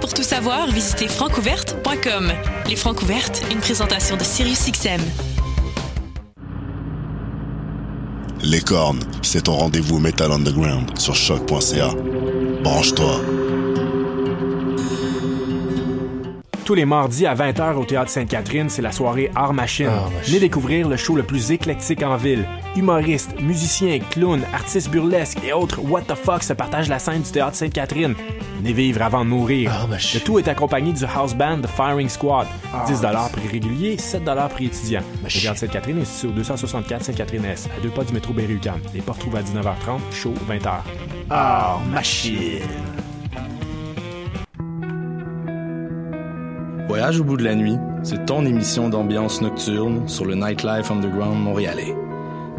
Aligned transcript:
Pour 0.00 0.14
tout 0.14 0.22
savoir, 0.22 0.66
visitez 0.70 1.08
francouverte.com. 1.08 2.32
Les 2.66 2.76
Francouvertes, 2.76 3.42
une 3.50 3.58
présentation 3.58 4.16
de 4.16 4.24
SiriusXM. 4.24 5.00
Les 8.42 8.62
cornes, 8.62 9.00
c'est 9.20 9.42
ton 9.42 9.52
rendez-vous 9.52 9.98
Metal 9.98 10.32
Underground 10.32 10.98
sur 10.98 11.14
choc.ca. 11.14 11.90
Branche-toi. 12.62 13.20
Tous 16.64 16.74
les 16.74 16.86
mardis 16.86 17.26
à 17.26 17.34
20h 17.34 17.74
au 17.74 17.84
Théâtre 17.84 18.10
Sainte-Catherine, 18.10 18.70
c'est 18.70 18.80
la 18.80 18.92
soirée 18.92 19.30
Art 19.34 19.52
Machine. 19.52 19.86
Art 19.86 20.10
Machine. 20.10 20.22
Venez 20.22 20.40
découvrir 20.40 20.88
le 20.88 20.96
show 20.96 21.14
le 21.14 21.24
plus 21.24 21.50
éclectique 21.50 22.02
en 22.02 22.16
ville. 22.16 22.46
Humoristes, 22.76 23.40
musiciens, 23.40 23.98
clowns, 24.10 24.44
artistes 24.52 24.90
burlesques 24.90 25.40
et 25.44 25.52
autres 25.52 25.80
what 25.82 26.02
the 26.02 26.14
fuck 26.14 26.42
se 26.44 26.52
partagent 26.52 26.88
la 26.88 27.00
scène 27.00 27.22
du 27.22 27.30
Théâtre 27.30 27.56
Sainte-Catherine. 27.56 28.14
Venez 28.58 28.72
vivre 28.72 29.02
avant 29.02 29.24
de 29.24 29.30
mourir. 29.30 29.88
Machine. 29.88 30.20
Le 30.20 30.24
tout 30.24 30.38
est 30.38 30.46
accompagné 30.46 30.92
du 30.92 31.04
house 31.04 31.34
band 31.34 31.62
The 31.62 31.66
Firing 31.66 32.08
Squad. 32.08 32.46
10 32.86 33.00
prix 33.32 33.48
régulier, 33.50 33.98
7 33.98 34.22
prix 34.50 34.66
étudiant. 34.66 35.02
Le 35.16 35.22
Machine. 35.24 35.42
Théâtre 35.42 35.58
Sainte-Catherine 35.58 35.98
est 35.98 36.04
situé 36.04 36.28
au 36.28 36.32
264 36.32 37.04
Sainte-Catherine-Est, 37.04 37.66
à 37.76 37.80
deux 37.82 37.90
pas 37.90 38.04
du 38.04 38.12
métro 38.12 38.32
Berry-UQAM. 38.32 38.80
Les 38.94 39.00
portes 39.00 39.18
trouvent 39.18 39.36
à 39.36 39.42
19h30, 39.42 40.00
show 40.12 40.32
20h. 40.48 40.70
Art 41.28 41.80
Machine. 41.90 42.62
Voyage 46.86 47.20
au 47.20 47.24
bout 47.24 47.36
de 47.36 47.44
la 47.44 47.54
nuit, 47.54 47.76
c'est 48.02 48.26
ton 48.26 48.44
émission 48.44 48.88
d'ambiance 48.88 49.40
nocturne 49.40 50.08
sur 50.08 50.24
le 50.24 50.34
Nightlife 50.34 50.90
Underground 50.90 51.40
montréalais. 51.40 51.94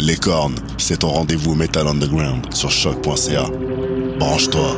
Les 0.00 0.14
cornes, 0.16 0.54
c'est 0.76 0.98
ton 0.98 1.08
rendez-vous 1.08 1.56
Metal 1.56 1.84
Underground 1.86 2.54
sur 2.54 2.70
choc.ca. 2.70 3.46
Branche-toi. 4.18 4.76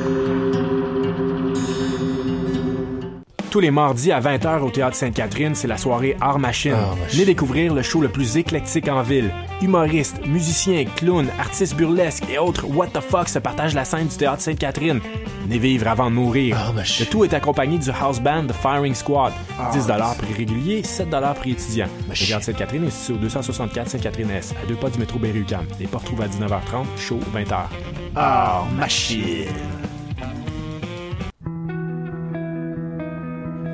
Tous 3.51 3.61
les 3.61 3.71
mardis 3.71 4.13
à 4.13 4.21
20h 4.21 4.61
au 4.61 4.71
Théâtre 4.71 4.97
Sainte-Catherine, 4.97 5.55
c'est 5.55 5.69
la 5.69 5.77
soirée 5.77 6.17
Art 6.23 6.39
Machine. 6.39 6.73
Art 6.73 6.97
Machine. 6.97 7.09
Venez 7.13 7.27
découvrir 7.27 7.75
le 7.75 7.83
show 7.83 8.01
le 8.01 8.09
plus 8.09 8.39
éclectique 8.39 8.89
en 8.89 9.03
ville. 9.03 9.31
Humoristes, 9.61 10.25
musiciens, 10.25 10.85
clowns, 10.97 11.29
artistes 11.39 11.77
burlesques 11.77 12.25
et 12.33 12.39
autres 12.39 12.65
what 12.65 12.87
the 12.87 13.01
fuck 13.01 13.29
se 13.29 13.39
partagent 13.39 13.75
la 13.75 13.85
scène 13.85 14.07
du 14.07 14.17
Théâtre 14.17 14.41
Sainte-Catherine. 14.41 15.01
Venez 15.43 15.59
vivre 15.59 15.89
avant 15.89 16.11
de 16.11 16.15
mourir. 16.15 16.57
Art 16.57 16.75
Machine. 16.75 17.07
Le 17.07 17.11
tout 17.11 17.25
est 17.25 17.35
accompagné 17.35 17.79
du 17.79 17.91
house 17.91 18.21
band 18.21 18.47
The 18.47 18.53
Firing 18.53 18.95
Squad. 18.95 19.33
10 19.73 19.87
prix 20.19 20.35
régulier, 20.35 20.83
7 20.83 21.09
prix 21.37 21.53
étudiant. 21.53 21.87
Le 22.03 22.09
Machine. 22.09 22.27
Théâtre 22.29 22.45
Sainte-Catherine 22.45 22.85
est 22.85 22.91
situé 22.91 23.15
au 23.15 23.19
264 23.19 23.89
Sainte-Catherine-Est, 23.89 24.55
à 24.63 24.67
deux 24.67 24.77
pas 24.77 24.91
du 24.91 24.99
métro 24.99 25.19
Berry-UQAM. 25.19 25.65
Les 25.79 25.87
portes 25.87 26.05
trouvent 26.05 26.23
à 26.23 26.29
19h30, 26.29 26.85
show 26.99 27.19
20h. 27.35 27.57
Art 28.15 28.67
Machine. 28.77 29.47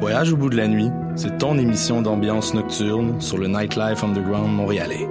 Voyage 0.00 0.32
au 0.32 0.36
bout 0.36 0.50
de 0.50 0.56
la 0.56 0.68
nuit, 0.68 0.90
c'est 1.16 1.38
ton 1.38 1.58
émission 1.58 2.00
d'ambiance 2.00 2.54
nocturne 2.54 3.20
sur 3.20 3.38
le 3.38 3.48
Nightlife 3.48 4.04
Underground 4.04 4.52
montréalais. 4.54 5.08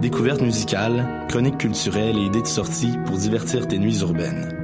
Découvertes 0.00 0.40
musicales, 0.40 1.26
chroniques 1.28 1.58
culturelles 1.58 2.16
et 2.16 2.22
idées 2.22 2.42
de 2.42 2.46
sortie 2.46 2.96
pour 3.04 3.18
divertir 3.18 3.68
tes 3.68 3.78
nuits 3.78 4.00
urbaines. 4.00 4.61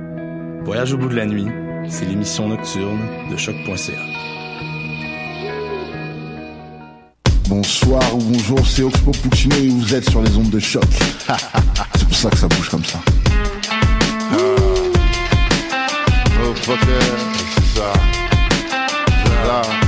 Voyage 0.69 0.93
au 0.93 0.99
bout 0.99 1.09
de 1.09 1.15
la 1.15 1.25
nuit, 1.25 1.47
c'est 1.89 2.05
l'émission 2.05 2.47
nocturne 2.47 3.01
de 3.31 3.39
choc.ca. 3.39 3.93
Bonsoir 7.49 8.03
ou 8.15 8.19
bonjour, 8.19 8.59
c'est 8.67 8.83
Oxpo 8.83 9.13
Puccino 9.13 9.57
et 9.57 9.69
vous 9.69 9.95
êtes 9.95 10.11
sur 10.11 10.21
les 10.21 10.37
ondes 10.37 10.51
de 10.51 10.59
choc. 10.59 10.85
c'est 11.97 12.07
pour 12.07 12.17
ça 12.19 12.29
que 12.29 12.37
ça 12.37 12.49
bouge 12.49 12.69
comme 12.69 12.85
ça. 12.85 13.01
Oh, 16.45 16.55
fucker, 16.55 16.85
c'est 17.55 17.81
ça. 17.81 17.93
C'est 19.25 19.88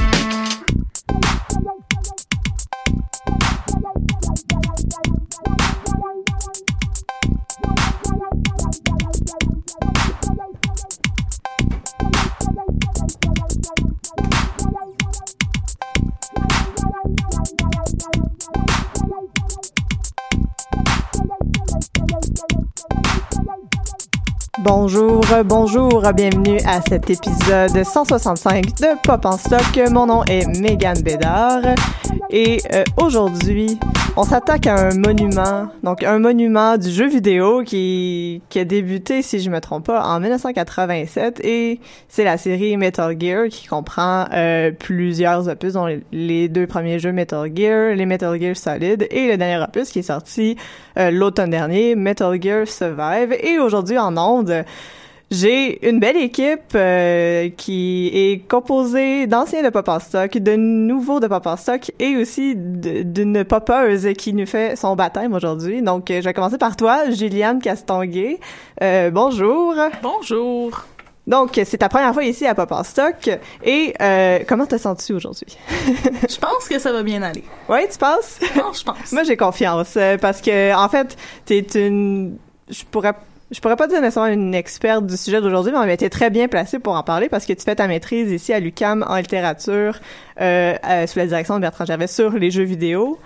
Bonjour, 24.62 25.22
bonjour, 25.46 26.02
bienvenue 26.14 26.58
à 26.66 26.82
cet 26.82 27.08
épisode 27.08 27.82
165 27.82 28.64
de 28.66 29.00
Pop 29.02 29.24
en 29.24 29.38
stock. 29.38 29.80
Mon 29.90 30.06
nom 30.06 30.22
est 30.24 30.46
Megan 30.60 31.00
Bédard 31.00 31.62
et 32.32 32.58
euh, 32.74 32.84
aujourd'hui, 32.96 33.78
on 34.16 34.22
s'attaque 34.24 34.66
à 34.66 34.88
un 34.88 34.94
monument, 34.94 35.68
donc 35.82 36.02
un 36.04 36.18
monument 36.18 36.76
du 36.76 36.90
jeu 36.90 37.08
vidéo 37.08 37.62
qui, 37.64 38.42
qui 38.48 38.58
a 38.58 38.64
débuté, 38.64 39.22
si 39.22 39.40
je 39.40 39.50
me 39.50 39.60
trompe 39.60 39.86
pas, 39.86 40.02
en 40.04 40.20
1987 40.20 41.40
et 41.44 41.80
c'est 42.08 42.24
la 42.24 42.36
série 42.36 42.76
Metal 42.76 43.16
Gear 43.18 43.48
qui 43.48 43.66
comprend 43.66 44.26
euh, 44.32 44.70
plusieurs 44.72 45.48
opus, 45.48 45.72
dont 45.74 45.86
les- 46.12 46.48
deux 46.48 46.66
premiers 46.66 46.98
jeux 46.98 47.12
Metal 47.12 47.50
Gear, 47.54 47.94
les 47.94 48.06
Metal 48.06 48.38
Gear 48.40 48.56
Solid 48.56 49.06
et 49.10 49.28
le 49.28 49.36
dernier 49.36 49.62
opus 49.62 49.90
qui 49.90 50.00
est 50.00 50.02
sorti 50.02 50.56
euh, 50.98 51.10
l'automne 51.10 51.50
dernier, 51.50 51.94
Metal 51.94 52.40
Gear 52.42 52.66
Survive. 52.66 53.32
Et 53.42 53.58
aujourd'hui 53.58 53.98
en 53.98 54.16
ondes, 54.16 54.64
j'ai 55.30 55.88
une 55.88 56.00
belle 56.00 56.16
équipe 56.16 56.74
euh, 56.74 57.48
qui 57.56 58.10
est 58.12 58.48
composée 58.48 59.26
d'anciens 59.26 59.62
de 59.62 59.68
Pop 59.68 59.88
en 59.88 60.00
Stock, 60.00 60.36
de 60.36 60.56
nouveaux 60.56 61.20
de 61.20 61.28
Pop 61.28 61.46
en 61.46 61.56
Stock 61.56 61.92
et 61.98 62.16
aussi 62.16 62.54
d'une 62.56 63.44
popeuse 63.44 64.08
qui 64.18 64.32
nous 64.32 64.46
fait 64.46 64.76
son 64.76 64.96
baptême 64.96 65.32
aujourd'hui. 65.32 65.82
Donc, 65.82 66.10
euh, 66.10 66.20
je 66.20 66.24
vais 66.24 66.34
commencer 66.34 66.58
par 66.58 66.76
toi, 66.76 67.10
Juliane 67.10 67.60
Castonguay. 67.60 68.40
Euh, 68.82 69.10
bonjour. 69.10 69.74
Bonjour. 70.02 70.84
Donc, 71.26 71.60
c'est 71.64 71.78
ta 71.78 71.88
première 71.88 72.12
fois 72.12 72.24
ici 72.24 72.44
à 72.44 72.56
Pop 72.56 72.72
en 72.72 72.82
Stock. 72.82 73.30
Et 73.62 73.94
euh, 74.02 74.40
comment 74.48 74.66
te 74.66 74.76
sens-tu 74.76 75.12
aujourd'hui? 75.12 75.56
Je 76.28 76.38
pense 76.38 76.68
que 76.68 76.78
ça 76.80 76.92
va 76.92 77.04
bien 77.04 77.22
aller. 77.22 77.44
Oui, 77.68 77.78
tu 77.88 77.98
penses? 77.98 78.40
Non, 78.56 78.72
je 78.72 78.82
pense. 78.82 79.12
Moi, 79.12 79.22
j'ai 79.22 79.36
confiance 79.36 79.94
euh, 79.96 80.18
parce 80.18 80.40
que 80.40 80.74
en 80.74 80.88
fait, 80.88 81.16
t'es 81.44 81.60
une 81.60 82.36
je 82.68 82.84
pourrais 82.84 83.14
je 83.50 83.60
pourrais 83.60 83.76
pas 83.76 83.88
dire 83.88 84.00
nécessairement 84.00 84.32
une 84.32 84.54
experte 84.54 85.06
du 85.06 85.16
sujet 85.16 85.40
d'aujourd'hui, 85.40 85.72
mais 85.84 85.96
tu 85.96 86.04
es 86.04 86.10
très 86.10 86.30
bien 86.30 86.46
placée 86.46 86.78
pour 86.78 86.94
en 86.94 87.02
parler 87.02 87.28
parce 87.28 87.46
que 87.46 87.52
tu 87.52 87.64
fais 87.64 87.74
ta 87.74 87.88
maîtrise 87.88 88.30
ici 88.30 88.52
à 88.52 88.60
l'UCAM 88.60 89.04
en 89.08 89.16
littérature 89.16 89.98
euh, 90.40 90.74
euh, 90.88 91.06
sous 91.06 91.18
la 91.18 91.26
direction 91.26 91.56
de 91.56 91.60
Bertrand 91.60 91.84
Gervais 91.84 92.06
sur 92.06 92.30
les 92.32 92.50
jeux 92.50 92.64
vidéo 92.64 93.18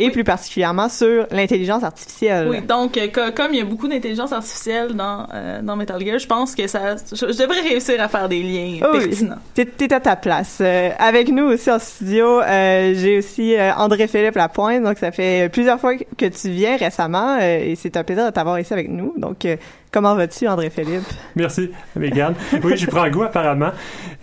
et 0.00 0.10
plus 0.10 0.24
particulièrement 0.24 0.88
sur 0.88 1.26
l'intelligence 1.30 1.82
artificielle. 1.84 2.48
Oui, 2.50 2.60
donc 2.62 2.96
euh, 2.96 3.08
co- 3.08 3.32
comme 3.34 3.52
il 3.52 3.58
y 3.58 3.62
a 3.62 3.64
beaucoup 3.64 3.88
d'intelligence 3.88 4.32
artificielle 4.32 4.94
dans, 4.94 5.26
euh, 5.34 5.60
dans 5.62 5.76
Metal 5.76 6.00
Gear, 6.04 6.18
je 6.18 6.26
pense 6.26 6.54
que 6.54 6.66
ça, 6.66 6.96
je, 6.96 7.16
je 7.32 7.38
devrais 7.38 7.60
réussir 7.60 8.00
à 8.02 8.08
faire 8.08 8.28
des 8.28 8.42
liens 8.42 8.80
Oh 8.82 8.92
oui. 8.94 9.08
pertinents. 9.08 9.36
T'es, 9.54 9.64
t'es 9.66 9.92
à 9.92 10.00
ta 10.00 10.16
place. 10.16 10.58
Euh, 10.60 10.90
avec 10.98 11.28
nous 11.28 11.44
aussi 11.44 11.70
en 11.70 11.78
studio, 11.78 12.40
euh, 12.40 12.94
j'ai 12.96 13.18
aussi 13.18 13.54
André-Philippe 13.76 14.36
Lapointe. 14.36 14.82
Donc, 14.82 14.98
ça 14.98 15.12
fait 15.12 15.48
plusieurs 15.52 15.78
fois 15.80 15.94
que 15.96 16.26
tu 16.26 16.50
viens 16.50 16.76
récemment 16.76 17.38
et 17.38 17.74
c'est 17.76 17.96
un 17.96 18.04
plaisir 18.04 18.26
de 18.26 18.30
t'avoir 18.30 18.58
ici 18.58 18.72
avec 18.72 18.88
nous. 18.88 19.14
Donc, 19.16 19.46
Comment 19.92 20.14
vas-tu, 20.14 20.46
André-Philippe? 20.46 21.02
Merci, 21.34 21.70
Mégane. 21.96 22.34
Oui, 22.62 22.74
j'y 22.76 22.86
prends 22.86 23.08
goût 23.10 23.24
apparemment. 23.24 23.70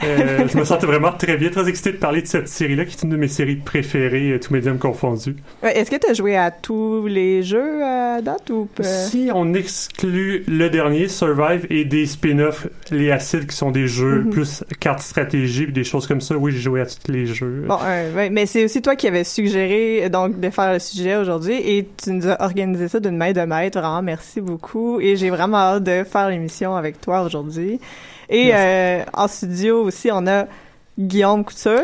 Euh, 0.04 0.48
je 0.48 0.58
me 0.58 0.64
sentais 0.64 0.86
vraiment 0.86 1.12
très 1.12 1.36
bien, 1.36 1.50
très 1.50 1.68
excité 1.68 1.92
de 1.92 1.98
parler 1.98 2.22
de 2.22 2.28
cette 2.28 2.48
série-là, 2.48 2.86
qui 2.86 2.96
est 2.96 3.04
une 3.04 3.10
de 3.10 3.18
mes 3.18 3.28
séries 3.28 3.56
préférées, 3.58 4.32
euh, 4.32 4.40
tous 4.40 4.52
médiums 4.54 4.78
confondus. 4.78 5.36
Est-ce 5.64 5.92
que 5.92 5.98
tu 5.98 6.10
as 6.10 6.14
joué 6.14 6.38
à 6.38 6.52
tous 6.52 7.08
les 7.08 7.44
jeux 7.44 7.84
à 7.84 8.22
date 8.22 8.50
ou 8.50 8.70
pas? 8.74 8.84
Si 8.84 9.30
on 9.34 9.54
exclut 9.54 10.44
le 10.48 10.70
dernier, 10.70 11.08
Survive, 11.10 11.68
et 11.70 11.84
des 11.84 12.06
spin-offs, 12.06 12.68
les 12.92 13.12
acides, 13.12 13.48
qui 13.48 13.56
sont 13.56 13.72
des 13.72 13.88
jeux 13.88 14.22
Mhm. 14.22 14.30
plus 14.30 14.64
cartes 14.80 15.02
stratégie, 15.02 15.68
des 15.68 15.84
choses 15.84 16.08
comme 16.08 16.22
ça, 16.22 16.38
oui, 16.38 16.52
j'ai 16.54 16.60
joué 16.60 16.80
à 16.82 16.86
tous 16.86 17.12
les 17.12 17.26
jeux. 17.26 17.66
Bon, 17.68 17.78
euh, 17.84 18.16
ouais, 18.16 18.30
mais 18.30 18.46
c'est 18.46 18.64
aussi 18.64 18.82
toi 18.82 18.96
qui 18.96 19.08
avais 19.08 19.24
suggéré 19.26 20.06
euh, 20.06 20.10
donc 20.10 20.40
de 20.40 20.50
faire 20.50 20.72
le 20.74 20.80
sujet 20.80 21.16
aujourd'hui 21.18 21.56
et 21.56 21.88
tu 22.02 22.12
nous 22.12 22.28
as 22.28 22.42
organisé 22.42 22.88
ça 22.88 23.00
d'une 23.02 23.18
main 23.18 23.34
de 23.34 23.42
maître. 23.42 23.80
Vraiment, 23.80 24.02
merci 24.02 24.40
beaucoup. 24.40 25.00
Et 25.02 25.16
j'ai 25.18 25.30
vraiment 25.30 25.57
hâte 25.58 25.84
de 25.84 26.04
faire 26.04 26.30
l'émission 26.30 26.76
avec 26.76 27.02
toi 27.02 27.22
aujourd'hui. 27.24 27.80
Et 28.30 28.52
euh, 28.54 29.04
en 29.14 29.28
studio 29.28 29.84
aussi, 29.84 30.10
on 30.12 30.26
a 30.28 30.46
Guillaume 31.00 31.46
Couture. 31.46 31.80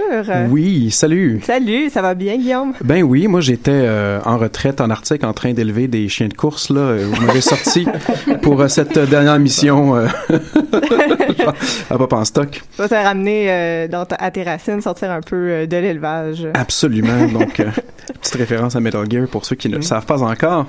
Oui, 0.50 0.90
salut. 0.90 1.40
Salut, 1.44 1.90
ça 1.92 2.02
va 2.02 2.16
bien, 2.16 2.36
Guillaume? 2.36 2.74
Ben 2.84 3.04
oui, 3.04 3.28
moi 3.28 3.42
j'étais 3.42 3.70
euh, 3.72 4.20
en 4.26 4.40
retraite 4.40 4.82
en 4.82 4.90
Arctique 4.90 5.24
en 5.24 5.34
train 5.34 5.54
d'élever 5.54 5.88
des 5.88 6.10
chiens 6.10 6.28
de 6.30 6.34
course 6.34 6.72
là. 6.72 6.82
euh, 6.82 7.08
Vous 7.12 7.22
m'avez 7.24 7.40
sorti 7.42 7.86
pour 8.42 8.60
euh, 8.60 8.68
cette 8.68 8.98
dernière 8.98 9.38
mission 9.38 9.96
euh, 9.96 10.08
à 11.90 11.98
Pop 11.98 12.14
en 12.14 12.26
stock. 12.26 12.62
Ça 12.76 12.90
t'a 12.90 13.04
ramené 13.04 13.88
dans 13.88 14.06
ta- 14.06 14.16
à 14.16 14.32
tes 14.32 14.44
racines, 14.44 14.82
sortir 14.82 15.12
un 15.12 15.22
peu 15.22 15.68
de 15.68 15.78
l'élevage. 15.78 16.48
Absolument. 16.56 17.28
Donc 17.28 17.62
petite 18.24 18.36
référence 18.36 18.76
à 18.76 18.80
Metal 18.80 19.06
Gear 19.10 19.28
pour 19.28 19.46
ceux 19.46 19.56
qui 19.56 19.70
ne 19.70 19.76
le 19.76 19.82
savent 19.82 20.06
pas 20.06 20.22
encore. 20.24 20.66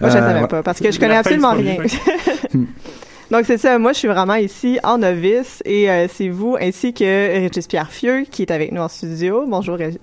Moi, 0.00 0.10
je 0.10 0.16
ne 0.16 0.22
Euh, 0.22 0.26
savais 0.28 0.40
ouais. 0.40 0.48
pas 0.48 0.62
parce 0.62 0.80
que 0.80 0.90
je 0.90 0.98
connais 0.98 1.16
absolument 1.16 1.52
rien. 1.52 1.76
Donc, 3.30 3.44
c'est 3.44 3.58
ça. 3.58 3.78
Moi, 3.78 3.92
je 3.92 3.98
suis 3.98 4.08
vraiment 4.08 4.34
ici 4.36 4.78
en 4.84 4.98
novice 4.98 5.60
et 5.64 5.90
euh, 5.90 6.06
c'est 6.12 6.28
vous 6.28 6.56
ainsi 6.60 6.92
que 6.94 7.04
Régis 7.04 7.66
Pierre 7.66 7.90
Fieux 7.90 8.24
qui 8.30 8.42
est 8.42 8.50
avec 8.52 8.70
nous 8.72 8.80
en 8.80 8.88
studio. 8.88 9.44
Bonjour, 9.48 9.76
Régis. 9.76 9.98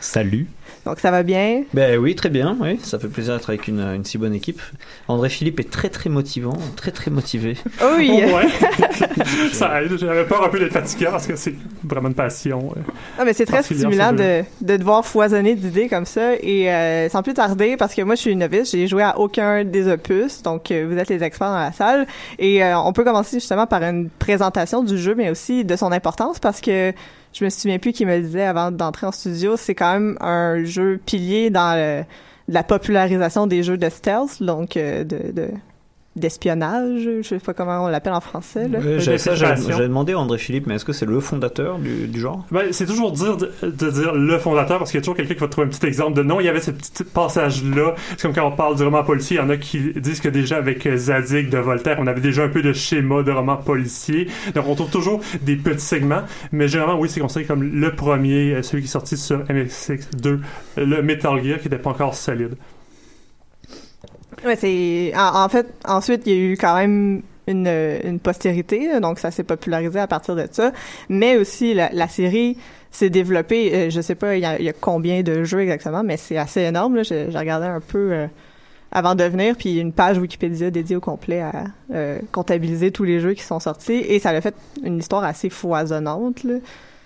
Salut. 0.00 0.46
Donc, 0.84 0.98
ça 0.98 1.10
va 1.12 1.22
bien? 1.22 1.62
Ben 1.74 1.96
oui, 1.98 2.14
très 2.16 2.28
bien. 2.28 2.56
Oui, 2.60 2.78
ça 2.82 2.98
fait 2.98 3.06
plaisir 3.08 3.34
d'être 3.36 3.48
avec 3.50 3.68
une, 3.68 3.80
une 3.80 4.04
si 4.04 4.18
bonne 4.18 4.34
équipe. 4.34 4.60
André 5.06 5.28
Philippe 5.28 5.60
est 5.60 5.70
très 5.70 5.88
très 5.90 6.10
motivant, 6.10 6.56
très 6.74 6.90
très 6.90 7.10
motivé. 7.10 7.56
Oh 7.82 7.86
oui! 7.98 8.10
Oh, 8.26 8.36
ouais. 8.36 8.48
ça 9.52 9.80
aide. 9.82 9.96
J'avais 9.96 10.24
peur 10.24 10.44
un 10.44 10.48
peu 10.48 10.58
d'être 10.58 10.72
fatiguant 10.72 11.12
parce 11.12 11.26
que 11.28 11.36
c'est 11.36 11.54
vraiment 11.84 12.08
une 12.08 12.14
passion. 12.14 12.72
euh. 12.76 12.80
Ah, 13.18 13.24
mais 13.24 13.32
c'est 13.32 13.46
très 13.46 13.62
stimulant 13.62 14.10
ce 14.10 14.16
de, 14.16 14.44
de 14.60 14.76
devoir 14.76 15.06
foisonner 15.06 15.54
d'idées 15.54 15.88
comme 15.88 16.04
ça. 16.04 16.34
Et 16.40 16.68
euh, 16.72 17.08
sans 17.08 17.22
plus 17.22 17.34
tarder, 17.34 17.76
parce 17.76 17.94
que 17.94 18.02
moi, 18.02 18.16
je 18.16 18.20
suis 18.22 18.32
une 18.32 18.40
novice, 18.40 18.72
j'ai 18.72 18.88
joué 18.88 19.02
à 19.04 19.18
aucun 19.20 19.64
des 19.64 19.86
opus, 19.88 20.42
donc 20.42 20.70
euh, 20.72 20.86
vous 20.90 20.98
êtes 20.98 21.08
les 21.10 21.22
experts 21.22 21.50
dans 21.50 21.60
la 21.60 21.72
salle. 21.72 22.06
Et 22.40 22.64
euh, 22.64 22.76
on 22.80 22.92
peut 22.92 23.04
commencer 23.04 23.38
justement 23.38 23.66
par 23.68 23.82
une 23.84 24.08
présentation 24.10 24.82
du 24.82 24.98
jeu, 24.98 25.14
mais 25.14 25.30
aussi 25.30 25.64
de 25.64 25.76
son 25.76 25.92
importance, 25.92 26.40
parce 26.40 26.60
que 26.60 26.92
je 27.32 27.44
me 27.44 27.50
souviens 27.50 27.78
plus 27.78 27.92
qui 27.92 28.06
me 28.06 28.20
disait 28.20 28.44
avant 28.44 28.70
d'entrer 28.70 29.06
en 29.06 29.12
studio, 29.12 29.56
c'est 29.56 29.74
quand 29.74 29.92
même 29.92 30.16
un 30.20 30.64
jeu 30.64 31.00
pilier 31.04 31.50
dans 31.50 32.04
la 32.48 32.62
popularisation 32.62 33.46
des 33.46 33.62
jeux 33.62 33.76
de 33.76 33.88
stealth, 33.88 34.42
donc 34.42 34.76
euh, 34.76 35.04
de... 35.04 35.32
de 35.32 35.48
d'espionnage, 36.14 37.08
je 37.22 37.22
sais 37.22 37.38
pas 37.38 37.54
comment 37.54 37.84
on 37.84 37.88
l'appelle 37.88 38.12
en 38.12 38.20
français. 38.20 38.68
Là. 38.68 38.80
J'avais 38.98 39.18
ça, 39.18 39.34
j'avais 39.34 39.88
demandé 39.88 40.12
à 40.12 40.18
André 40.18 40.38
Philippe, 40.38 40.66
mais 40.66 40.74
est-ce 40.74 40.84
que 40.84 40.92
c'est 40.92 41.06
le 41.06 41.20
fondateur 41.20 41.78
du, 41.78 42.06
du 42.06 42.20
genre? 42.20 42.44
Ben, 42.50 42.72
c'est 42.72 42.86
toujours 42.86 43.12
dire 43.12 43.36
de, 43.36 43.50
de 43.62 43.90
dire 43.90 44.14
le 44.14 44.38
fondateur 44.38 44.78
parce 44.78 44.90
qu'il 44.90 44.98
y 44.98 45.02
a 45.02 45.02
toujours 45.02 45.16
quelqu'un 45.16 45.34
qui 45.34 45.40
va 45.40 45.48
trouver 45.48 45.66
un 45.66 45.70
petit 45.70 45.86
exemple 45.86 46.14
de 46.14 46.22
non, 46.22 46.40
il 46.40 46.46
y 46.46 46.48
avait 46.48 46.60
ce 46.60 46.70
petit 46.70 47.04
passage-là. 47.04 47.94
C'est 48.10 48.22
comme 48.22 48.34
quand 48.34 48.46
on 48.46 48.52
parle 48.54 48.76
du 48.76 48.82
roman 48.82 49.02
policier, 49.04 49.36
il 49.38 49.40
y 49.40 49.42
en 49.42 49.50
a 49.50 49.56
qui 49.56 49.92
disent 49.96 50.20
que 50.20 50.28
déjà 50.28 50.56
avec 50.56 50.86
euh, 50.86 50.96
Zadig 50.96 51.48
de 51.48 51.58
Voltaire, 51.58 51.96
on 51.98 52.06
avait 52.06 52.20
déjà 52.20 52.44
un 52.44 52.48
peu 52.48 52.62
de 52.62 52.72
schéma 52.72 53.22
de 53.22 53.32
roman 53.32 53.56
policier. 53.56 54.28
Donc 54.54 54.66
on 54.68 54.74
trouve 54.74 54.90
toujours 54.90 55.20
des 55.40 55.56
petits 55.56 55.84
segments, 55.84 56.22
mais 56.52 56.68
généralement, 56.68 57.00
oui, 57.00 57.08
c'est 57.08 57.20
considéré 57.20 57.46
comme 57.46 57.62
le 57.62 57.94
premier, 57.94 58.54
euh, 58.54 58.62
celui 58.62 58.82
qui 58.82 58.88
est 58.88 58.92
sorti 58.92 59.16
sur 59.16 59.40
MSX2, 59.44 60.26
euh, 60.26 60.38
le 60.76 61.02
Metal 61.02 61.42
Gear 61.42 61.58
qui 61.58 61.64
n'était 61.68 61.82
pas 61.82 61.90
encore 61.90 62.14
solide. 62.14 62.56
Ouais, 64.44 64.56
c'est 64.56 65.12
en, 65.16 65.48
fait 65.48 65.66
ensuite 65.86 66.22
il 66.26 66.32
y 66.32 66.36
a 66.36 66.38
eu 66.52 66.56
quand 66.56 66.74
même 66.74 67.22
une, 67.46 67.68
une 68.04 68.18
postérité, 68.18 69.00
donc 69.00 69.18
ça 69.18 69.30
s'est 69.30 69.44
popularisé 69.44 69.98
à 69.98 70.06
partir 70.06 70.34
de 70.34 70.46
ça, 70.50 70.72
mais 71.08 71.36
aussi 71.36 71.74
la, 71.74 72.08
série 72.08 72.56
s'est 72.90 73.10
développée. 73.10 73.72
euh, 73.74 73.90
je 73.90 74.00
sais 74.00 74.14
pas 74.14 74.36
il 74.36 74.40
y, 74.40 74.68
a, 74.68 74.72
combien 74.72 75.22
de 75.22 75.44
jeux 75.44 75.60
exactement, 75.60 76.02
mais 76.02 76.16
c'est 76.16 76.36
assez 76.36 76.60
énorme. 76.62 76.96
là. 76.96 77.02
J'ai 77.02 77.30
j'ai 77.30 77.38
regardé 77.38 77.66
un 77.66 77.80
peu 77.80 78.12
euh, 78.12 78.26
avant 78.90 79.14
de 79.14 79.24
venir, 79.24 79.56
puis 79.56 79.78
une 79.78 79.92
page 79.92 80.18
Wikipédia 80.18 80.70
dédiée 80.70 80.96
au 80.96 81.00
complet 81.00 81.40
à 81.40 81.64
euh, 81.94 82.18
comptabiliser 82.32 82.90
tous 82.90 83.04
les 83.04 83.20
jeux 83.20 83.34
qui 83.34 83.42
sont 83.42 83.60
sortis, 83.60 83.94
et 83.94 84.18
ça 84.18 84.30
a 84.30 84.40
fait 84.40 84.54
une 84.84 84.98
histoire 84.98 85.24
assez 85.24 85.50
foisonnante. 85.50 86.44
Là. 86.44 86.54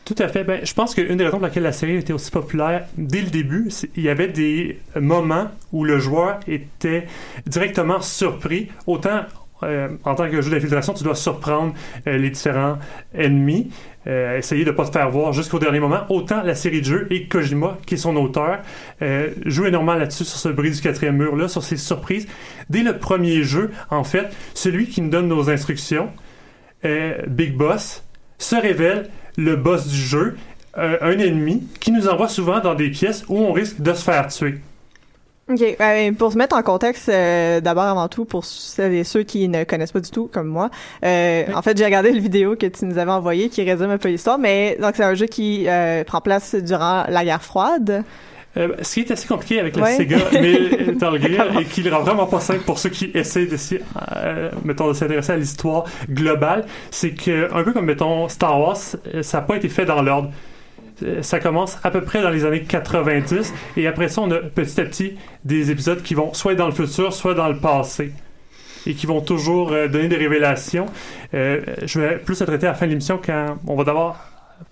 Tout 0.06 0.14
à 0.19 0.29
fait. 0.29 0.44
Ben, 0.44 0.61
je 0.64 0.73
pense 0.73 0.94
qu'une 0.94 1.17
des 1.17 1.25
raisons 1.25 1.38
pour 1.38 1.47
laquelle 1.47 1.64
la 1.64 1.73
série 1.73 1.97
était 1.97 2.12
aussi 2.12 2.31
populaire 2.31 2.87
dès 2.97 3.23
le 3.23 3.29
début, 3.29 3.70
il 3.97 4.05
y 4.05 4.08
avait 4.08 4.29
des 4.29 4.79
moments 4.94 5.49
où 5.73 5.85
le 5.85 5.99
joueur 5.99 6.38
était 6.47 7.08
directement 7.44 8.00
surpris. 8.00 8.69
Autant 8.87 9.23
euh, 9.64 9.88
en 10.05 10.14
tant 10.14 10.31
que 10.31 10.41
jeu 10.41 10.50
d'infiltration, 10.53 10.94
tu 10.94 11.03
dois 11.03 11.17
surprendre 11.17 11.75
euh, 12.06 12.19
les 12.19 12.31
différents 12.31 12.79
ennemis, 13.14 13.73
euh, 14.06 14.38
essayer 14.38 14.64
de 14.64 14.70
pas 14.70 14.85
te 14.85 14.93
faire 14.93 15.11
voir 15.11 15.32
jusqu'au 15.32 15.58
dernier 15.58 15.81
moment. 15.81 16.03
Autant 16.09 16.43
la 16.43 16.55
série 16.55 16.82
de 16.82 16.87
jeux 16.87 17.06
et 17.11 17.26
Kojima, 17.26 17.76
qui 17.85 17.94
est 17.94 17.99
son 17.99 18.14
auteur, 18.14 18.61
euh, 19.02 19.31
joue 19.44 19.67
énormément 19.67 19.94
là-dessus, 19.94 20.25
sur 20.25 20.38
ce 20.38 20.50
bris 20.50 20.70
du 20.70 20.81
quatrième 20.81 21.17
mur-là, 21.17 21.49
sur 21.49 21.64
ces 21.64 21.79
surprises. 21.79 22.29
Dès 22.70 22.82
le 22.82 22.99
premier 22.99 23.43
jeu, 23.43 23.73
en 23.91 24.05
fait, 24.05 24.29
celui 24.55 24.87
qui 24.87 25.00
nous 25.00 25.11
donne 25.11 25.26
nos 25.26 25.50
instructions, 25.50 26.11
Big 27.26 27.56
Boss, 27.56 28.05
se 28.38 28.55
révèle 28.55 29.09
le 29.37 29.56
boss 29.56 29.87
du 29.87 29.97
jeu, 29.97 30.37
euh, 30.79 30.99
un 31.00 31.19
ennemi 31.19 31.67
qui 31.81 31.93
nous 31.93 32.09
envoie 32.09 32.29
souvent 32.29 32.61
dans 32.61 32.75
des 32.75 32.91
pièces 32.91 33.25
où 33.29 33.38
on 33.38 33.53
risque 33.53 33.81
de 33.81 33.93
se 33.94 34.03
faire 34.03 34.29
tuer. 34.29 34.61
OK. 35.49 35.62
euh, 35.81 36.12
pour 36.12 36.33
se 36.33 36.38
mettre 36.38 36.56
en 36.56 36.62
contexte, 36.62 37.09
euh, 37.09 37.61
d'abord 37.61 37.85
avant 37.85 38.09
tout, 38.09 38.25
pour 38.25 38.44
celles 38.44 38.94
et 38.94 39.05
ceux 39.05 39.23
qui 39.23 39.49
ne 39.49 39.62
connaissent 39.62 39.93
pas 39.93 40.00
du 40.00 40.11
tout, 40.11 40.29
comme 40.33 40.49
moi, 40.49 40.71
euh, 41.05 41.44
en 41.55 41.62
fait, 41.62 41.79
j'ai 41.79 41.85
regardé 41.85 42.11
le 42.11 42.19
vidéo 42.19 42.56
que 42.56 42.67
tu 42.67 42.85
nous 42.85 42.99
avais 42.99 43.12
envoyé 43.12 43.49
qui 43.49 43.62
résume 43.62 43.91
un 43.91 43.99
peu 43.99 44.09
l'histoire, 44.09 44.38
mais 44.38 44.77
donc 44.81 44.94
c'est 44.97 45.05
un 45.05 45.15
jeu 45.15 45.27
qui 45.27 45.69
prend 46.06 46.21
place 46.21 46.56
durant 46.56 47.05
la 47.09 47.25
guerre 47.25 47.43
froide. 47.43 48.05
Euh, 48.56 48.69
ce 48.82 48.94
qui 48.94 49.00
est 49.00 49.11
assez 49.11 49.29
compliqué 49.29 49.61
avec 49.61 49.76
la 49.76 49.82
Ouais. 49.85 49.97
Sega 49.97 50.19
Metal 50.32 51.20
Gear 51.20 51.61
et 51.61 51.64
qui 51.64 51.82
le 51.82 51.94
rend 51.94 52.03
vraiment 52.03 52.26
pas 52.26 52.41
simple 52.41 52.61
pour 52.61 52.79
ceux 52.79 52.88
qui 52.88 53.11
essaient 53.14 53.47
de 53.47 53.56
euh, 54.17 54.50
mettons, 54.64 54.88
de 54.88 54.93
s'intéresser 54.94 55.32
à 55.32 55.37
l'histoire 55.37 55.85
globale, 56.11 56.64
c'est 56.91 57.11
que, 57.11 57.53
un 57.55 57.62
peu 57.62 57.73
comme, 57.73 57.87
mettons, 57.87 58.29
Star 58.29 58.58
Wars, 58.61 58.79
euh, 59.14 59.23
ça 59.23 59.38
n'a 59.38 59.43
pas 59.44 59.56
été 59.56 59.69
fait 59.69 59.85
dans 59.85 60.03
l'ordre. 60.03 60.31
Ça 61.20 61.41
commence 61.41 61.76
à 61.85 61.91
peu 61.91 62.00
près 62.00 62.23
dans 62.23 62.31
les 62.31 62.47
années 62.47 62.62
90 62.62 63.53
et 63.76 63.87
après 63.87 64.09
ça, 64.09 64.23
on 64.23 64.31
a 64.31 64.38
petit 64.38 64.81
à 64.81 64.85
petit 64.85 65.14
des 65.45 65.71
épisodes 65.71 66.02
qui 66.02 66.14
vont 66.14 66.33
soit 66.33 66.54
dans 66.54 66.64
le 66.64 66.73
futur, 66.73 67.12
soit 67.12 67.35
dans 67.35 67.49
le 67.49 67.59
passé 67.59 68.12
et 68.87 68.95
qui 68.95 69.07
vont 69.07 69.21
toujours 69.21 69.73
euh, 69.73 69.88
donner 69.88 70.09
des 70.09 70.16
révélations. 70.16 70.87
Euh, 71.35 71.61
je 71.85 72.00
vais 72.00 72.16
plus 72.19 72.40
le 72.40 72.47
traiter 72.47 72.66
à 72.66 72.71
la 72.71 72.75
fin 72.75 72.87
de 72.87 72.90
l'émission 72.90 73.21
quand 73.23 73.59
on 73.66 73.76
va 73.76 73.85
d'abord 73.85 74.16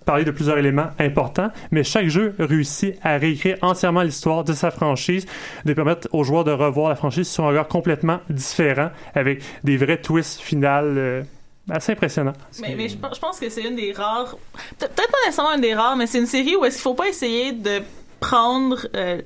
parler 0.05 0.23
de 0.23 0.31
plusieurs 0.31 0.57
éléments 0.57 0.89
importants, 0.99 1.49
mais 1.71 1.83
chaque 1.83 2.07
jeu 2.07 2.35
réussit 2.39 2.95
à 3.03 3.17
réécrire 3.17 3.57
entièrement 3.61 4.01
l'histoire 4.01 4.43
de 4.43 4.53
sa 4.53 4.71
franchise, 4.71 5.25
de 5.65 5.73
permettre 5.73 6.07
aux 6.11 6.23
joueurs 6.23 6.43
de 6.43 6.51
revoir 6.51 6.89
la 6.89 6.95
franchise 6.95 7.27
sur 7.29 7.45
un 7.45 7.49
regard 7.49 7.67
complètement 7.67 8.19
différent, 8.29 8.89
avec 9.13 9.41
des 9.63 9.77
vrais 9.77 10.01
twists 10.01 10.39
finales 10.39 10.95
euh, 10.97 11.23
assez 11.69 11.93
impressionnants. 11.93 12.33
Mais, 12.61 12.89
je, 12.89 12.97
pense- 12.97 13.39
que 13.39 13.49
c'est 13.49 13.63
une 13.63 13.75
des 13.75 13.91
rares, 13.91 14.37
peut- 14.77 14.87
peut-être 14.87 15.11
pas 15.11 15.17
nécessairement 15.25 15.53
une 15.55 15.61
des 15.61 15.73
rares, 15.73 15.95
mais 15.95 16.07
c'est 16.07 16.19
une 16.19 16.27
série 16.27 16.55
où 16.55 16.65
est-ce 16.65 16.75
qu'il 16.75 16.83
faut 16.83 16.93
pas 16.93 17.07
essayer 17.07 17.51
de 17.51 17.81
prendre, 18.19 18.87
euh, 18.95 19.21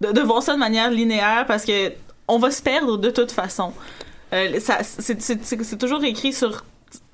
de, 0.00 0.20
voir 0.20 0.42
ça 0.42 0.54
de 0.54 0.58
manière 0.58 0.90
linéaire 0.90 1.44
parce 1.46 1.64
que 1.64 1.92
on 2.28 2.38
va 2.38 2.50
se 2.50 2.62
perdre 2.62 2.98
de 2.98 3.10
toute 3.10 3.32
façon. 3.32 3.72
Euh, 4.34 4.58
c'est 4.60 5.78
toujours 5.78 6.04
écrit 6.04 6.34
sur 6.34 6.64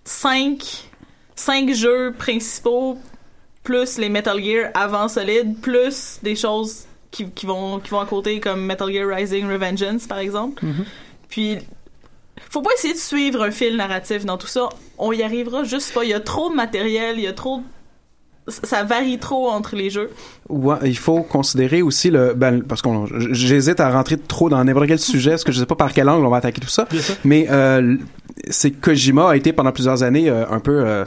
cinq, 0.05 0.91
cinq 1.37 1.73
jeux 1.73 2.13
principaux 2.17 2.99
plus 3.63 3.99
les 3.99 4.09
Metal 4.09 4.43
Gear 4.43 4.71
avant 4.75 5.09
Solid 5.09 5.59
plus 5.61 6.19
des 6.23 6.37
choses 6.37 6.85
qui, 7.11 7.31
qui 7.31 7.47
vont 7.47 7.79
qui 7.81 7.91
vont 7.91 8.01
à 8.01 8.07
côté 8.07 8.41
comme 8.41 8.61
Metal 8.65 8.93
Gear 8.93 9.09
Rising 9.09 9.47
Revengeance 9.51 10.07
par 10.07 10.19
exemple. 10.19 10.63
Puis 11.29 11.59
faut 12.51 12.63
pas 12.63 12.71
essayer 12.77 12.95
de 12.95 12.99
suivre 12.99 13.43
un 13.43 13.51
fil 13.51 13.77
narratif 13.77 14.25
dans 14.25 14.37
tout 14.37 14.47
ça. 14.47 14.69
On 14.99 15.13
y 15.13 15.23
arrivera 15.23 15.65
juste 15.65 15.93
pas. 15.95 16.05
Il 16.05 16.11
y 16.11 16.15
a 16.15 16.21
trop 16.21 16.51
de 16.51 16.55
matériel, 16.55 17.17
il 17.19 17.23
y 17.25 17.27
a 17.27 17.33
trop 17.33 17.59
de- 17.59 18.53
ça 18.53 18.83
varie 18.83 19.19
trop 19.19 19.49
entre 19.49 19.75
les 19.75 19.89
jeux. 19.89 20.11
Ouais, 20.51 20.77
il 20.85 20.99
faut 20.99 21.23
considérer 21.23 21.81
aussi 21.81 22.11
le 22.11 22.35
ben, 22.35 22.63
parce 22.63 22.83
qu'on 22.83 23.07
j'hésite 23.33 23.81
à 23.81 23.91
rentrer 23.91 24.19
trop 24.19 24.51
dans 24.51 24.63
n'importe 24.63 24.87
quel 24.89 24.99
sujet 24.99 25.31
parce 25.31 25.45
que 25.45 25.53
je 25.53 25.61
sais 25.61 25.67
pas 25.67 25.77
par 25.77 25.93
quel 25.95 26.09
angle 26.11 26.27
on 26.27 26.31
va 26.31 26.37
attaquer 26.37 26.61
tout 26.61 26.69
ça. 26.69 26.87
Mais 27.25 27.47
euh, 27.51 27.97
c'est 28.51 28.71
que 28.71 28.81
Kojima 28.91 29.31
a 29.31 29.37
été 29.37 29.53
pendant 29.53 29.73
plusieurs 29.73 30.03
années 30.03 30.29
euh, 30.29 30.45
un 30.51 30.61
peu 30.61 30.83
euh, 30.87 31.05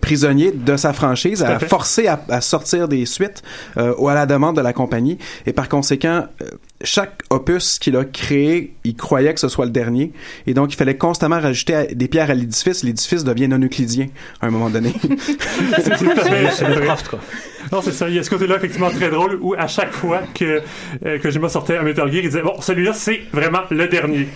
prisonnier 0.00 0.52
de 0.52 0.76
sa 0.76 0.92
franchise, 0.92 1.42
à 1.42 1.58
forcé 1.58 2.06
à, 2.06 2.20
à 2.28 2.40
sortir 2.40 2.88
des 2.88 3.04
suites 3.06 3.42
euh, 3.76 3.94
ou 3.98 4.08
à 4.08 4.14
la 4.14 4.26
demande 4.26 4.56
de 4.56 4.60
la 4.62 4.72
compagnie. 4.72 5.18
Et 5.46 5.52
par 5.52 5.68
conséquent, 5.68 6.26
euh, 6.42 6.46
chaque 6.84 7.22
opus 7.30 7.78
qu'il 7.78 7.96
a 7.96 8.04
créé, 8.04 8.74
il 8.84 8.94
croyait 8.94 9.34
que 9.34 9.40
ce 9.40 9.48
soit 9.48 9.64
le 9.64 9.72
dernier. 9.72 10.12
Et 10.46 10.54
donc, 10.54 10.72
il 10.72 10.76
fallait 10.76 10.96
constamment 10.96 11.40
rajouter 11.40 11.74
à- 11.74 11.86
des 11.86 12.06
pierres 12.08 12.30
à 12.30 12.34
l'édifice. 12.34 12.84
L'édifice 12.84 13.24
devient 13.24 13.48
non 13.48 13.58
euclidien 13.60 14.06
à 14.40 14.46
un 14.46 14.50
moment 14.50 14.70
donné. 14.70 14.92
C'est 15.78 15.96
C'est 15.96 16.68
Lovecraft, 16.68 17.08
quoi. 17.08 17.18
Non, 17.72 17.82
c'est 17.82 17.92
ça. 17.92 18.08
Il 18.08 18.14
y 18.14 18.18
a 18.18 18.22
ce 18.22 18.30
côté-là 18.30 18.56
effectivement 18.56 18.88
très 18.88 19.10
drôle 19.10 19.38
où 19.42 19.54
à 19.58 19.66
chaque 19.66 19.92
fois 19.92 20.20
que 20.34 20.62
euh, 21.04 21.18
Kojima 21.18 21.48
sortait 21.50 21.76
un 21.76 21.82
Metal 21.82 22.10
Gear, 22.10 22.22
il 22.22 22.28
disait 22.30 22.40
bon, 22.42 22.58
celui-là 22.60 22.92
c'est 22.94 23.20
vraiment 23.32 23.60
le 23.70 23.88
dernier. 23.88 24.28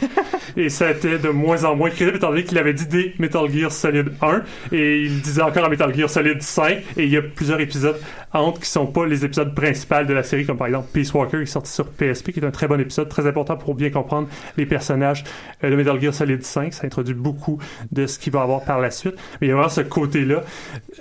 Et 0.56 0.68
ça 0.68 0.90
était 0.90 1.18
de 1.18 1.28
moins 1.28 1.64
en 1.64 1.76
moins 1.76 1.90
crédible 1.90 2.16
étant 2.16 2.30
donné 2.30 2.44
qu'il 2.44 2.58
avait 2.58 2.74
dit 2.74 2.86
des 2.86 3.14
Metal 3.18 3.50
Gear 3.50 3.72
Solid 3.72 4.12
1 4.20 4.42
et 4.72 5.02
il 5.02 5.20
disait 5.20 5.42
encore 5.42 5.68
Metal 5.68 5.94
Gear 5.94 6.10
Solid 6.10 6.42
5 6.42 6.78
et 6.96 7.04
il 7.04 7.10
y 7.10 7.16
a 7.16 7.22
plusieurs 7.22 7.60
épisodes 7.60 7.98
entre 8.32 8.60
qui 8.60 8.68
sont 8.68 8.86
pas 8.86 9.06
les 9.06 9.24
épisodes 9.24 9.54
principaux 9.54 10.04
de 10.04 10.14
la 10.14 10.22
série 10.22 10.46
comme 10.46 10.56
par 10.56 10.66
exemple 10.66 10.88
Peace 10.92 11.12
Walker 11.12 11.38
qui 11.38 11.42
est 11.42 11.46
sorti 11.46 11.70
sur 11.72 11.88
PSP 11.88 12.32
qui 12.32 12.40
est 12.40 12.44
un 12.44 12.50
très 12.50 12.68
bon 12.68 12.80
épisode 12.80 13.08
très 13.08 13.26
important 13.26 13.56
pour 13.56 13.74
bien 13.74 13.90
comprendre 13.90 14.28
les 14.56 14.66
personnages 14.66 15.24
euh, 15.64 15.70
de 15.70 15.76
Metal 15.76 16.00
Gear 16.00 16.14
Solid 16.14 16.42
5 16.42 16.72
ça 16.72 16.86
introduit 16.86 17.14
beaucoup 17.14 17.58
de 17.90 18.06
ce 18.06 18.18
qu'il 18.18 18.32
va 18.32 18.42
avoir 18.42 18.64
par 18.64 18.80
la 18.80 18.90
suite 18.90 19.14
mais 19.40 19.46
il 19.46 19.50
y 19.50 19.52
a 19.52 19.54
vraiment 19.54 19.68
ce 19.68 19.80
côté-là 19.82 20.42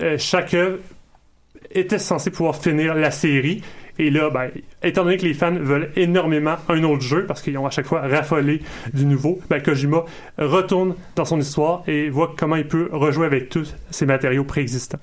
Euh, 0.01 0.17
chaque 0.17 0.53
œuvre 0.53 0.77
était 1.71 1.99
censé 1.99 2.31
pouvoir 2.31 2.55
finir 2.55 2.95
la 2.95 3.11
série. 3.11 3.61
Et 4.01 4.09
là, 4.09 4.31
ben, 4.31 4.49
étant 4.81 5.03
donné 5.03 5.17
que 5.17 5.25
les 5.25 5.35
fans 5.35 5.53
veulent 5.53 5.91
énormément 5.95 6.55
un 6.69 6.83
autre 6.83 7.03
jeu, 7.03 7.27
parce 7.27 7.43
qu'ils 7.43 7.55
ont 7.59 7.67
à 7.67 7.69
chaque 7.69 7.85
fois 7.85 8.01
raffolé 8.01 8.63
du 8.95 9.05
nouveau, 9.05 9.39
ben, 9.47 9.61
Kojima 9.61 10.05
retourne 10.39 10.95
dans 11.15 11.23
son 11.23 11.39
histoire 11.39 11.83
et 11.85 12.09
voit 12.09 12.33
comment 12.35 12.55
il 12.55 12.67
peut 12.67 12.89
rejouer 12.91 13.27
avec 13.27 13.49
tous 13.49 13.75
ces 13.91 14.07
matériaux 14.07 14.43
préexistants. 14.43 14.97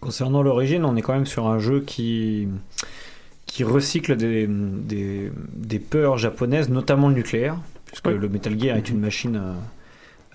Concernant 0.00 0.42
l'origine, 0.42 0.84
on 0.84 0.96
est 0.96 1.00
quand 1.00 1.14
même 1.14 1.24
sur 1.24 1.46
un 1.46 1.58
jeu 1.60 1.80
qui, 1.80 2.46
qui 3.46 3.64
recycle 3.64 4.16
des, 4.16 4.46
des, 4.46 5.32
des 5.54 5.78
peurs 5.78 6.18
japonaises, 6.18 6.68
notamment 6.68 7.08
le 7.08 7.14
nucléaire, 7.14 7.56
puisque 7.86 8.08
le 8.08 8.28
Metal 8.28 8.60
Gear 8.60 8.76
est 8.76 8.90
une 8.90 9.00
machine 9.00 9.36
euh, 9.36 9.54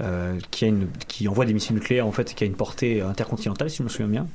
euh, 0.01 0.35
qui, 0.51 0.65
a 0.65 0.67
une, 0.67 0.87
qui 1.07 1.27
envoie 1.27 1.45
des 1.45 1.53
missiles 1.53 1.75
nucléaires, 1.75 2.05
en 2.07 2.11
fait, 2.11 2.33
qui 2.35 2.43
a 2.43 2.47
une 2.47 2.55
portée 2.55 3.01
intercontinentale, 3.01 3.69
si 3.69 3.77
je 3.77 3.83
me 3.83 3.89
souviens 3.89 4.07
bien. 4.07 4.27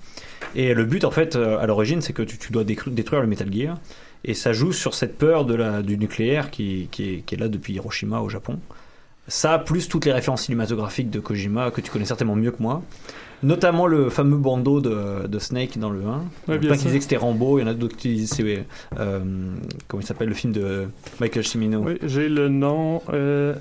Et 0.55 0.75
le 0.75 0.85
but, 0.85 1.05
en 1.05 1.11
fait, 1.11 1.37
euh, 1.37 1.59
à 1.59 1.67
l'origine, 1.67 2.01
c'est 2.03 2.13
que 2.13 2.23
tu, 2.23 2.39
tu 2.39 2.53
dois 2.53 2.65
détruire 2.65 3.23
le 3.23 3.29
Metal 3.29 3.53
Gear. 3.53 3.79
Et 4.25 4.35
ça 4.35 4.53
joue 4.53 4.73
sur 4.73 4.95
cette 4.95 5.19
peur 5.19 5.45
de 5.45 5.55
la, 5.55 5.83
du 5.83 5.99
nucléaire 5.99 6.51
qui, 6.51 6.89
qui, 6.93 7.15
est, 7.15 7.19
qui 7.27 7.35
est 7.35 7.39
là 7.39 7.49
depuis 7.49 7.75
Hiroshima 7.75 8.21
au 8.21 8.29
Japon. 8.29 8.59
Ça, 9.29 9.59
plus 9.59 9.89
toutes 9.89 10.05
les 10.05 10.13
références 10.13 10.43
cinématographiques 10.43 11.11
de 11.11 11.21
Kojima 11.21 11.71
que 11.71 11.81
tu 11.81 11.91
connais 11.91 12.05
certainement 12.05 12.35
mieux 12.37 12.51
que 12.51 12.63
moi. 12.63 12.83
Notamment 13.45 13.89
le 13.89 14.11
fameux 14.11 14.37
bandeau 14.37 14.81
de, 14.81 15.27
de 15.27 15.39
Snake 15.41 15.77
dans 15.79 15.91
le 15.91 16.05
1. 16.05 16.19
Ouais, 16.49 16.59
bien 16.59 16.69
plein 16.71 16.77
qui 16.77 16.85
disaient 16.85 16.99
que 16.99 17.03
c'était 17.05 17.17
Rambo, 17.17 17.59
il 17.59 17.63
y 17.63 17.65
en 17.65 17.69
a 17.69 17.75
d'autres 17.75 17.97
qui 17.97 18.15
disent 18.15 18.31
c'est. 18.31 18.65
euh, 19.01 19.21
comment 19.89 20.01
il 20.01 20.07
s'appelle 20.07 20.29
le 20.29 20.35
film 20.35 20.53
de 20.53 20.87
Michael 21.21 21.45
Cimino 21.45 21.81
Oui, 21.81 21.99
j'ai 22.05 22.29
le 22.29 22.49
nom 22.49 23.03
euh, 23.13 23.55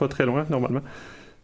pas 0.00 0.08
très 0.08 0.26
loin, 0.26 0.44
normalement. 0.50 0.80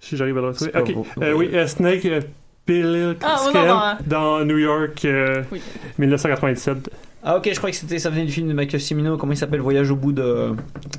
Si 0.00 0.16
j'arrive 0.16 0.36
à 0.38 0.40
le 0.40 0.46
retrouver. 0.48 0.72
Ok. 0.76 0.92
beau. 0.94 1.06
Euh, 1.22 1.32
oui, 1.32 1.50
euh, 1.54 1.66
Snake 1.66 2.04
euh, 2.06 2.20
Pilkington 2.66 3.16
Ah, 3.22 3.40
oui, 3.46 3.52
non, 3.54 3.66
non, 3.66 3.74
hein. 3.74 3.98
dans 4.06 4.44
New 4.44 4.58
York 4.58 5.04
euh, 5.04 5.42
Oui. 5.52 5.60
1997. 5.98 6.90
Ah 7.28 7.38
ok, 7.38 7.48
je 7.50 7.56
croyais 7.56 7.72
que 7.72 7.78
c'était 7.78 7.98
ça 7.98 8.08
venait 8.08 8.24
du 8.24 8.30
film 8.30 8.46
de 8.46 8.52
Michael 8.52 8.80
Cimino, 8.80 9.16
comment 9.16 9.32
il 9.32 9.36
s'appelle? 9.36 9.60
Voyage 9.60 9.90
au 9.90 9.96
bout 9.96 10.12
de... 10.12 10.50
Vous 10.52 10.56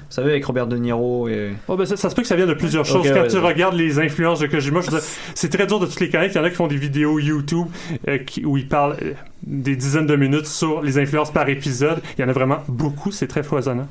savez, 0.10 0.32
avec 0.32 0.44
Robert 0.44 0.68
De 0.68 0.76
Niro 0.76 1.30
et... 1.30 1.54
Oh, 1.70 1.78
ben, 1.78 1.86
ça, 1.86 1.96
ça 1.96 2.10
se 2.10 2.16
peut 2.16 2.22
que 2.22 2.28
ça 2.28 2.36
vienne 2.36 2.50
de 2.50 2.54
plusieurs 2.54 2.84
choses. 2.84 3.08
Quand 3.08 3.22
ouais, 3.22 3.28
tu 3.30 3.38
ouais. 3.38 3.42
regardes 3.42 3.76
les 3.76 3.98
influences 4.00 4.40
de 4.40 4.48
Kojima, 4.48 4.82
c'est 5.36 5.48
très 5.50 5.66
dur 5.68 5.80
de 5.80 5.86
toutes 5.86 6.02
les 6.02 6.10
connaître. 6.10 6.36
Il 6.36 6.38
y 6.40 6.42
en 6.42 6.44
a 6.44 6.50
qui 6.50 6.56
font 6.58 6.68
des 6.68 6.76
vidéos 6.76 7.18
YouTube 7.20 7.68
euh, 8.10 8.18
qui- 8.18 8.44
où 8.46 8.58
ils 8.58 8.68
parlent 8.68 8.98
euh, 9.02 9.14
des 9.44 9.78
dizaines 9.78 10.08
de 10.08 10.18
minutes 10.18 10.48
sur 10.48 10.82
les 10.82 10.98
influences 11.00 11.32
par 11.32 11.48
épisode. 11.48 12.02
Il 12.18 12.22
y 12.22 12.26
en 12.26 12.30
a 12.30 12.34
vraiment 12.34 12.58
beaucoup. 12.68 13.12
C'est 13.14 13.28
très 13.28 13.44
foisonnant. 13.44 13.88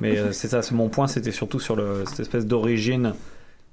Mais 0.00 0.18
euh, 0.18 0.32
c'est 0.32 0.48
ça, 0.48 0.60
mon 0.72 0.88
point, 0.88 1.06
c'était 1.06 1.32
surtout 1.32 1.60
sur 1.60 1.76
cette 2.06 2.20
espèce 2.20 2.46
d'origine 2.46 3.14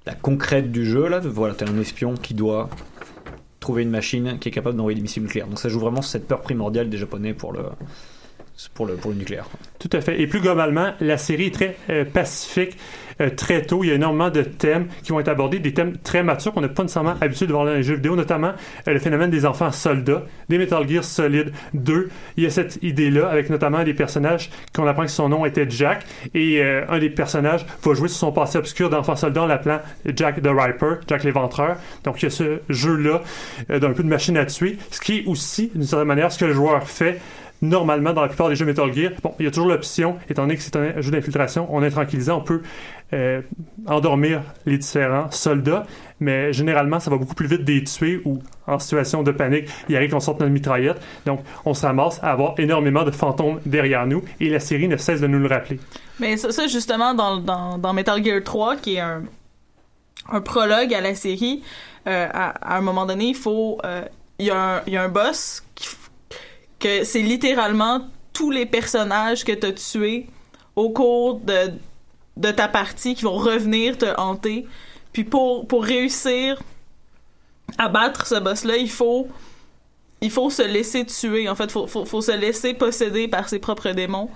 la 0.06 0.14
concrète 0.14 0.72
du 0.72 0.84
jeu. 0.84 1.08
Là, 1.08 1.20
voilà, 1.20 1.54
t'es 1.54 1.68
un 1.68 1.78
espion 1.78 2.14
qui 2.14 2.34
doit 2.34 2.68
trouver 3.60 3.82
une 3.82 3.90
machine 3.90 4.38
qui 4.38 4.48
est 4.48 4.52
capable 4.52 4.76
d'envoyer 4.76 4.96
des 4.96 5.02
missiles 5.02 5.22
nucléaires. 5.22 5.46
Donc 5.46 5.58
ça 5.58 5.68
joue 5.68 5.80
vraiment 5.80 6.02
sur 6.02 6.10
cette 6.10 6.26
peur 6.26 6.40
primordiale 6.40 6.88
des 6.88 6.96
Japonais 6.96 7.34
pour 7.34 7.52
le, 7.52 7.60
pour 8.68 8.86
le, 8.86 8.98
nucléaire. 9.14 9.46
Tout 9.78 9.90
à 9.92 10.00
fait. 10.00 10.20
Et 10.20 10.26
plus 10.26 10.40
globalement, 10.40 10.92
la 11.00 11.16
série 11.16 11.46
est 11.46 11.54
très 11.54 11.76
euh, 11.88 12.04
pacifique. 12.04 12.76
euh, 13.20 13.30
très 13.30 13.62
tôt, 13.62 13.84
il 13.84 13.88
y 13.88 13.90
a 13.90 13.94
énormément 13.94 14.30
de 14.30 14.42
thèmes 14.42 14.88
qui 15.02 15.12
vont 15.12 15.20
être 15.20 15.28
abordés, 15.28 15.58
des 15.58 15.74
thèmes 15.74 15.96
très 15.98 16.22
matures 16.22 16.52
qu'on 16.52 16.60
n'a 16.60 16.68
pas 16.68 16.82
nécessairement 16.82 17.16
habitué 17.20 17.46
de 17.46 17.52
voir 17.52 17.64
dans 17.64 17.74
les 17.74 17.82
jeux 17.82 17.96
vidéo, 17.96 18.16
notamment 18.16 18.52
euh, 18.88 18.92
le 18.92 18.98
phénomène 18.98 19.30
des 19.30 19.46
enfants 19.46 19.72
soldats, 19.72 20.24
des 20.48 20.58
Metal 20.58 20.88
Gear 20.88 21.04
Solid 21.04 21.52
2. 21.74 22.08
Il 22.36 22.44
y 22.44 22.46
a 22.46 22.50
cette 22.50 22.78
idée-là, 22.82 23.28
avec 23.28 23.50
notamment 23.50 23.84
des 23.84 23.94
personnages 23.94 24.50
qu'on 24.74 24.86
apprend 24.86 25.02
que 25.02 25.10
son 25.10 25.28
nom 25.28 25.44
était 25.44 25.68
Jack, 25.68 26.04
et 26.34 26.62
un 26.62 26.98
des 26.98 27.10
personnages 27.10 27.64
va 27.82 27.94
jouer 27.94 28.08
sur 28.08 28.18
son 28.18 28.32
passé 28.32 28.58
obscur 28.58 28.90
d'enfant 28.90 29.16
soldat 29.16 29.42
en 29.42 29.46
l'appelant 29.46 29.80
Jack 30.14 30.42
the 30.42 30.48
Riper, 30.48 30.96
Jack 31.06 31.24
l'éventreur. 31.24 31.76
Donc 32.04 32.22
il 32.22 32.24
y 32.24 32.28
a 32.28 32.30
ce 32.30 32.60
jeu-là 32.68 33.22
d'un 33.68 33.92
peu 33.92 34.02
de 34.02 34.08
machine 34.08 34.36
à 34.36 34.46
tuer, 34.46 34.78
ce 34.90 35.00
qui 35.00 35.18
est 35.18 35.26
aussi, 35.26 35.70
d'une 35.74 35.84
certaine 35.84 36.08
manière, 36.08 36.32
ce 36.32 36.38
que 36.38 36.44
le 36.44 36.54
joueur 36.54 36.88
fait 36.88 37.20
normalement 37.62 38.12
dans 38.12 38.22
la 38.22 38.28
plupart 38.28 38.48
des 38.48 38.56
jeux 38.56 38.64
Metal 38.64 38.92
Gear. 38.92 39.12
Bon, 39.22 39.34
il 39.38 39.44
y 39.44 39.48
a 39.48 39.50
toujours 39.50 39.68
l'option, 39.68 40.16
étant 40.28 40.42
donné 40.42 40.56
que 40.56 40.62
c'est 40.62 40.76
un 40.76 41.00
jeu 41.00 41.10
d'infiltration, 41.10 41.66
on 41.70 41.82
est 41.82 41.90
tranquillisant, 41.90 42.38
on 42.38 42.42
peut 42.42 42.62
euh, 43.12 43.42
endormir 43.86 44.42
les 44.66 44.78
différents 44.78 45.30
soldats, 45.30 45.84
mais 46.20 46.52
généralement, 46.52 47.00
ça 47.00 47.10
va 47.10 47.16
beaucoup 47.16 47.34
plus 47.34 47.48
vite 47.48 47.64
des 47.64 47.82
tuer 47.84 48.20
ou 48.24 48.38
en 48.66 48.78
situation 48.78 49.22
de 49.22 49.30
panique, 49.32 49.68
il 49.88 49.96
arrive 49.96 50.10
qu'on 50.10 50.20
sorte 50.20 50.40
notre 50.40 50.52
mitraillette. 50.52 51.00
Donc, 51.26 51.40
on 51.64 51.74
se 51.74 51.84
ramasse 51.84 52.18
à 52.22 52.30
avoir 52.32 52.54
énormément 52.58 53.02
de 53.04 53.10
fantômes 53.10 53.60
derrière 53.66 54.06
nous 54.06 54.22
et 54.38 54.48
la 54.48 54.60
série 54.60 54.88
ne 54.88 54.96
cesse 54.96 55.20
de 55.20 55.26
nous 55.26 55.38
le 55.38 55.48
rappeler. 55.48 55.80
Mais 56.18 56.36
ça, 56.36 56.52
ça, 56.52 56.66
justement, 56.66 57.14
dans, 57.14 57.38
dans, 57.78 57.92
Metal 57.92 58.22
Gear 58.24 58.42
3, 58.44 58.76
qui 58.76 58.96
est 58.96 59.00
un, 59.00 59.22
un 60.30 60.40
prologue 60.40 60.94
à 60.94 61.00
la 61.00 61.14
série, 61.14 61.62
euh, 62.06 62.26
à, 62.32 62.76
un 62.76 62.80
moment 62.80 63.06
donné, 63.06 63.24
il 63.26 63.34
faut. 63.34 63.78
euh, 63.84 64.02
Il 64.38 64.46
y, 64.46 64.50
a 64.50 64.76
un- 64.76 64.82
il 64.86 64.92
y 64.94 64.96
a 64.96 65.02
un 65.02 65.08
boss 65.10 65.62
qui 65.74 65.86
que 66.80 67.04
c'est 67.04 67.22
littéralement 67.22 68.08
tous 68.32 68.50
les 68.50 68.66
personnages 68.66 69.44
que 69.44 69.52
tu 69.52 69.66
as 69.66 69.72
tués 69.72 70.26
au 70.74 70.90
cours 70.90 71.40
de, 71.40 71.72
de 72.36 72.50
ta 72.50 72.68
partie 72.68 73.14
qui 73.14 73.24
vont 73.24 73.36
revenir 73.36 73.98
te 73.98 74.18
hanter. 74.18 74.66
Puis 75.12 75.24
pour, 75.24 75.68
pour 75.68 75.84
réussir 75.84 76.62
à 77.78 77.88
battre 77.88 78.26
ce 78.26 78.36
boss-là, 78.36 78.76
il 78.76 78.90
faut 78.90 79.28
il 80.22 80.30
faut 80.30 80.50
se 80.50 80.62
laisser 80.62 81.06
tuer. 81.06 81.48
En 81.48 81.54
fait, 81.54 81.70
faut, 81.70 81.86
faut, 81.86 82.04
faut 82.04 82.20
se 82.20 82.32
laisser 82.32 82.74
posséder 82.74 83.26
par 83.28 83.48
ses 83.48 83.58
propres 83.58 83.90
démons. 83.90 84.28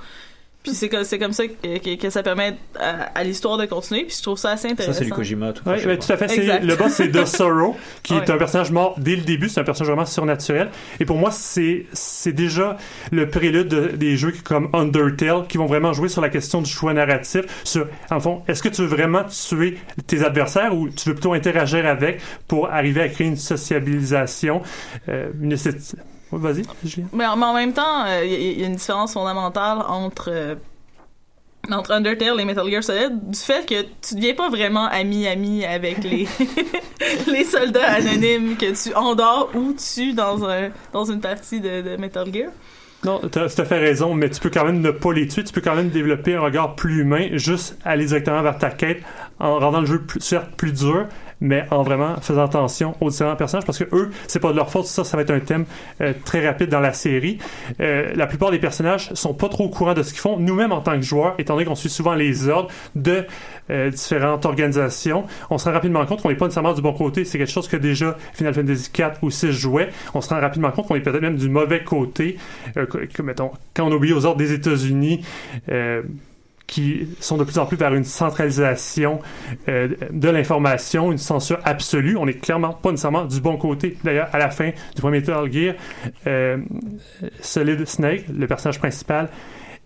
Puis 0.64 0.72
c'est 0.72 0.88
comme, 0.88 1.04
c'est 1.04 1.18
comme 1.18 1.32
ça 1.34 1.46
que, 1.46 1.78
que, 1.78 1.94
que 2.00 2.08
ça 2.10 2.22
permet 2.22 2.56
à, 2.80 3.02
à 3.14 3.22
l'histoire 3.22 3.58
de 3.58 3.66
continuer. 3.66 4.04
Puis 4.04 4.16
je 4.16 4.22
trouve 4.22 4.38
ça 4.38 4.52
assez 4.52 4.68
Ça, 4.68 4.72
intéressant. 4.72 4.98
c'est 4.98 5.04
du 5.04 5.10
Kojima. 5.12 5.52
Tout, 5.52 5.62
Oui, 5.66 5.74
ben, 5.84 5.98
tout 5.98 6.10
à 6.10 6.16
fait. 6.16 6.60
Le 6.62 6.74
boss, 6.74 6.90
c'est 6.92 7.08
The 7.12 7.26
Sorrow, 7.26 7.76
qui 8.02 8.14
est 8.14 8.20
Ouais. 8.20 8.30
un 8.30 8.38
personnage 8.38 8.70
mort 8.70 8.94
dès 8.98 9.14
le 9.16 9.22
début. 9.22 9.50
C'est 9.50 9.60
un 9.60 9.64
personnage 9.64 9.88
vraiment 9.90 10.06
surnaturel. 10.06 10.70
Et 11.00 11.04
pour 11.04 11.18
moi, 11.18 11.30
c'est 11.30 11.84
c'est 11.92 12.32
déjà 12.32 12.78
le 13.12 13.28
prélude 13.28 13.68
de- 13.68 13.88
des 13.88 14.16
jeux 14.16 14.32
comme 14.42 14.70
Undertale, 14.72 15.46
qui 15.48 15.58
vont 15.58 15.66
vraiment 15.66 15.92
jouer 15.92 16.08
sur 16.08 16.22
la 16.22 16.30
question 16.30 16.62
du 16.62 16.70
choix 16.70 16.94
narratif. 16.94 17.42
Sur, 17.64 17.86
en 18.10 18.20
fond, 18.20 18.42
est-ce 18.48 18.62
que 18.62 18.70
tu 18.70 18.80
veux 18.80 18.88
vraiment 18.88 19.24
tuer 19.24 19.76
tes 20.06 20.24
adversaires 20.24 20.74
ou 20.74 20.88
tu 20.88 21.10
veux 21.10 21.14
plutôt 21.14 21.34
interagir 21.34 21.86
avec 21.86 22.22
pour 22.48 22.70
arriver 22.70 23.02
à 23.02 23.08
créer 23.10 23.26
une 23.26 23.36
sociabilisation, 23.36 24.62
euh, 25.10 25.28
une 25.42 25.52
esthétique. 25.52 25.98
Vas-y, 26.38 26.62
Julien. 26.84 27.06
Mais 27.12 27.26
en, 27.26 27.36
mais 27.36 27.46
en 27.46 27.54
même 27.54 27.72
temps, 27.72 28.04
euh, 28.06 28.24
il 28.24 28.30
y, 28.32 28.34
a- 28.34 28.38
il 28.38 28.60
y 28.60 28.64
a 28.64 28.66
une 28.66 28.76
différence 28.76 29.12
fondamentale 29.14 29.78
entre 29.88 30.28
euh, 30.30 30.54
entre 31.70 31.92
Undertale 31.92 32.38
et 32.40 32.44
Metal 32.44 32.68
Gear 32.70 32.84
Solid 32.84 33.30
du 33.30 33.38
fait 33.38 33.64
que 33.66 33.82
tu 34.06 34.14
deviens 34.16 34.34
pas 34.34 34.50
vraiment 34.50 34.86
ami-ami 34.86 35.64
avec 35.64 36.04
les 36.04 36.28
les 37.26 37.44
soldats 37.44 37.90
anonymes 37.94 38.56
que 38.56 38.72
tu 38.82 38.94
endors 38.94 39.50
ou 39.54 39.72
tues 39.72 40.12
dans 40.12 40.44
un 40.44 40.68
dans 40.92 41.04
une 41.06 41.20
partie 41.20 41.60
de, 41.60 41.80
de 41.80 41.96
Metal 41.96 42.32
Gear. 42.32 42.50
Non, 43.04 43.20
t'as 43.30 43.48
tout 43.50 43.60
à 43.60 43.64
fait 43.66 43.78
raison, 43.78 44.14
mais 44.14 44.30
tu 44.30 44.40
peux 44.40 44.48
quand 44.50 44.64
même 44.64 44.80
ne 44.80 44.90
pas 44.90 45.12
les 45.12 45.28
tuer, 45.28 45.44
tu 45.44 45.52
peux 45.52 45.60
quand 45.60 45.74
même 45.74 45.90
développer 45.90 46.34
un 46.36 46.40
regard 46.40 46.74
plus 46.74 47.00
humain, 47.02 47.28
juste 47.32 47.76
aller 47.84 48.06
directement 48.06 48.40
vers 48.42 48.56
ta 48.56 48.70
quête, 48.70 49.02
en 49.38 49.58
rendant 49.58 49.80
le 49.80 49.86
jeu 49.86 50.00
plus, 50.00 50.20
certes 50.20 50.50
plus 50.56 50.72
dur, 50.72 51.06
mais 51.40 51.64
en 51.70 51.82
vraiment 51.82 52.16
faisant 52.20 52.44
attention 52.44 52.94
aux 53.00 53.10
différents 53.10 53.36
personnages, 53.36 53.64
parce 53.64 53.78
que 53.78 53.94
eux, 53.94 54.10
c'est 54.26 54.40
pas 54.40 54.52
de 54.52 54.56
leur 54.56 54.70
faute, 54.70 54.86
ça, 54.86 55.04
ça 55.04 55.16
va 55.16 55.22
être 55.22 55.30
un 55.30 55.40
thème 55.40 55.64
euh, 56.00 56.12
très 56.24 56.46
rapide 56.46 56.68
dans 56.68 56.80
la 56.80 56.92
série. 56.92 57.38
Euh, 57.80 58.12
la 58.14 58.26
plupart 58.26 58.50
des 58.50 58.58
personnages 58.58 59.12
sont 59.14 59.34
pas 59.34 59.48
trop 59.48 59.64
au 59.64 59.68
courant 59.68 59.94
de 59.94 60.02
ce 60.02 60.10
qu'ils 60.10 60.20
font. 60.20 60.38
Nous-mêmes, 60.38 60.72
en 60.72 60.80
tant 60.80 60.94
que 60.94 61.02
joueurs, 61.02 61.34
étant 61.38 61.54
donné 61.54 61.66
qu'on 61.66 61.74
suit 61.74 61.88
souvent 61.88 62.14
les 62.14 62.48
ordres 62.48 62.70
de 62.94 63.24
euh, 63.70 63.90
différentes 63.90 64.44
organisations, 64.46 65.24
on 65.50 65.58
se 65.58 65.64
rend 65.64 65.72
rapidement 65.72 66.04
compte 66.06 66.22
qu'on 66.22 66.28
n'est 66.28 66.34
pas 66.34 66.46
nécessairement 66.46 66.74
du 66.74 66.82
bon 66.82 66.92
côté. 66.92 67.24
C'est 67.24 67.38
quelque 67.38 67.50
chose 67.50 67.68
que 67.68 67.76
déjà 67.76 68.16
Final 68.34 68.54
Fantasy 68.54 68.90
4 68.92 69.22
ou 69.22 69.30
6 69.30 69.52
jouait. 69.52 69.88
On 70.14 70.20
se 70.20 70.28
rend 70.28 70.40
rapidement 70.40 70.70
compte 70.70 70.88
qu'on 70.88 70.96
est 70.96 71.00
peut-être 71.00 71.22
même 71.22 71.36
du 71.36 71.48
mauvais 71.48 71.82
côté. 71.82 72.36
Que, 72.74 73.22
mettons, 73.22 73.50
quand 73.74 73.86
on 73.86 73.92
obéit 73.92 74.12
aux 74.12 74.24
ordres 74.24 74.38
des 74.38 74.52
États-Unis, 74.52 75.24
qui 76.74 77.06
sont 77.20 77.36
de 77.36 77.44
plus 77.44 77.58
en 77.58 77.66
plus 77.66 77.76
vers 77.76 77.94
une 77.94 78.02
centralisation 78.02 79.20
euh, 79.68 79.90
de 80.10 80.28
l'information, 80.28 81.12
une 81.12 81.18
censure 81.18 81.60
absolue. 81.62 82.16
On 82.16 82.26
n'est 82.26 82.34
clairement 82.34 82.72
pas 82.72 82.90
nécessairement 82.90 83.26
du 83.26 83.40
bon 83.40 83.56
côté. 83.56 83.96
D'ailleurs, 84.02 84.28
à 84.32 84.38
la 84.38 84.50
fin 84.50 84.70
du 84.92 85.00
premier 85.00 85.20
Metal 85.20 85.52
Gear, 85.52 85.76
euh, 86.26 86.58
Solid 87.40 87.86
Snake, 87.86 88.24
le 88.36 88.48
personnage 88.48 88.80
principal, 88.80 89.28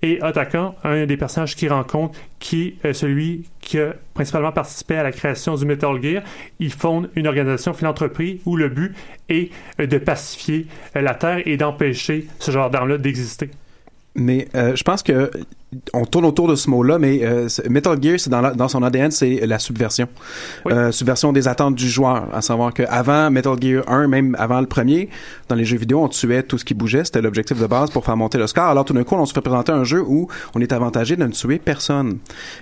et 0.01 0.19
Otakan, 0.23 0.77
un 0.83 1.05
des 1.05 1.19
personnages 1.19 1.57
qu'il 1.57 1.71
rencontre, 1.71 2.19
qui 2.39 2.79
est 2.83 2.87
euh, 2.87 2.93
celui 2.95 3.45
qui 3.61 3.79
a 3.79 3.93
principalement 4.15 4.53
participé 4.53 4.95
à 4.95 5.03
la 5.03 5.13
création 5.13 5.57
du 5.57 5.67
Metal 5.67 6.03
Gear. 6.03 6.23
Ils 6.59 6.73
fondent 6.73 7.11
une 7.17 7.27
organisation 7.27 7.75
philanthropie 7.75 8.41
où 8.47 8.57
le 8.57 8.71
but 8.71 8.95
est 9.29 9.51
euh, 9.79 9.87
de 9.87 9.99
pacifier 9.99 10.67
la 10.95 11.15
Terre 11.15 11.43
et 11.45 11.59
d'empêcher 11.59 12.29
ce 12.39 12.51
genre 12.51 12.71
d'armes-là 12.71 12.97
d'exister. 12.97 13.51
Mais 14.15 14.49
je 14.55 14.83
pense 14.83 15.05
que 15.05 15.31
on 15.93 16.05
tourne 16.07 16.25
autour 16.25 16.49
de 16.49 16.55
ce 16.55 16.71
mot-là, 16.71 16.99
mais 16.99 17.21
euh, 17.23 17.47
Metal 17.69 18.03
Gear, 18.03 18.19
c'est 18.19 18.31
dans, 18.31 18.41
la- 18.41 18.53
dans 18.55 18.69
son 18.69 18.83
ADN, 18.83 19.11
c'est 19.11 19.45
la 19.47 19.59
subversion. 19.59 20.09
Euh, 20.67 20.91
subversion 20.93 21.33
des 21.33 21.47
attentes 21.47 21.75
du 21.75 21.89
joueur. 21.89 22.27
À 22.33 22.41
savoir 22.41 22.73
qu'avant 22.73 23.31
Metal 23.31 23.55
Gear 23.61 23.85
1, 23.87 24.09
même 24.09 24.35
avant 24.39 24.61
le 24.61 24.67
premier, 24.67 25.11
dans 25.49 25.57
les 25.57 25.67
jeux 25.67 25.77
vidéo, 25.77 26.03
on 26.03 26.09
tuait 26.09 26.43
tout 26.43 26.57
ce 26.57 26.65
qui 26.65 26.73
bougeait. 26.73 27.05
C'était 27.05 27.21
l'objectif 27.21 27.59
de 27.61 27.67
base 27.67 27.91
pour 27.91 28.05
faire 28.05 28.17
monter 28.17 28.39
le 28.39 28.47
score. 28.47 28.65
Alors 28.65 28.85
tout 28.87 28.95
d'un 28.95 29.05
coup, 29.05 29.15
on 29.17 29.27
se 29.27 29.35
fait 29.35 29.43
présenter 29.43 29.73
un 29.73 29.85
jeu 29.85 30.03
où 30.07 30.29
on 30.55 30.61
est 30.61 30.73
avantagé 30.73 31.17
de 31.17 31.25
ne 31.25 31.33
tuer 31.33 31.59
personne. 31.59 32.19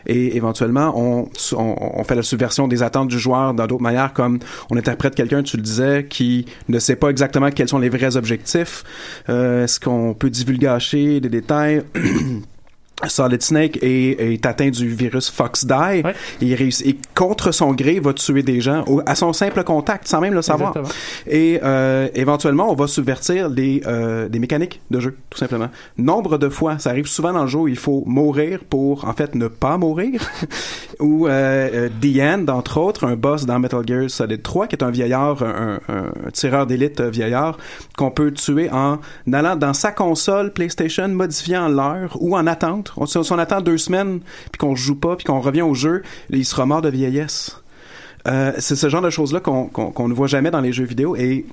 Et 0.07 0.37
éventuellement, 0.37 0.93
on, 0.97 1.29
on, 1.57 1.77
on 2.01 2.03
fait 2.05 2.17
la 2.17 2.23
subversion 2.23 2.67
des 2.67 2.83
attentes 2.83 3.09
du 3.09 3.19
joueur 3.21 3.55
dans 3.55 3.67
d'autres 3.69 3.83
manières, 3.83 4.13
comme 4.15 4.41
on 4.71 4.77
interprète 4.77 5.15
quelqu'un, 5.15 5.45
tu 5.45 5.57
le 5.57 5.63
disais, 5.63 6.07
qui 6.11 6.47
ne 6.69 6.79
sait 6.81 6.97
pas 6.97 7.11
exactement 7.11 7.51
quels 7.51 7.69
sont 7.69 7.79
les 7.79 7.89
vrais 7.89 8.17
objectifs. 8.17 8.83
Euh, 9.29 9.63
Est-ce 9.65 9.79
qu'on 9.79 10.13
peut 10.15 10.29
divulgacher 10.31 11.21
des 11.21 11.29
détails? 11.29 11.83
Solid 13.07 13.43
Snake 13.43 13.79
est, 13.83 14.19
est 14.33 14.47
atteint 14.47 14.71
du 14.71 14.89
virus 14.89 15.31
FoxDie. 15.31 16.03
Et 16.41 16.47
il 16.47 16.55
réussit, 16.55 16.87
et 16.87 16.99
contre 17.15 17.53
son 17.53 17.73
gré, 17.73 18.01
va 18.01 18.15
tuer 18.15 18.43
des 18.43 18.61
gens 18.63 18.85
au- 18.87 19.03
à 19.05 19.15
son 19.15 19.33
simple 19.35 19.63
contact, 19.65 20.09
sans 20.09 20.21
même 20.21 20.33
le 20.33 20.41
savoir. 20.43 20.71
Exactement. 20.77 20.95
Et 21.27 21.61
euh, 21.63 22.09
éventuellement, 22.15 22.71
on 22.71 22.75
va 22.75 22.87
subvertir 22.87 23.51
des, 23.51 23.83
euh, 23.87 24.29
des 24.31 24.39
mécaniques 24.39 24.81
de 24.91 25.01
jeu, 25.01 25.17
tout 25.29 25.39
simplement. 25.39 25.69
Nombre 25.99 26.39
de 26.39 26.49
fois, 26.49 26.79
ça 26.79 26.89
arrive 26.91 27.07
souvent 27.07 27.33
dans 27.35 27.43
le 27.43 27.49
jeu 27.49 27.59
où 27.59 27.69
il 27.69 27.77
faut 27.77 28.03
mourir 28.07 28.61
pour, 28.69 29.05
en 29.07 29.13
fait, 29.13 29.35
ne 29.35 29.49
pas 29.49 29.77
mourir. 29.77 30.21
Ou 31.01 31.27
euh, 31.27 31.31
euh, 31.75 31.89
The 32.01 32.21
End, 32.21 32.47
entre 32.51 32.79
autres, 32.79 33.05
un 33.05 33.17
boss 33.17 33.45
dans 33.45 33.59
Metal 33.59 33.83
Gear 33.87 34.09
Solid 34.09 34.43
3, 34.43 34.67
qui 34.69 34.77
est 34.77 34.83
un 34.83 34.91
vieillard, 34.91 35.43
un, 35.43 35.79
un- 35.89 36.05
un 36.27 36.31
tireur 36.33 36.67
d'élite 36.67 37.03
vieillard, 37.03 37.59
qu'on 37.99 38.11
peut 38.11 38.33
tuer 38.33 38.71
en 38.71 38.99
allant 39.31 39.57
dans 39.57 39.75
sa 39.75 39.93
console 39.93 40.53
PlayStation, 40.55 41.09
modifiant 41.09 41.69
l'heure 41.69 42.17
ou 42.21 42.35
en 42.35 42.47
attente. 42.47 42.86
On, 42.97 43.07
si 43.07 43.17
on 43.17 43.39
attend 43.39 43.61
deux 43.61 43.79
semaines, 43.79 44.21
puis 44.53 44.59
qu'on 44.59 44.75
joue 44.75 44.97
pas, 44.97 45.17
puis 45.17 45.25
qu'on 45.25 45.41
revient 45.41 45.63
au 45.63 45.75
jeu, 45.75 46.03
il 46.31 46.45
sera 46.45 46.67
mort 46.67 46.83
de 46.83 46.89
vieillesse. 46.89 47.63
Euh, 48.27 48.53
c'est 48.59 48.75
ce 48.75 48.89
genre 48.89 49.03
de 49.03 49.11
choses-là 49.11 49.41
qu'on 49.41 50.09
ne 50.09 50.15
voit 50.15 50.27
jamais 50.27 50.51
dans 50.51 50.61
les 50.61 50.73
jeux 50.73 50.85
vidéo. 50.85 51.17
Et 51.17 51.47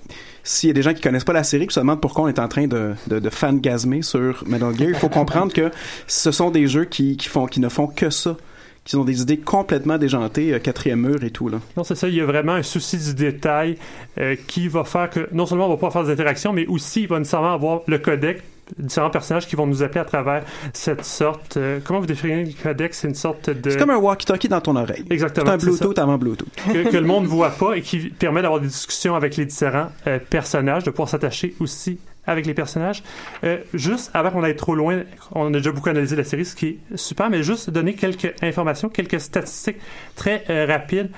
s'il 0.43 0.67
y 0.67 0.71
a 0.71 0.73
des 0.73 0.81
gens 0.81 0.93
qui 0.93 1.01
connaissent 1.01 1.23
pas 1.23 1.33
la 1.33 1.43
série, 1.43 1.67
qui 1.67 1.73
se 1.73 1.79
demandent 1.79 2.01
pourquoi 2.01 2.25
on 2.25 2.27
est 2.27 2.39
en 2.39 2.47
train 2.47 2.67
de, 2.67 2.93
de, 3.07 3.29
fangasmer 3.29 4.01
sur 4.01 4.43
Metal 4.47 4.75
Gear, 4.75 4.89
il 4.89 4.95
faut 4.95 5.09
comprendre 5.09 5.53
que 5.53 5.71
ce 6.07 6.31
sont 6.31 6.49
des 6.49 6.67
jeux 6.67 6.85
qui, 6.85 7.17
font, 7.21 7.45
qui 7.45 7.59
ne 7.59 7.69
font 7.69 7.87
que 7.87 8.09
ça. 8.09 8.37
Qui 8.85 8.97
ont 8.97 9.05
des 9.05 9.21
idées 9.21 9.37
complètement 9.37 9.97
déjantées, 9.97 10.53
euh, 10.53 10.59
quatrième 10.59 10.99
mur 10.99 11.23
et 11.23 11.29
tout. 11.29 11.47
Là. 11.47 11.59
Non, 11.77 11.85
c'est 11.85 11.95
ça. 11.95 12.09
Il 12.09 12.15
y 12.15 12.19
a 12.19 12.25
vraiment 12.25 12.51
un 12.51 12.63
souci 12.63 12.97
du 12.97 13.13
détail 13.13 13.77
euh, 14.19 14.35
qui 14.45 14.67
va 14.67 14.83
faire 14.83 15.09
que 15.09 15.29
non 15.31 15.45
seulement 15.45 15.67
on 15.67 15.69
va 15.69 15.75
pouvoir 15.75 15.93
faire 15.93 16.03
des 16.03 16.11
interactions, 16.11 16.51
mais 16.51 16.65
aussi 16.65 17.03
il 17.03 17.07
va 17.07 17.17
nécessairement 17.17 17.53
avoir 17.53 17.83
le 17.87 17.97
codec 17.97 18.43
différents 18.77 19.10
personnages 19.10 19.48
qui 19.48 19.56
vont 19.56 19.68
nous 19.68 19.84
appeler 19.84 20.01
à 20.01 20.06
travers 20.06 20.44
cette 20.74 21.06
sorte. 21.06 21.58
euh, 21.58 21.80
comment 21.84 22.00
vous 22.00 22.06
définissez 22.06 22.51
le 22.58 22.63
codec 22.63 22.94
C'est 22.94 23.08
une 23.08 23.15
sorte 23.15 23.50
de. 23.50 23.70
C'est 23.70 23.77
comme 23.77 23.89
un 23.89 23.98
walkie-talkie 23.98 24.50
dans 24.50 24.62
ton 24.62 24.75
oreille. 24.75 25.06
Exactement. 25.10 25.48
C'est 25.48 25.53
un 25.53 25.58
Bluetooth 25.58 26.00
avant 26.00 26.18
Bluetooth. 26.18 26.48
que, 26.72 26.89
que 26.89 26.98
le 26.98 27.06
monde 27.06 27.24
ne 27.24 27.30
voit 27.30 27.51
pas 27.51 27.75
et 27.75 27.82
qui 27.82 28.10
permet 28.10 28.42
d'avoir 28.42 28.60
des 28.60 28.68
discussions 28.68 29.15
avec 29.15 29.36
les 29.38 29.46
différents 29.46 29.89
euh, 30.08 30.20
personnages, 30.30 30.84
de 30.84 30.89
pouvoir 30.89 31.10
s'attacher 31.10 31.56
aussi 31.60 32.00
avec 32.25 32.46
les 32.46 32.53
personnages. 32.53 33.03
Euh, 33.44 33.58
juste 33.74 34.12
avant 34.13 34.32
qu'on 34.32 34.44
aille 34.44 34.56
trop 34.56 34.75
loin, 34.75 35.01
on 35.34 35.53
a 35.53 35.58
déjà 35.58 35.72
beaucoup 35.72 35.89
analysé 35.89 36.15
la 36.15 36.24
série, 36.24 36.46
ce 36.46 36.56
qui 36.56 36.68
est 36.68 36.98
super, 36.98 37.30
mais 37.30 37.44
juste 37.44 37.70
donner 37.70 37.96
quelques 37.96 38.34
informations, 38.42 38.89
quelques 38.89 39.20
statistiques 39.20 39.77
très 40.15 40.44
euh, 40.50 40.65
rapides 40.68 41.10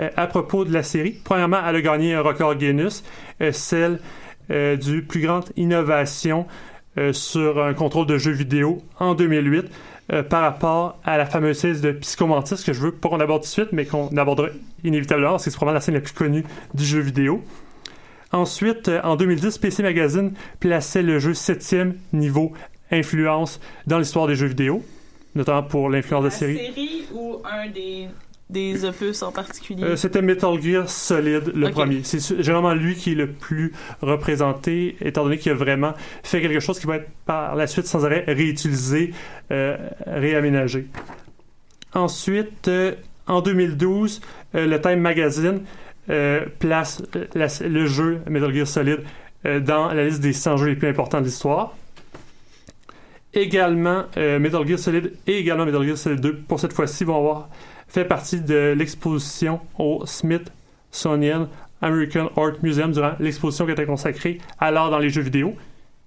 euh, 0.00 0.08
à 0.16 0.26
propos 0.26 0.64
de 0.64 0.72
la 0.72 0.82
série. 0.82 1.18
Premièrement, 1.22 1.58
elle 1.66 1.76
a 1.76 1.80
gagné 1.80 2.14
un 2.14 2.22
record 2.22 2.54
Guinness, 2.56 3.04
celle 3.52 3.98
du 4.50 5.02
plus 5.02 5.22
grande 5.22 5.44
innovation 5.56 6.46
sur 7.12 7.62
un 7.62 7.74
contrôle 7.74 8.06
de 8.06 8.18
jeux 8.18 8.32
vidéo 8.32 8.82
en 8.98 9.14
2008 9.14 9.66
euh, 10.12 10.22
par 10.22 10.42
rapport 10.42 10.98
à 11.02 11.16
la 11.16 11.24
fameuse 11.24 11.56
scène 11.56 11.80
de 11.80 11.92
Psychomantis 11.92 12.62
que 12.62 12.74
je 12.74 12.80
veux 12.80 12.92
pas 12.92 13.08
qu'on 13.08 13.20
aborde 13.20 13.40
tout 13.40 13.46
de 13.46 13.52
suite, 13.52 13.72
mais 13.72 13.86
qu'on 13.86 14.14
abordera 14.18 14.48
inévitablement 14.82 15.30
parce 15.30 15.46
que 15.46 15.50
c'est 15.50 15.56
probablement 15.56 15.76
la 15.76 15.80
scène 15.80 15.94
la 15.94 16.02
plus 16.02 16.12
connue 16.12 16.44
du 16.74 16.84
jeu 16.84 17.00
vidéo. 17.00 17.42
Ensuite, 18.30 18.88
euh, 18.88 19.00
en 19.02 19.16
2010, 19.16 19.56
PC 19.56 19.82
Magazine 19.82 20.34
plaçait 20.60 21.02
le 21.02 21.18
jeu 21.20 21.32
7e 21.32 21.94
niveau 22.12 22.52
influence 22.90 23.60
dans 23.86 23.98
l'histoire 23.98 24.26
des 24.26 24.34
jeux 24.34 24.48
vidéo, 24.48 24.84
notamment 25.34 25.62
pour 25.62 25.88
l'influence 25.88 26.24
de 26.24 26.28
La 26.28 26.34
série. 26.34 26.58
série 26.58 27.06
ou 27.14 27.38
un 27.42 27.70
des, 27.70 28.08
des 28.50 28.84
opus 28.84 29.22
en 29.22 29.32
particulier? 29.32 29.82
Euh, 29.84 29.96
C'était 29.96 30.22
Metal 30.22 30.60
Gear 30.60 30.88
Solid, 30.88 31.52
le 31.54 31.70
premier. 31.70 32.00
C'est 32.04 32.20
généralement 32.42 32.74
lui 32.74 32.94
qui 32.94 33.12
est 33.12 33.14
le 33.16 33.28
plus 33.30 33.72
représenté, 34.02 34.96
étant 35.00 35.24
donné 35.24 35.38
qu'il 35.38 35.52
a 35.52 35.54
vraiment 35.54 35.94
fait 36.22 36.40
quelque 36.40 36.60
chose 36.60 36.78
qui 36.78 36.86
va 36.86 36.96
être 36.96 37.08
par 37.26 37.54
la 37.56 37.66
suite 37.66 37.86
sans 37.86 38.04
arrêt 38.04 38.24
réutilisé, 38.26 39.12
euh, 39.50 39.76
réaménagé. 40.06 40.86
Ensuite, 41.94 42.68
euh, 42.68 42.94
en 43.26 43.40
2012, 43.40 44.20
euh, 44.54 44.66
le 44.66 44.80
Time 44.80 45.00
Magazine 45.00 45.60
place 46.58 47.00
la- 47.34 47.46
le 47.66 47.86
jeu 47.86 48.20
Metal 48.28 48.52
Gear 48.54 48.66
Solid 48.66 48.98
dans 49.62 49.90
la 49.92 50.04
liste 50.04 50.20
des 50.20 50.34
100 50.34 50.58
jeux 50.58 50.66
les 50.66 50.76
plus 50.76 50.88
importants 50.88 51.20
de 51.20 51.24
l'histoire. 51.26 51.74
Également, 53.32 54.04
euh, 54.16 54.38
Metal 54.38 54.66
Gear 54.66 54.78
Solid 54.78 55.12
et 55.26 55.38
également 55.38 55.64
Metal 55.64 55.82
Gear 55.84 55.96
Solid 55.98 56.20
2, 56.20 56.36
pour 56.46 56.60
cette 56.60 56.72
fois-ci, 56.72 57.04
vont 57.04 57.16
avoir 57.18 57.48
fait 57.94 58.04
partie 58.04 58.40
de 58.40 58.74
l'exposition 58.76 59.60
au 59.78 60.02
Smithsonian 60.04 61.48
American 61.80 62.28
Art 62.36 62.54
Museum 62.62 62.90
durant 62.90 63.12
l'exposition 63.20 63.66
qui 63.66 63.72
était 63.72 63.86
consacrée 63.86 64.40
à 64.58 64.72
l'art 64.72 64.90
dans 64.90 64.98
les 64.98 65.10
jeux 65.10 65.22
vidéo. 65.22 65.54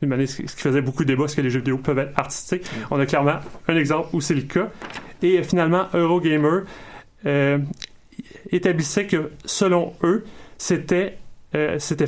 Une 0.01 0.09
manière, 0.09 0.27
ce 0.27 0.41
qui 0.41 0.47
faisait 0.47 0.81
beaucoup 0.81 1.03
de 1.03 1.07
débat, 1.07 1.23
est-ce 1.23 1.37
que 1.37 1.41
les 1.41 1.49
jeux 1.49 1.59
vidéo 1.59 1.77
peuvent 1.77 1.97
être 1.99 2.11
artistiques? 2.19 2.69
On 2.91 2.99
a 2.99 3.05
clairement 3.05 3.37
un 3.69 3.77
exemple 3.77 4.09
où 4.11 4.19
c'est 4.19 4.35
le 4.35 4.41
cas. 4.41 4.69
Et 5.21 5.41
finalement, 5.43 5.87
Eurogamer 5.93 6.65
euh, 7.25 7.57
établissait 8.51 9.07
que, 9.07 9.31
selon 9.45 9.93
eux, 10.03 10.25
c'était 10.57 11.17
euh, 11.55 11.79
c'était 11.79 12.05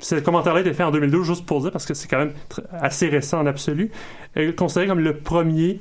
ce 0.00 0.16
commentaire-là 0.16 0.60
était 0.60 0.74
fait 0.74 0.82
en 0.82 0.90
2012, 0.90 1.24
juste 1.24 1.46
pour 1.46 1.62
dire, 1.62 1.70
parce 1.70 1.86
que 1.86 1.94
c'est 1.94 2.08
quand 2.08 2.18
même 2.18 2.32
assez 2.72 3.08
récent 3.08 3.38
en 3.38 3.46
absolu, 3.46 3.92
euh, 4.36 4.52
considéré 4.52 4.88
comme 4.88 4.98
le 4.98 5.16
premier 5.16 5.78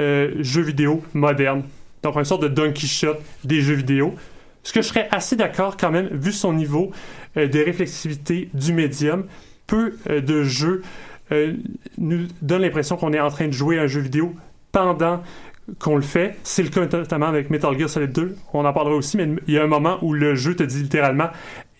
euh, 0.00 0.32
jeu 0.40 0.62
vidéo 0.62 1.04
moderne. 1.14 1.62
Donc, 2.02 2.16
une 2.16 2.24
sorte 2.24 2.42
de 2.42 2.48
Don 2.48 2.72
Quichotte 2.72 3.20
des 3.44 3.60
jeux 3.60 3.74
vidéo. 3.74 4.14
Ce 4.62 4.72
que 4.72 4.82
je 4.82 4.88
serais 4.88 5.08
assez 5.10 5.36
d'accord 5.36 5.76
quand 5.76 5.90
même, 5.90 6.08
vu 6.08 6.32
son 6.32 6.52
niveau 6.52 6.90
euh, 7.36 7.46
de 7.46 7.58
réflexivité 7.60 8.50
du 8.52 8.72
médium, 8.72 9.26
peu 9.66 9.96
euh, 10.08 10.20
de 10.20 10.42
jeux 10.42 10.82
euh, 11.32 11.54
nous 11.96 12.26
donnent 12.42 12.62
l'impression 12.62 12.96
qu'on 12.96 13.12
est 13.12 13.20
en 13.20 13.30
train 13.30 13.46
de 13.46 13.52
jouer 13.52 13.78
un 13.78 13.86
jeu 13.86 14.00
vidéo 14.00 14.34
pendant 14.72 15.22
qu'on 15.78 15.96
le 15.96 16.02
fait. 16.02 16.36
C'est 16.42 16.62
le 16.62 16.68
cas 16.68 16.80
notamment 16.80 17.26
avec 17.26 17.50
Metal 17.50 17.78
Gear 17.78 17.88
Solid 17.88 18.12
2. 18.12 18.36
On 18.52 18.64
en 18.64 18.72
parlera 18.72 18.96
aussi, 18.96 19.16
mais 19.16 19.28
il 19.46 19.54
y 19.54 19.58
a 19.58 19.62
un 19.62 19.68
moment 19.68 19.98
où 20.02 20.12
le 20.12 20.34
jeu 20.34 20.56
te 20.56 20.62
dit 20.62 20.82
littéralement 20.82 21.28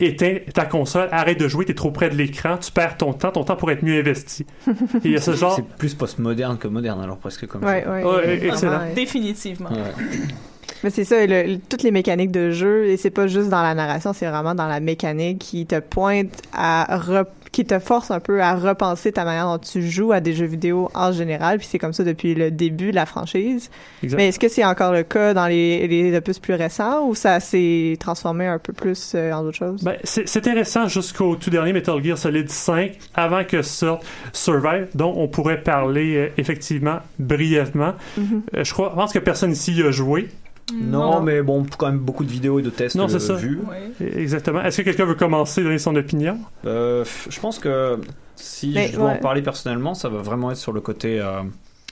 éteins 0.01 0.37
ta 0.55 0.65
console, 0.65 1.09
arrête 1.13 1.39
de 1.39 1.47
jouer, 1.49 1.65
t'es 1.65 1.75
trop 1.75 1.91
près 1.91 2.11
de 2.11 2.15
l'écran, 2.17 2.57
tu 2.59 2.73
perds 2.73 2.97
ton 2.97 3.13
temps, 3.13 3.31
ton 3.31 3.45
temps 3.45 3.57
pourrait 3.57 3.75
être 3.75 3.83
mieux 3.85 3.99
investi. 4.01 4.45
Et 4.67 4.73
il 5.05 5.11
y 5.13 5.17
a 5.17 5.21
ce 5.21 5.33
genre. 5.35 5.55
C'est 5.57 5.65
plus 5.65 5.95
post-moderne 5.95 6.59
que 6.59 6.69
moderne, 6.69 7.01
alors 7.03 7.19
presque 7.19 7.47
comme 7.47 7.65
Ouais, 7.65 7.83
ça. 7.85 7.91
ouais. 7.93 8.05
Ouais, 8.05 8.47
excellent. 8.47 8.81
Définitivement. 8.95 9.71
Mais 10.83 10.89
c'est 10.91 11.05
ça, 11.05 11.27
le- 11.27 11.43
le- 11.43 11.59
toutes 11.59 11.83
les 11.83 11.91
mécaniques 11.91 12.31
de 12.31 12.51
jeu, 12.53 12.87
et 12.87 12.97
c'est 12.97 13.11
pas 13.11 13.27
juste 13.27 13.51
dans 13.51 13.63
la 13.63 13.75
narration, 13.75 14.13
c'est 14.15 14.27
vraiment 14.27 14.55
dans 14.55 14.67
la 14.67 14.81
mécanique 14.81 15.39
qui 15.39 15.67
te 15.67 15.79
pointe 15.79 16.41
à 16.55 16.99
re- 16.99 17.27
qui 17.61 17.67
te 17.67 17.79
force 17.79 18.11
un 18.11 18.21
peu 18.21 18.41
à 18.43 18.55
repenser 18.55 19.13
ta 19.13 19.25
manière 19.25 19.45
dont 19.47 19.59
tu 19.59 19.83
joues 19.83 20.13
à 20.13 20.21
des 20.21 20.33
jeux 20.33 20.47
vidéo 20.47 20.91
en 20.95 21.13
général, 21.13 21.59
puis 21.59 21.67
c'est 21.71 21.79
comme 21.79 21.93
ça 21.93 22.05
depuis 22.05 22.35
le 22.35 22.51
début 22.51 22.91
de 22.91 22.95
la 22.95 23.05
franchise. 23.05 23.71
Exact. 24.03 24.17
Mais 24.17 24.29
est-ce 24.29 24.39
que 24.39 24.49
c'est 24.49 24.65
encore 24.65 24.93
le 24.93 25.03
cas 25.03 25.35
dans 25.35 25.47
les, 25.47 25.87
les 25.87 26.17
opus 26.17 26.39
plus 26.39 26.55
récents 26.55 27.07
ou 27.07 27.15
ça 27.15 27.39
s'est 27.39 27.99
transformé 28.01 28.47
un 28.47 28.59
peu 28.59 28.73
plus 28.73 29.13
euh, 29.15 29.33
en 29.33 29.43
d'autres 29.43 29.59
choses? 29.59 29.83
Ben, 29.85 29.97
c'est- 30.05 30.27
c'était 30.27 30.53
récent 30.53 30.89
jusqu'au 30.89 31.37
tout 31.37 31.51
dernier 31.51 31.73
Metal 31.75 32.03
Gear 32.03 32.17
Solid 32.17 32.49
5, 32.49 32.93
avant 33.15 33.45
que 33.45 33.61
sorte 33.61 34.05
Survive, 34.33 34.89
dont 34.95 35.13
on 35.17 35.29
pourrait 35.29 35.61
parler 35.63 36.17
euh, 36.17 36.29
effectivement 36.39 37.01
brièvement. 37.19 37.93
Mhm. 38.17 38.43
Euh, 38.57 38.65
je 38.65 38.73
crois, 38.73 38.89
je 38.93 38.95
pense 38.97 39.13
que 39.13 39.19
personne 39.19 39.53
ici 39.53 39.73
y 39.75 39.83
a 39.83 39.91
joué. 39.91 40.29
Non, 40.75 41.21
mais 41.21 41.43
bon, 41.43 41.65
quand 41.79 41.87
même 41.87 41.99
beaucoup 41.99 42.25
de 42.25 42.31
vidéos 42.31 42.59
et 42.59 42.63
de 42.63 42.71
tests 42.71 42.97
Non, 42.97 43.09
c'est 43.09 43.17
euh, 43.17 43.19
ça. 43.19 43.35
vus. 43.35 43.61
Exactement. 44.01 44.63
Est-ce 44.63 44.79
que 44.79 44.83
quelqu'un 44.83 45.05
veut 45.05 45.15
commencer, 45.15 45.63
donner 45.63 45.79
son 45.79 45.95
opinion? 45.97 46.39
Euh, 46.67 47.05
je 47.29 47.41
pense 47.41 47.59
que 47.59 47.99
si 48.37 48.73
Mais, 48.75 48.89
je 48.89 48.97
dois 48.97 49.07
ouais. 49.07 49.13
en 49.13 49.17
parler 49.19 49.43
personnellement, 49.43 49.95
ça 49.95 50.09
va 50.09 50.19
vraiment 50.23 50.51
être 50.51 50.57
sur 50.57 50.73
le 50.73 50.81
côté 50.81 51.21
euh, 51.21 51.43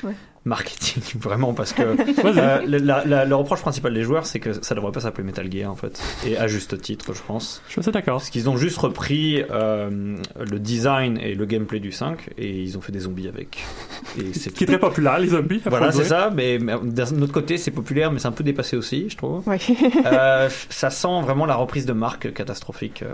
Ouais. 0.04 0.14
Marketing, 0.48 1.02
vraiment, 1.20 1.54
parce 1.54 1.72
que 1.72 1.82
euh, 2.24 2.61
le, 2.66 2.78
la- 2.78 3.04
la- 3.04 3.24
le 3.24 3.34
reproche 3.34 3.61
principal 3.61 3.94
des 3.94 4.02
joueurs, 4.02 4.26
c'est 4.26 4.40
que 4.40 4.52
ça 4.64 4.74
devrait 4.74 4.90
pas 4.92 5.00
s'appeler 5.00 5.24
Metal 5.24 5.50
Gear, 5.52 5.70
en 5.70 5.76
fait. 5.76 6.02
Et 6.26 6.37
à 6.37 6.48
juste 6.48 6.80
titre, 6.80 7.14
je 7.14 7.22
pense. 7.22 7.62
Je 7.66 7.72
suis 7.72 7.80
assez 7.80 7.92
d'accord. 7.92 8.18
Parce 8.18 8.30
qu'ils 8.30 8.48
ont 8.50 8.56
juste 8.56 8.78
repris 8.78 9.42
euh, 9.50 10.16
le 10.38 10.58
design 10.58 11.18
et 11.18 11.34
le 11.34 11.46
gameplay 11.46 11.78
du 11.80 11.92
5 11.92 12.30
et 12.37 12.62
ils 12.62 12.76
ont 12.76 12.80
fait 12.80 12.92
des 12.92 13.00
zombies 13.00 13.28
avec. 13.28 13.58
Et 14.18 14.32
c'est 14.32 14.52
Qui 14.52 14.64
est 14.64 14.66
très 14.66 14.78
populaire, 14.80 15.18
les 15.18 15.28
zombies. 15.28 15.61
Voilà, 15.66 15.92
c'est 15.92 16.04
ça, 16.04 16.30
mais, 16.34 16.58
mais 16.58 16.74
d'un 16.82 17.22
autre 17.22 17.32
côté, 17.32 17.58
c'est 17.58 17.70
populaire, 17.70 18.11
mais 18.11 18.18
c'est 18.18 18.28
un 18.28 18.32
peu 18.32 18.44
dépassé 18.44 18.76
aussi, 18.76 19.08
je 19.08 19.16
trouve. 19.16 19.44
Euh, 20.06 20.48
ça 20.70 20.90
sent 20.90 21.20
vraiment 21.22 21.46
la 21.46 21.54
reprise 21.56 21.87
de 21.87 21.92
marque 21.92 22.32
catastrophique. 22.32 23.04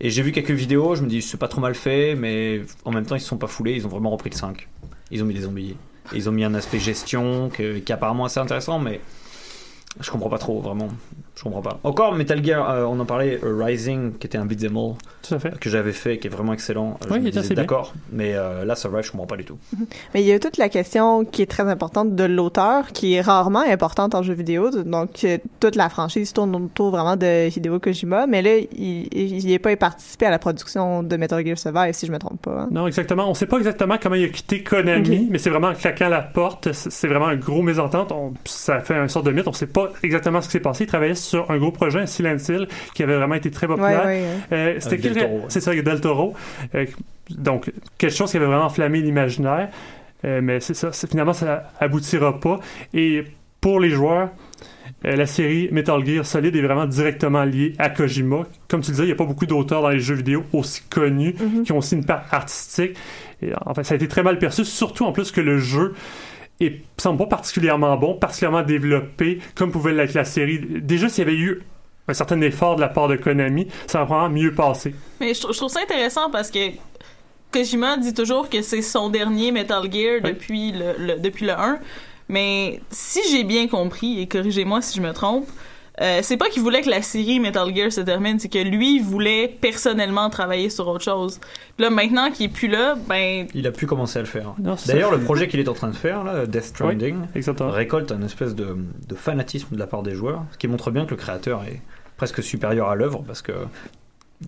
Et 0.00 0.10
j'ai 0.10 0.22
vu 0.22 0.32
quelques 0.32 0.50
vidéos, 0.50 0.96
je 0.96 1.02
me 1.02 1.08
dis, 1.08 1.22
c'est 1.22 1.36
pas 1.36 1.46
trop 1.48 1.60
mal 1.60 1.74
fait, 1.76 2.16
mais 2.16 2.62
en 2.84 2.90
même 2.90 3.06
temps, 3.06 3.14
ils 3.14 3.20
se 3.20 3.28
sont 3.28 3.36
pas 3.36 3.46
foulés, 3.46 3.74
ils 3.74 3.86
ont 3.86 3.90
vraiment 3.90 4.10
repris 4.10 4.30
le 4.30 4.34
5. 4.36 4.66
Ils 5.12 5.22
ont 5.22 5.26
mis 5.26 5.34
des 5.34 5.42
zombies. 5.42 5.76
Ils 6.12 6.28
ont 6.28 6.32
mis 6.32 6.44
un 6.44 6.54
aspect 6.54 6.78
gestion 6.78 7.50
qui 7.50 7.62
est 7.62 7.90
apparemment 7.90 8.24
assez 8.24 8.40
intéressant, 8.40 8.78
mais 8.78 9.00
je 10.00 10.10
comprends 10.10 10.30
pas 10.30 10.38
trop, 10.38 10.60
vraiment. 10.60 10.88
Je 11.42 11.48
comprends 11.48 11.62
pas. 11.62 11.80
Encore 11.82 12.14
Metal 12.14 12.44
Gear, 12.44 12.70
euh, 12.70 12.84
on 12.84 13.00
en 13.00 13.04
parlait, 13.04 13.40
euh, 13.42 13.64
Rising, 13.64 14.12
qui 14.16 14.28
était 14.28 14.38
un 14.38 14.44
beat'em 14.46 14.76
all, 14.76 14.92
Tout 15.26 15.34
à 15.34 15.40
fait. 15.40 15.58
que 15.58 15.68
j'avais 15.68 15.90
fait, 15.90 16.18
qui 16.18 16.28
est 16.28 16.30
vraiment 16.30 16.52
excellent. 16.52 16.98
Euh, 17.04 17.06
Oui, 17.10 17.14
je 17.14 17.16
il 17.16 17.22
me 17.22 17.26
est 17.26 17.30
disais, 17.30 17.38
assez 17.40 17.54
bien. 17.54 17.64
D'accord, 17.64 17.94
mais 18.12 18.34
euh, 18.36 18.64
là, 18.64 18.76
Survive, 18.76 19.02
je 19.04 19.10
comprends 19.10 19.26
pas 19.26 19.36
du 19.36 19.44
tout. 19.44 19.58
Mais 20.14 20.22
il 20.22 20.26
y 20.28 20.32
a 20.32 20.38
toute 20.38 20.56
la 20.56 20.68
question 20.68 21.24
qui 21.24 21.42
est 21.42 21.46
très 21.50 21.64
importante 21.64 22.14
de 22.14 22.22
l'auteur, 22.24 22.92
qui 22.92 23.14
est 23.14 23.20
rarement 23.22 23.64
importante 23.68 24.14
en 24.14 24.22
jeu 24.22 24.34
vidéo. 24.34 24.70
Donc, 24.70 25.26
toute 25.58 25.74
la 25.74 25.88
franchise 25.88 26.32
tourne 26.32 26.54
autour 26.54 26.90
vraiment 26.92 27.16
de 27.16 27.48
Hideo 27.56 27.80
Kojima. 27.80 28.28
Mais 28.28 28.40
là, 28.42 28.56
il 28.58 29.08
il 29.12 29.46
n'est 29.48 29.58
pas 29.58 29.74
participé 29.76 30.26
à 30.26 30.30
la 30.30 30.38
production 30.38 31.02
de 31.02 31.16
Metal 31.16 31.44
Gear 31.44 31.58
Survive, 31.58 31.92
si 31.92 32.06
je 32.06 32.12
me 32.12 32.18
trompe 32.18 32.40
pas. 32.42 32.60
hein. 32.62 32.68
Non, 32.70 32.86
exactement. 32.86 33.28
On 33.28 33.34
sait 33.34 33.46
pas 33.46 33.58
exactement 33.58 33.96
comment 34.00 34.14
il 34.14 34.24
a 34.26 34.28
quitté 34.28 34.62
Konami, 34.62 35.26
mais 35.30 35.38
c'est 35.38 35.50
vraiment 35.50 35.68
en 35.68 35.74
claquant 35.74 36.08
la 36.08 36.22
porte. 36.22 36.72
C'est 36.72 36.92
c'est 36.92 37.08
vraiment 37.08 37.26
un 37.26 37.36
gros 37.36 37.62
mésentente. 37.62 38.12
On- 38.12 38.32
ça 38.44 38.78
fait 38.80 38.94
un 38.94 39.08
sort 39.08 39.22
de 39.24 39.32
mythe. 39.32 39.48
On 39.48 39.52
sait 39.52 39.66
pas 39.66 39.90
exactement 40.04 40.40
ce 40.40 40.46
qui 40.46 40.52
s'est 40.52 40.60
passé. 40.60 40.84
Il 40.84 40.86
travaillait 40.86 41.14
sur 41.16 41.31
un 41.48 41.58
gros 41.58 41.72
projet, 41.72 42.00
un 42.00 42.06
Silent 42.06 42.36
Hill, 42.48 42.68
qui 42.94 43.02
avait 43.02 43.16
vraiment 43.16 43.34
été 43.34 43.50
très 43.50 43.66
populaire. 43.66 44.04
Ouais, 44.06 44.22
ouais, 44.22 44.22
ouais. 44.50 44.56
Euh, 44.56 44.74
C'était 44.80 44.94
Avec 44.94 45.00
Del 45.02 45.12
quel- 45.14 45.22
Toro, 45.24 45.36
ouais. 45.38 45.44
C'est 45.48 45.60
ça, 45.60 45.70
avec 45.70 45.84
Del 45.84 46.00
Toro. 46.00 46.34
Euh, 46.74 46.86
donc, 47.30 47.70
quelque 47.98 48.14
chose 48.14 48.30
qui 48.30 48.36
avait 48.36 48.46
vraiment 48.46 48.64
enflammé 48.66 49.00
l'imaginaire. 49.00 49.68
Euh, 50.24 50.40
mais 50.42 50.60
c'est 50.60 50.74
ça. 50.74 50.90
Finalement, 50.92 51.32
ça 51.32 51.72
aboutira 51.80 52.38
pas. 52.38 52.60
Et 52.94 53.24
pour 53.60 53.80
les 53.80 53.90
joueurs, 53.90 54.30
euh, 55.04 55.16
la 55.16 55.26
série 55.26 55.68
Metal 55.72 56.04
Gear 56.06 56.24
Solid 56.24 56.54
est 56.54 56.60
vraiment 56.62 56.86
directement 56.86 57.42
liée 57.44 57.74
à 57.78 57.88
Kojima. 57.90 58.44
Comme 58.68 58.82
tu 58.82 58.90
le 58.90 58.94
disais, 58.94 59.02
il 59.04 59.06
n'y 59.06 59.12
a 59.12 59.16
pas 59.16 59.24
beaucoup 59.24 59.46
d'auteurs 59.46 59.82
dans 59.82 59.88
les 59.88 59.98
jeux 59.98 60.14
vidéo 60.14 60.44
aussi 60.52 60.82
connus 60.88 61.34
Mhm. 61.40 61.64
qui 61.64 61.72
ont 61.72 61.78
aussi 61.78 61.96
une 61.96 62.04
part 62.04 62.24
artistique. 62.30 62.96
Et, 63.42 63.50
en 63.66 63.74
fait, 63.74 63.82
ça 63.82 63.94
a 63.94 63.96
été 63.96 64.06
très 64.06 64.22
mal 64.22 64.38
perçu, 64.38 64.64
surtout 64.64 65.04
en 65.04 65.10
plus 65.12 65.32
que 65.32 65.40
le 65.40 65.58
jeu 65.58 65.94
et 66.62 66.82
semble 66.98 67.18
pas 67.18 67.26
particulièrement 67.26 67.96
bon, 67.96 68.14
particulièrement 68.14 68.62
développé, 68.62 69.40
comme 69.54 69.70
pouvait 69.72 69.92
l'être 69.92 70.14
la 70.14 70.24
série. 70.24 70.58
Déjà, 70.80 71.08
s'il 71.08 71.24
y 71.24 71.28
avait 71.28 71.36
eu 71.36 71.62
un 72.08 72.14
certain 72.14 72.40
effort 72.40 72.76
de 72.76 72.80
la 72.80 72.88
part 72.88 73.08
de 73.08 73.16
Konami, 73.16 73.68
ça 73.86 73.98
aurait 73.98 74.06
probablement 74.06 74.40
mieux 74.42 74.54
passé. 74.54 74.94
Mais 75.20 75.34
je, 75.34 75.40
trou- 75.40 75.52
je 75.52 75.58
trouve 75.58 75.70
ça 75.70 75.80
intéressant 75.82 76.30
parce 76.30 76.50
que 76.50 76.58
Kojima 77.52 77.96
dit 77.98 78.14
toujours 78.14 78.48
que 78.48 78.62
c'est 78.62 78.82
son 78.82 79.08
dernier 79.10 79.52
Metal 79.52 79.82
Gear 79.92 80.20
Oui. 80.22 80.30
depuis 80.32 80.72
le, 80.72 80.94
le- 80.98 81.18
depuis 81.20 81.46
le 81.46 81.52
1. 81.52 81.78
Mais 82.28 82.80
si 82.90 83.20
j'ai 83.30 83.44
bien 83.44 83.68
compris, 83.68 84.20
et 84.20 84.26
corrigez-moi 84.26 84.80
si 84.80 84.96
je 84.96 85.02
me 85.02 85.12
trompe, 85.12 85.46
euh, 86.00 86.20
c'est 86.22 86.36
pas 86.36 86.48
qu'il 86.48 86.62
voulait 86.62 86.80
que 86.80 86.88
la 86.88 87.02
série 87.02 87.38
Metal 87.38 87.74
Gear 87.74 87.92
se 87.92 88.00
termine, 88.00 88.38
c'est 88.38 88.48
que 88.48 88.58
lui 88.58 88.96
il 88.96 89.02
voulait 89.02 89.48
personnellement 89.60 90.30
travailler 90.30 90.70
sur 90.70 90.88
autre 90.88 91.04
chose. 91.04 91.38
Puis 91.76 91.84
là, 91.84 91.90
maintenant 91.90 92.30
qu'il 92.30 92.46
est 92.46 92.52
plus 92.52 92.68
là, 92.68 92.96
ben, 93.08 93.46
Il 93.54 93.66
a 93.66 93.72
pu 93.72 93.86
commencer 93.86 94.18
à 94.18 94.22
le 94.22 94.28
faire. 94.28 94.54
D'ailleurs, 94.86 95.12
le 95.12 95.20
projet 95.20 95.48
qu'il 95.48 95.60
est 95.60 95.68
en 95.68 95.74
train 95.74 95.88
de 95.88 95.96
faire, 95.96 96.24
là, 96.24 96.46
Death 96.46 96.64
Stranding, 96.64 97.16
récolte 97.60 98.12
un 98.12 98.22
espèce 98.22 98.54
de, 98.54 98.76
de 99.08 99.14
fanatisme 99.14 99.74
de 99.74 99.78
la 99.78 99.86
part 99.86 100.02
des 100.02 100.14
joueurs, 100.14 100.44
ce 100.52 100.58
qui 100.58 100.68
montre 100.68 100.90
bien 100.90 101.04
que 101.04 101.10
le 101.10 101.16
créateur 101.16 101.62
est 101.64 101.82
presque 102.16 102.42
supérieur 102.42 102.88
à 102.88 102.94
l'œuvre, 102.94 103.22
parce 103.26 103.42
que 103.42 103.52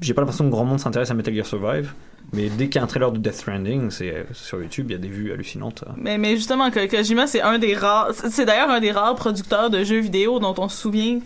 j'ai 0.00 0.14
pas 0.14 0.20
l'impression 0.22 0.44
que 0.44 0.50
grand 0.50 0.64
monde 0.64 0.80
s'intéresse 0.80 1.10
à 1.10 1.14
Metal 1.14 1.34
Gear 1.34 1.46
Survive, 1.46 1.92
mais 2.32 2.48
dès 2.48 2.66
qu'il 2.66 2.76
y 2.76 2.78
a 2.78 2.82
un 2.82 2.86
trailer 2.86 3.12
de 3.12 3.18
Death 3.18 3.34
Stranding, 3.34 3.90
c'est 3.90 4.26
sur 4.32 4.60
YouTube, 4.60 4.86
il 4.90 4.92
y 4.92 4.96
a 4.96 4.98
des 4.98 5.08
vues 5.08 5.32
hallucinantes. 5.32 5.84
mais, 5.96 6.18
mais 6.18 6.36
justement, 6.36 6.70
Ko- 6.70 6.86
Kojima, 6.90 7.26
c'est 7.26 7.42
un 7.42 7.58
des 7.58 7.74
rares, 7.74 8.10
c'est 8.14 8.44
d'ailleurs 8.44 8.70
un 8.70 8.80
des 8.80 8.92
rares 8.92 9.14
producteurs 9.14 9.70
de 9.70 9.84
jeux 9.84 10.00
vidéo 10.00 10.38
dont 10.40 10.54
on 10.58 10.68
se 10.68 10.76
souvient 10.80 11.20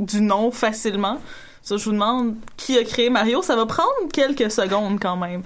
du 0.00 0.20
nom 0.20 0.50
facilement. 0.50 1.20
Ça, 1.62 1.76
je 1.76 1.84
vous 1.84 1.92
demande 1.92 2.34
qui 2.56 2.78
a 2.78 2.84
créé 2.84 3.10
Mario? 3.10 3.42
Ça 3.42 3.56
va 3.56 3.66
prendre 3.66 3.90
quelques 4.12 4.50
secondes 4.50 4.98
quand 5.00 5.16
même. 5.16 5.42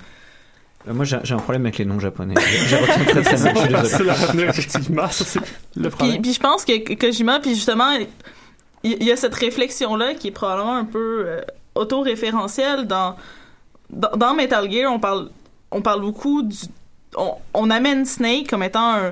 Euh, 0.89 0.93
moi, 0.95 1.05
j'ai 1.05 1.17
un 1.35 1.39
problème 1.39 1.63
avec 1.63 1.79
les 1.79 1.85
noms 1.85 2.01
japonais. 2.01 2.35
J'ai 2.67 2.77
retenu 2.77 3.05
très 3.07 3.23
je 3.25 3.87
suis 3.87 4.05
désolé. 4.05 4.45
effectivement. 4.49 5.09
Ça, 5.09 5.25
c'est 5.25 5.41
le 5.77 5.89
Puis, 5.89 5.91
problème. 5.91 6.23
puis 6.23 6.33
je 6.33 6.41
pense 6.41 6.65
que 6.65 6.95
Kojima, 6.95 7.41
puis 7.41 7.55
justement, 7.55 7.91
il 7.93 8.07
il 8.85 9.05
y, 9.05 9.13
a 9.13 9.17
cette 9.17 9.35
réflexion-là 9.35 10.15
qui 10.15 10.27
est 10.29 10.33
probablement 10.33 10.75
un 10.75 10.85
peu 10.85 11.23
euh, 11.27 11.41
autoréférentielle 11.75 12.87
dans, 12.87 13.17
dans, 13.91 14.11
dans 14.17 14.35
Metal 14.35 14.71
Gear. 14.71 14.93
On 14.93 14.99
parle, 15.01 15.31
on 15.71 15.83
parle 15.83 16.01
beaucoup 16.01 16.43
du. 16.43 16.57
On, 17.55 17.71
amène 17.71 18.05
Snake 18.07 18.49
comme 18.49 18.63
étant 18.63 18.95
un. 18.95 19.11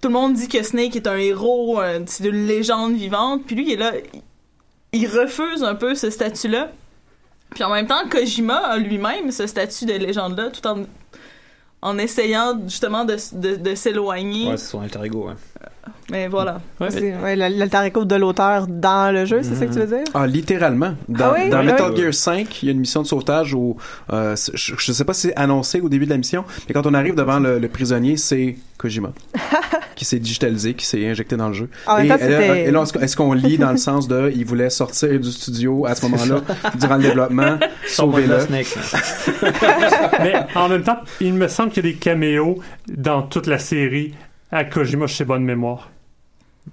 Tout 0.00 0.08
le 0.08 0.14
monde 0.14 0.34
dit 0.34 0.48
que 0.48 0.62
Snake 0.62 0.96
est 0.96 1.06
un 1.06 1.16
héros, 1.16 1.80
c'est 2.06 2.24
une 2.24 2.46
légende 2.46 2.94
vivante. 2.94 3.44
Puis 3.46 3.56
lui, 3.56 3.66
il 3.68 3.72
est 3.72 3.76
là. 3.76 3.92
il- 4.92 5.06
refuse 5.06 5.62
un 5.62 5.74
peu 5.74 5.94
ce 5.94 6.10
statut-là. 6.10 6.70
Puis 7.50 7.64
en 7.64 7.70
même 7.70 7.86
temps, 7.86 8.08
Kojima 8.10 8.56
a 8.56 8.76
lui-même 8.78 9.30
ce 9.30 9.46
statut 9.46 9.84
de 9.86 9.92
légende-là, 9.92 10.50
tout 10.50 10.66
en, 10.66 10.84
en 11.82 11.98
essayant 11.98 12.58
justement 12.66 13.04
de, 13.04 13.16
de, 13.32 13.56
de 13.56 13.74
s'éloigner. 13.74 14.48
Ouais, 14.50 14.56
c'est 14.56 14.70
son 14.70 14.80
alter 14.80 15.04
ego. 15.04 15.28
ouais. 15.28 15.34
Mais 16.10 16.28
voilà. 16.28 16.60
Ouais, 16.80 16.90
C'est 16.90 17.14
ouais, 17.16 17.34
la- 17.36 17.48
l'alter 17.48 17.84
ego 17.86 18.04
de 18.04 18.14
l'auteur 18.16 18.66
dans 18.68 19.12
le 19.12 19.24
jeu, 19.24 19.40
c'est 19.42 19.54
ça 19.54 19.66
que 19.66 19.72
tu 19.72 19.78
veux 19.80 19.86
dire? 19.86 20.04
Ah, 20.14 20.26
littéralement. 20.26 20.94
Dans, 21.08 21.26
Ah 21.26 21.34
oui? 21.38 21.50
dans 21.50 21.60
Oui, 21.60 21.66
Metal 21.66 21.90
oui. 21.92 22.00
Gear 22.02 22.14
5, 22.14 22.62
il 22.62 22.66
y 22.66 22.68
a 22.68 22.72
une 22.72 22.80
mission 22.80 23.02
de 23.02 23.06
sauvetage 23.06 23.54
où, 23.54 23.76
euh, 24.12 24.36
je, 24.54 24.74
je 24.76 24.92
sais 24.92 25.04
pas 25.04 25.14
si 25.14 25.28
c'est 25.28 25.36
annoncé 25.36 25.80
au 25.80 25.88
début 25.88 26.04
de 26.04 26.10
la 26.10 26.18
mission, 26.18 26.44
mais 26.68 26.74
quand 26.74 26.86
on 26.86 26.94
arrive 26.94 27.14
devant 27.14 27.38
le, 27.40 27.58
le 27.58 27.68
prisonnier, 27.68 28.16
c'est 28.16 28.56
Kojima. 28.78 29.12
qui 29.96 30.04
s'est 30.04 30.18
digitalisé, 30.18 30.74
qui 30.74 30.84
s'est 30.86 31.06
injecté 31.08 31.36
dans 31.36 31.48
le 31.48 31.54
jeu. 31.54 31.68
En 31.86 31.96
même 31.98 32.04
et, 32.04 32.06
et 32.06 32.08
là, 32.08 32.18
c'était- 32.18 32.64
et 32.66 32.70
là, 32.70 32.82
est-ce 33.00 33.16
qu'on- 33.16 33.32
lit 33.32 33.56
dans 33.58 33.70
le 33.70 33.76
sens 33.76 34.08
de, 34.08 34.32
il 34.34 34.44
voulait 34.44 34.70
sortir 34.70 35.18
du 35.18 35.30
studio 35.30 35.86
à 35.86 35.94
ce 35.94 36.02
moment-là, 36.06 36.40
durant 36.78 36.96
le 36.96 37.02
développement, 37.02 37.58
là. 38.26 38.38
Mais 40.22 40.34
en 40.54 40.68
même 40.68 40.82
temps, 40.82 40.98
il 41.20 41.34
me 41.34 41.48
semble 41.48 41.70
qu'il 41.70 41.84
y 41.84 41.88
a 41.88 41.92
des 41.92 41.98
caméos 41.98 42.58
dans 42.88 43.22
toute 43.22 43.46
la 43.46 43.58
série 43.58 44.14
à 44.52 44.64
Kojima, 44.64 45.08
sais 45.08 45.24
bonne 45.24 45.44
mémoire. 45.44 45.91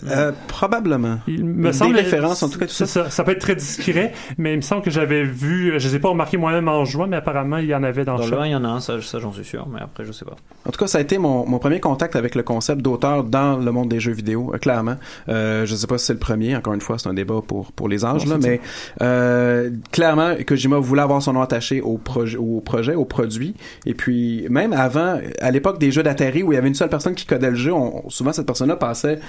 Euh, 0.07 0.31
probablement. 0.47 1.17
Il 1.27 1.43
me 1.45 1.67
Des 1.71 1.73
semble 1.73 1.95
références, 1.95 2.43
en 2.43 2.49
tout 2.49 2.59
cas, 2.59 2.67
tout 2.67 2.73
ça. 2.73 3.09
Ça 3.09 3.23
peut 3.23 3.31
être 3.31 3.39
très 3.41 3.55
discret, 3.55 4.13
mais 4.37 4.53
il 4.53 4.57
me 4.57 4.61
semble 4.61 4.81
que 4.83 4.91
j'avais 4.91 5.23
vu, 5.23 5.73
je 5.79 5.87
les 5.89 5.95
ai 5.95 5.99
pas 5.99 6.09
remarqués 6.09 6.37
moi-même 6.37 6.67
en 6.67 6.85
jouant, 6.85 7.07
mais 7.07 7.17
apparemment 7.17 7.57
il 7.57 7.65
y 7.65 7.75
en 7.75 7.81
avait 7.83 8.05
dans, 8.05 8.17
Dans 8.17 8.25
le. 8.27 8.37
1, 8.39 8.45
il 8.45 8.51
y 8.51 8.55
en 8.55 8.63
a 8.63 8.67
un, 8.67 8.79
ça, 8.79 9.01
ça 9.01 9.19
j'en 9.19 9.33
suis 9.33 9.43
sûr, 9.43 9.67
mais 9.67 9.81
après, 9.81 10.05
je 10.05 10.11
sais 10.11 10.25
pas. 10.25 10.35
En 10.65 10.71
tout 10.71 10.79
cas, 10.79 10.87
ça 10.87 10.99
a 10.99 11.01
été 11.01 11.17
mon, 11.17 11.45
mon 11.47 11.57
premier 11.57 11.79
contact 11.79 12.15
avec 12.15 12.35
le 12.35 12.43
concept 12.43 12.81
d'auteur 12.81 13.23
dans 13.23 13.57
le 13.57 13.71
monde 13.71 13.89
des 13.89 13.99
jeux 13.99 14.11
vidéo, 14.13 14.51
euh, 14.53 14.57
clairement. 14.59 14.95
Euh, 15.27 15.65
je 15.65 15.75
sais 15.75 15.87
pas 15.87 15.97
si 15.97 16.05
c'est 16.05 16.13
le 16.13 16.19
premier, 16.19 16.55
encore 16.55 16.73
une 16.75 16.81
fois, 16.81 16.97
c'est 16.99 17.09
un 17.09 17.13
débat 17.15 17.41
pour, 17.45 17.71
pour 17.71 17.89
les 17.89 18.05
âges, 18.05 18.25
Non, 18.25 18.33
là, 18.33 18.39
mais 18.41 18.61
euh, 19.01 19.71
clairement, 19.91 20.33
Kojima 20.47 20.77
voulait 20.77 21.01
avoir 21.01 21.21
son 21.21 21.33
nom 21.33 21.41
attaché 21.41 21.81
au, 21.81 21.97
projet, 21.97 22.37
au 22.37 22.61
projet, 22.61 22.93
au 22.95 23.05
produit. 23.05 23.55
Et 23.87 23.95
puis, 23.95 24.45
même 24.49 24.71
avant, 24.73 25.19
à 25.41 25.51
l'époque 25.51 25.79
des 25.79 25.91
jeux 25.91 26.03
d'Atari, 26.03 26.43
où 26.43 26.51
il 26.51 26.55
y 26.55 26.57
avait 26.59 26.67
une 26.67 26.75
seule 26.75 26.89
personne 26.89 27.15
qui 27.15 27.25
codait 27.25 27.49
le 27.49 27.55
jeu, 27.55 27.73
on- 27.73 28.07
souvent 28.09 28.31
cette 28.33 28.45
personne-là 28.45 28.75
passait 28.75 29.19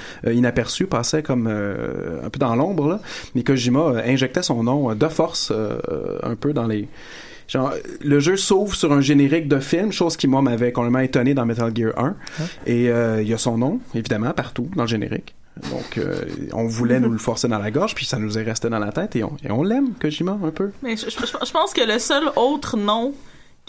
inaperçue, 0.50 0.86
passait 0.86 1.22
comme 1.22 1.46
euh, 1.48 2.24
un 2.24 2.30
peu 2.30 2.38
dans 2.38 2.54
l'ombre, 2.56 2.88
là. 2.88 3.00
Mais 3.34 3.42
Kojima 3.44 3.80
euh, 3.80 4.02
injectait 4.04 4.42
son 4.42 4.62
nom 4.64 4.90
euh, 4.90 4.94
de 4.94 5.08
force 5.08 5.52
euh, 5.54 5.78
un 6.22 6.34
peu 6.34 6.52
dans 6.52 6.66
les... 6.66 6.88
Genre, 7.48 7.72
le 8.00 8.20
jeu 8.20 8.36
s'ouvre 8.36 8.74
sur 8.76 8.92
un 8.92 9.00
générique 9.00 9.48
de 9.48 9.58
film, 9.58 9.90
chose 9.92 10.16
qui, 10.16 10.28
moi, 10.28 10.40
m'avait 10.40 10.70
complètement 10.72 11.00
étonné 11.00 11.34
dans 11.34 11.44
Metal 11.46 11.72
Gear 11.76 11.92
1. 11.98 12.14
Et 12.66 12.88
euh, 12.90 13.22
il 13.22 13.28
y 13.28 13.34
a 13.34 13.38
son 13.38 13.58
nom, 13.58 13.80
évidemment, 13.94 14.30
partout 14.32 14.68
dans 14.76 14.82
le 14.84 14.88
générique. 14.88 15.34
Donc, 15.70 15.98
euh, 15.98 16.14
on 16.52 16.66
voulait 16.66 17.00
nous 17.00 17.10
le 17.10 17.18
forcer 17.18 17.48
dans 17.48 17.58
la 17.58 17.70
gorge, 17.72 17.94
puis 17.96 18.06
ça 18.06 18.18
nous 18.20 18.38
est 18.38 18.42
resté 18.44 18.68
dans 18.70 18.78
la 18.78 18.92
tête, 18.92 19.16
et 19.16 19.24
on, 19.24 19.32
et 19.44 19.50
on 19.50 19.64
l'aime, 19.64 19.94
Kojima, 20.00 20.38
un 20.44 20.50
peu. 20.50 20.70
Mais 20.82 20.96
je, 20.96 21.06
je- 21.10 21.16
je 21.44 21.50
pense 21.52 21.72
que 21.74 21.80
le 21.92 21.98
seul 21.98 22.22
autre 22.36 22.76
nom 22.76 23.12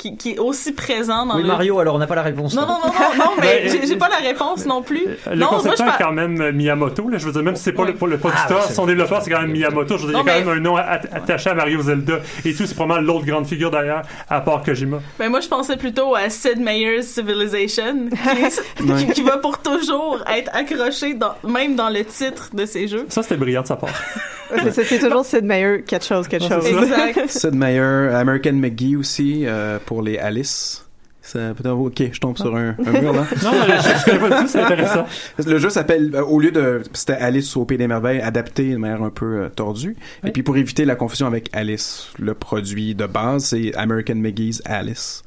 qui, 0.01 0.17
qui 0.17 0.31
est 0.31 0.39
aussi 0.39 0.71
présent 0.71 1.25
dans 1.27 1.35
Oui, 1.35 1.43
le... 1.43 1.47
Mario, 1.47 1.79
alors 1.79 1.93
on 1.95 1.99
n'a 1.99 2.07
pas 2.07 2.15
la 2.15 2.23
réponse. 2.23 2.55
Non, 2.55 2.63
non, 2.63 2.79
non, 2.83 2.91
non, 2.91 3.25
non, 3.25 3.31
mais 3.39 3.69
j'ai 3.87 3.95
pas 3.97 4.09
la 4.09 4.15
réponse 4.27 4.65
non 4.65 4.81
plus. 4.81 5.05
Le 5.29 5.35
non, 5.35 5.47
moi, 5.51 5.59
je 5.59 5.69
concepteur 5.69 5.87
est 5.95 6.03
quand 6.03 6.11
même 6.11 6.41
euh, 6.41 6.51
Miyamoto. 6.51 7.07
Là, 7.07 7.17
je 7.19 7.25
veux 7.27 7.31
dire, 7.31 7.43
même 7.43 7.55
si 7.55 7.63
c'est 7.63 7.71
pas 7.73 7.85
le, 7.85 7.93
producteur, 7.93 8.31
Ah, 8.33 8.47
c'est- 8.67 8.73
son 8.73 8.85
développeur, 8.87 9.21
c'est 9.21 9.29
quand 9.29 9.41
même 9.41 9.51
Miyamoto. 9.51 9.97
Je 9.97 10.07
veux 10.07 10.13
dire, 10.13 10.17
Non, 10.17 10.23
il 10.25 10.27
y 10.27 10.31
a 10.31 10.33
quand 10.41 10.45
mais- 10.49 10.55
même 10.55 10.57
un 10.57 10.61
nom 10.61 10.75
at- 10.77 11.01
attaché 11.13 11.51
à 11.51 11.53
Mario 11.53 11.81
Zelda 11.83 12.15
et 12.45 12.53
tout. 12.53 12.65
C'est 12.65 12.73
probablement 12.75 13.13
l'autre 13.13 13.25
grande 13.25 13.45
figure 13.45 13.69
d'ailleurs, 13.69 14.01
à 14.29 14.41
part 14.41 14.63
Kojima. 14.63 14.99
Ben 15.19 15.29
moi, 15.29 15.39
je 15.39 15.47
pensais 15.47 15.77
plutôt 15.77 16.15
à 16.15 16.29
Sid 16.29 16.59
Meier's 16.59 17.05
Civilization, 17.05 18.09
qui, 18.09 18.83
Ouais. 18.91 18.95
qui- 19.05 19.13
qui 19.13 19.21
va 19.21 19.37
pour 19.37 19.59
toujours 19.59 20.23
être 20.35 20.49
accroché, 20.55 21.13
dans, 21.13 21.35
même 21.47 21.75
dans 21.75 21.89
le 21.89 22.03
titre 22.03 22.49
de 22.53 22.65
ses 22.65 22.87
jeux. 22.87 23.05
Ça, 23.09 23.21
c'était 23.21 23.37
brillant 23.37 23.61
de 23.61 23.67
sa 23.67 23.75
part. 23.75 23.89
C'est- 24.63 24.71
C'est 24.71 24.83
c'est 24.83 24.99
toujours 24.99 25.25
Sid 25.25 25.43
Meier, 25.43 25.83
quelque 25.85 26.05
chose, 26.05 26.27
quelque 26.27 26.47
chose. 26.47 26.65
Exact. 26.65 27.21
Sid 27.29 27.53
Meier, 27.55 28.09
American 28.13 28.53
McGee 28.53 28.95
aussi, 28.95 29.43
euh, 29.45 29.77
pour 29.85 30.01
les 30.01 30.17
Alice. 30.17 30.85
Ça, 31.23 31.53
ok, 31.65 32.01
je 32.11 32.19
tombe 32.19 32.35
sur 32.35 32.53
un, 32.55 32.75
un 32.85 32.91
mur 32.99 33.13
là. 33.13 33.25
Non, 33.43 33.51
je, 33.53 33.99
je 33.99 34.05
connais 34.05 34.19
pas 34.19 34.29
du 34.37 34.43
tout, 34.43 34.47
c'est 34.49 34.59
intéressant. 34.61 35.05
Le 35.45 35.57
jeu 35.59 35.69
s'appelle, 35.69 36.11
euh, 36.15 36.23
au 36.23 36.39
lieu 36.39 36.51
de, 36.51 36.81
c'était 36.93 37.13
Alice 37.13 37.55
au 37.55 37.63
Pays 37.63 37.77
des 37.77 37.87
Merveilles, 37.87 38.19
adapté 38.21 38.71
de 38.71 38.77
manière 38.77 39.03
un 39.03 39.11
peu 39.11 39.43
euh, 39.43 39.49
tordue. 39.49 39.95
Et 40.25 40.31
puis 40.31 40.41
pour 40.41 40.57
éviter 40.57 40.83
la 40.83 40.95
confusion 40.95 41.27
avec 41.27 41.49
Alice, 41.53 42.07
le 42.17 42.33
produit 42.33 42.95
de 42.95 43.05
base, 43.05 43.45
c'est 43.45 43.73
American 43.75 44.15
McGee's 44.15 44.61
Alice. 44.65 45.23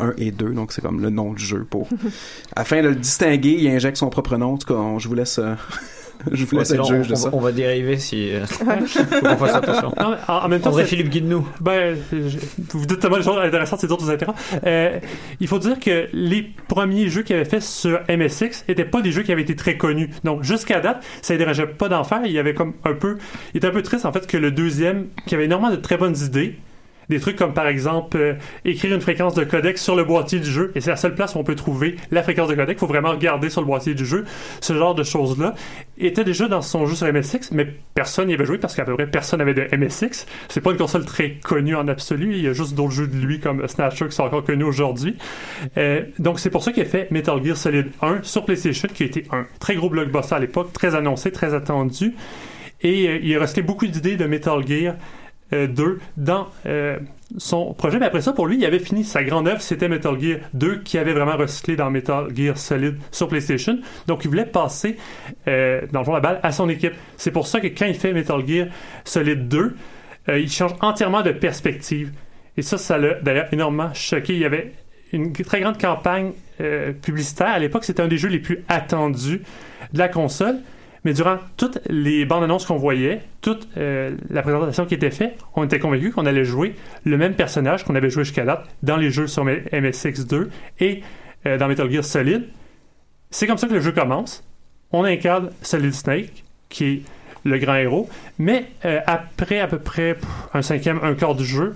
1 0.00 0.12
et 0.18 0.30
2, 0.30 0.50
donc 0.52 0.70
c'est 0.70 0.80
comme 0.82 1.00
le 1.00 1.10
nom 1.10 1.32
du 1.32 1.42
jeu 1.44 1.66
pour. 1.68 1.88
Afin 2.54 2.82
de 2.82 2.88
le 2.90 2.94
distinguer, 2.94 3.56
il 3.58 3.68
injecte 3.68 3.96
son 3.96 4.10
propre 4.10 4.36
nom. 4.36 4.52
En 4.52 4.58
tout 4.58 4.68
cas, 4.72 4.78
on- 4.78 4.98
je 5.00 5.08
vous 5.08 5.14
laisse, 5.14 5.38
euh, 5.40 5.54
je 6.32 6.44
vous 6.44 6.56
Ouais, 6.56 6.62
être 6.62 6.84
juge 6.86 7.06
on, 7.06 7.10
de 7.10 7.14
ça. 7.14 7.30
on 7.32 7.40
va 7.40 7.52
dériver 7.52 7.98
si. 7.98 8.32
euh, 8.32 8.44
faut 8.46 8.64
qu'on 8.64 9.36
fasse 9.36 9.54
attention. 9.54 9.92
Non, 10.00 10.10
mais 10.10 10.16
en, 10.28 10.48
même 10.48 10.60
temps, 10.60 10.70
André 10.70 10.82
c'est- 10.84 10.88
Philippe, 10.90 11.08
guide-nous. 11.10 11.46
Ben, 11.60 11.96
je- 12.12 12.38
vous 12.70 12.86
dites 12.86 12.98
tellement 13.00 13.16
des 13.18 13.22
choses 13.22 13.38
intéressantes, 13.38 13.80
c'est 13.80 13.86
de 13.86 13.92
vous 13.94 14.10
interrompre. 14.10 14.38
Euh, 14.66 14.98
il 15.40 15.46
faut 15.48 15.58
dire 15.58 15.78
que 15.80 16.08
les 16.12 16.50
premiers 16.68 17.08
jeux 17.08 17.22
qu'il 17.22 17.36
avait 17.36 17.44
fait 17.44 17.62
sur 17.62 18.00
MSX 18.08 18.64
étaient 18.68 18.84
pas 18.84 19.02
des 19.02 19.12
jeux 19.12 19.22
qui 19.22 19.32
avaient 19.32 19.42
été 19.42 19.56
très 19.56 19.76
connus. 19.76 20.10
Donc, 20.24 20.42
jusqu'à 20.42 20.80
date, 20.80 21.04
ça 21.22 21.34
ne 21.34 21.38
dérangeait 21.38 21.66
pas 21.66 21.88
d'en 21.88 22.04
faire. 22.04 22.20
Il 22.24 22.32
y 22.32 22.38
avait 22.38 22.54
comme 22.54 22.74
un 22.84 22.94
peu, 22.94 23.18
il 23.54 23.58
était 23.58 23.66
un 23.66 23.70
peu 23.72 23.82
triste 23.82 24.04
en 24.06 24.12
fait 24.12 24.26
que 24.26 24.36
le 24.36 24.50
deuxième, 24.50 25.06
qui 25.26 25.34
avait 25.34 25.44
énormément 25.44 25.70
de 25.70 25.76
très 25.76 25.96
bonnes 25.96 26.16
idées, 26.16 26.56
des 27.08 27.20
trucs 27.20 27.36
comme 27.36 27.54
par 27.54 27.66
exemple 27.66 28.16
euh, 28.16 28.34
écrire 28.64 28.94
une 28.94 29.00
fréquence 29.00 29.34
de 29.34 29.44
codec 29.44 29.78
sur 29.78 29.96
le 29.96 30.04
boîtier 30.04 30.40
du 30.40 30.50
jeu 30.50 30.72
et 30.74 30.80
c'est 30.80 30.90
la 30.90 30.96
seule 30.96 31.14
place 31.14 31.34
où 31.34 31.38
on 31.38 31.44
peut 31.44 31.54
trouver 31.54 31.96
la 32.10 32.22
fréquence 32.22 32.48
de 32.48 32.54
codec. 32.54 32.76
Il 32.76 32.80
faut 32.80 32.86
vraiment 32.86 33.10
regarder 33.10 33.50
sur 33.50 33.60
le 33.60 33.66
boîtier 33.66 33.94
du 33.94 34.04
jeu. 34.04 34.24
Ce 34.60 34.72
genre 34.72 34.94
de 34.94 35.02
choses-là 35.02 35.54
était 35.98 36.24
déjà 36.24 36.48
dans 36.48 36.62
son 36.62 36.86
jeu 36.86 36.94
sur 36.94 37.12
MSX, 37.12 37.50
mais 37.52 37.66
personne 37.94 38.28
n'y 38.28 38.34
avait 38.34 38.44
joué 38.44 38.58
parce 38.58 38.74
qu'à 38.74 38.84
peu 38.84 38.94
près 38.94 39.06
personne 39.06 39.38
n'avait 39.38 39.54
de 39.54 39.76
MSX. 39.76 40.26
C'est 40.48 40.60
pas 40.60 40.70
une 40.70 40.76
console 40.76 41.04
très 41.04 41.36
connue 41.42 41.76
en 41.76 41.88
absolu. 41.88 42.34
Il 42.34 42.42
y 42.42 42.48
a 42.48 42.52
juste 42.52 42.74
d'autres 42.74 42.92
jeux 42.92 43.06
de 43.08 43.16
lui 43.16 43.40
comme 43.40 43.66
Snatcher 43.66 44.06
qui 44.06 44.12
sont 44.12 44.24
encore 44.24 44.44
connus 44.44 44.64
aujourd'hui. 44.64 45.16
Euh, 45.76 46.02
donc 46.18 46.38
c'est 46.38 46.50
pour 46.50 46.62
ça 46.62 46.72
qu'il 46.72 46.82
a 46.82 46.86
fait 46.86 47.10
Metal 47.10 47.42
Gear 47.44 47.56
Solid 47.56 47.88
1 48.02 48.22
sur 48.22 48.44
PlayStation 48.44 48.88
qui 48.92 49.02
a 49.02 49.06
été 49.06 49.24
un 49.32 49.46
très 49.60 49.74
gros 49.74 49.90
blockbuster 49.90 50.34
à 50.34 50.38
l'époque, 50.38 50.72
très 50.72 50.94
annoncé, 50.94 51.32
très 51.32 51.54
attendu. 51.54 52.14
Et 52.80 53.08
euh, 53.08 53.18
il 53.22 53.36
a 53.36 53.40
resté 53.40 53.62
beaucoup 53.62 53.86
d'idées 53.86 54.16
de 54.16 54.24
Metal 54.26 54.66
Gear 54.66 54.94
2 55.52 55.98
dans 56.16 56.48
euh, 56.66 56.98
son 57.36 57.74
projet. 57.74 57.98
Mais 57.98 58.06
après 58.06 58.20
ça, 58.20 58.32
pour 58.32 58.46
lui, 58.46 58.56
il 58.56 58.64
avait 58.64 58.78
fini 58.78 59.04
sa 59.04 59.22
grande 59.22 59.48
œuvre, 59.48 59.60
c'était 59.60 59.88
Metal 59.88 60.18
Gear 60.20 60.38
2 60.54 60.78
qui 60.78 60.98
avait 60.98 61.12
vraiment 61.12 61.36
recyclé 61.36 61.76
dans 61.76 61.90
Metal 61.90 62.28
Gear 62.34 62.56
Solid 62.56 62.96
sur 63.10 63.28
PlayStation. 63.28 63.78
Donc 64.06 64.24
il 64.24 64.28
voulait 64.28 64.46
passer, 64.46 64.96
euh, 65.46 65.82
dans 65.92 66.00
le 66.00 66.04
fond, 66.04 66.12
la 66.12 66.20
balle 66.20 66.40
à 66.42 66.52
son 66.52 66.68
équipe. 66.68 66.94
C'est 67.16 67.30
pour 67.30 67.46
ça 67.46 67.60
que 67.60 67.68
quand 67.68 67.86
il 67.86 67.94
fait 67.94 68.12
Metal 68.12 68.46
Gear 68.46 68.68
Solid 69.04 69.48
2, 69.48 69.76
euh, 70.28 70.38
il 70.38 70.50
change 70.50 70.72
entièrement 70.80 71.22
de 71.22 71.32
perspective. 71.32 72.12
Et 72.56 72.62
ça, 72.62 72.78
ça 72.78 72.98
l'a 72.98 73.14
d'ailleurs 73.14 73.48
énormément 73.52 73.92
choqué. 73.94 74.34
Il 74.34 74.40
y 74.40 74.44
avait 74.44 74.72
une 75.12 75.32
très 75.32 75.60
grande 75.60 75.80
campagne 75.80 76.32
euh, 76.60 76.92
publicitaire. 76.92 77.48
À 77.48 77.58
l'époque, 77.58 77.84
c'était 77.84 78.02
un 78.02 78.08
des 78.08 78.18
jeux 78.18 78.28
les 78.28 78.40
plus 78.40 78.64
attendus 78.68 79.42
de 79.92 79.98
la 79.98 80.08
console. 80.08 80.56
Mais 81.08 81.14
durant 81.14 81.38
toutes 81.56 81.78
les 81.88 82.26
bandes 82.26 82.44
annonces 82.44 82.66
qu'on 82.66 82.76
voyait, 82.76 83.22
toute 83.40 83.66
euh, 83.78 84.14
la 84.28 84.42
présentation 84.42 84.84
qui 84.84 84.92
était 84.92 85.10
faite, 85.10 85.38
on 85.56 85.64
était 85.64 85.78
convaincu 85.78 86.12
qu'on 86.12 86.26
allait 86.26 86.44
jouer 86.44 86.74
le 87.04 87.16
même 87.16 87.32
personnage 87.32 87.82
qu'on 87.84 87.94
avait 87.94 88.10
joué 88.10 88.24
jusqu'à 88.24 88.44
date 88.44 88.68
dans 88.82 88.98
les 88.98 89.10
jeux 89.10 89.26
sur 89.26 89.48
M- 89.48 89.62
MSX2 89.72 90.48
et 90.80 91.00
euh, 91.46 91.56
dans 91.56 91.66
Metal 91.66 91.90
Gear 91.90 92.04
Solid. 92.04 92.44
C'est 93.30 93.46
comme 93.46 93.56
ça 93.56 93.68
que 93.68 93.72
le 93.72 93.80
jeu 93.80 93.92
commence. 93.92 94.44
On 94.92 95.02
incarne 95.04 95.48
Solid 95.62 95.94
Snake, 95.94 96.44
qui 96.68 96.84
est 96.84 97.02
le 97.44 97.56
grand 97.56 97.76
héros. 97.76 98.10
Mais 98.38 98.66
euh, 98.84 99.00
après 99.06 99.60
à 99.60 99.66
peu 99.66 99.78
près 99.78 100.14
un 100.52 100.60
cinquième, 100.60 101.00
un 101.02 101.14
quart 101.14 101.34
du 101.34 101.46
jeu, 101.46 101.74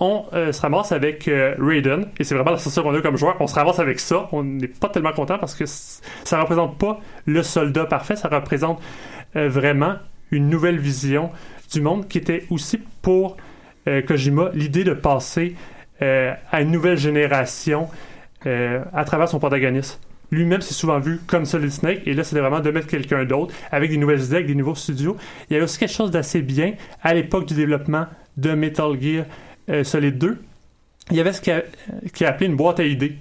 on 0.00 0.24
euh, 0.32 0.52
se 0.52 0.60
ramasse 0.60 0.92
avec 0.92 1.28
euh, 1.28 1.54
Raiden, 1.58 2.06
et 2.18 2.24
c'est 2.24 2.34
vraiment 2.34 2.50
la 2.50 2.82
qu'on 2.82 2.94
a 2.94 3.00
comme 3.00 3.16
joueur. 3.16 3.36
On 3.40 3.46
se 3.46 3.54
ramasse 3.54 3.78
avec 3.78 4.00
ça. 4.00 4.28
On 4.32 4.42
n'est 4.42 4.68
pas 4.68 4.88
tellement 4.88 5.12
content 5.12 5.38
parce 5.38 5.54
que 5.54 5.64
ça 5.66 6.40
représente 6.40 6.78
pas 6.78 7.00
le 7.26 7.42
soldat 7.42 7.86
parfait, 7.86 8.16
ça 8.16 8.28
représente 8.28 8.82
euh, 9.36 9.48
vraiment 9.48 9.94
une 10.30 10.48
nouvelle 10.48 10.78
vision 10.78 11.30
du 11.72 11.80
monde 11.80 12.08
qui 12.08 12.18
était 12.18 12.44
aussi 12.50 12.80
pour 13.02 13.36
Kojima 13.86 14.50
l'idée 14.54 14.82
de 14.82 14.94
passer 14.94 15.54
à 16.00 16.60
une 16.60 16.70
nouvelle 16.70 16.96
génération 16.96 17.88
à 18.44 19.04
travers 19.04 19.28
son 19.28 19.38
protagoniste. 19.38 20.00
Lui-même 20.30 20.62
s'est 20.62 20.74
souvent 20.74 20.98
vu 20.98 21.20
comme 21.26 21.44
Solid 21.44 21.70
Snake, 21.70 22.00
et 22.06 22.14
là, 22.14 22.24
c'était 22.24 22.40
vraiment 22.40 22.60
de 22.60 22.70
mettre 22.70 22.86
quelqu'un 22.86 23.24
d'autre 23.24 23.54
avec 23.70 23.90
des 23.90 23.98
nouvelles 23.98 24.22
idées, 24.22 24.42
des 24.42 24.54
nouveaux 24.54 24.74
studios. 24.74 25.16
Il 25.48 25.52
y 25.52 25.56
avait 25.56 25.64
aussi 25.64 25.78
quelque 25.78 25.92
chose 25.92 26.10
d'assez 26.10 26.40
bien 26.40 26.72
à 27.02 27.14
l'époque 27.14 27.46
du 27.46 27.54
développement 27.54 28.06
de 28.36 28.52
Metal 28.52 29.00
Gear 29.00 29.26
euh, 29.68 29.84
Solid 29.84 30.18
2. 30.18 30.38
Il 31.10 31.16
y 31.16 31.20
avait 31.20 31.32
ce 31.32 31.40
qu'il 31.40 31.52
a, 31.52 31.62
qu'il 32.12 32.26
a 32.26 32.30
appelé 32.30 32.46
une 32.46 32.56
boîte 32.56 32.80
à 32.80 32.84
idées. 32.84 33.16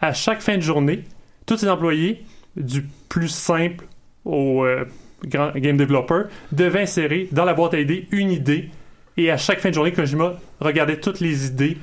À 0.00 0.12
chaque 0.12 0.40
fin 0.40 0.56
de 0.56 0.62
journée, 0.62 1.04
tous 1.46 1.58
ses 1.58 1.68
employés, 1.68 2.24
du 2.56 2.84
plus 3.08 3.28
simple 3.28 3.86
au 4.24 4.64
euh, 4.64 4.84
grand 5.24 5.52
game 5.56 5.76
developer, 5.76 6.24
devaient 6.52 6.82
insérer 6.82 7.28
dans 7.32 7.44
la 7.44 7.54
boîte 7.54 7.74
à 7.74 7.80
idées 7.80 8.06
une 8.10 8.30
idée. 8.30 8.70
Et 9.16 9.30
à 9.30 9.36
chaque 9.36 9.60
fin 9.60 9.70
de 9.70 9.74
journée, 9.74 9.92
Kojima 9.92 10.34
regardait 10.60 11.00
toutes 11.00 11.20
les 11.20 11.46
idées 11.46 11.78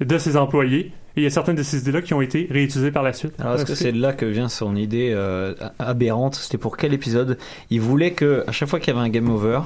de 0.00 0.18
ses 0.18 0.36
employés. 0.36 0.92
Et 1.16 1.20
il 1.20 1.22
y 1.22 1.26
a 1.26 1.30
certaines 1.30 1.56
de 1.56 1.62
ces 1.62 1.78
idées-là 1.78 2.02
qui 2.02 2.12
ont 2.12 2.20
été 2.20 2.46
réutilisées 2.50 2.90
par 2.90 3.02
la 3.02 3.14
suite. 3.14 3.34
Alors 3.40 3.54
est-ce 3.54 3.64
que 3.64 3.74
c'est 3.74 3.92
de 3.92 4.00
là 4.00 4.12
que 4.12 4.26
vient 4.26 4.50
son 4.50 4.76
idée 4.76 5.12
euh, 5.14 5.54
aberrante? 5.78 6.34
C'était 6.34 6.58
pour 6.58 6.76
quel 6.76 6.92
épisode? 6.92 7.38
Il 7.70 7.80
voulait 7.80 8.12
que 8.12 8.44
à 8.46 8.52
chaque 8.52 8.68
fois 8.68 8.80
qu'il 8.80 8.92
y 8.92 8.96
avait 8.96 9.06
un 9.06 9.08
game 9.08 9.30
over, 9.30 9.60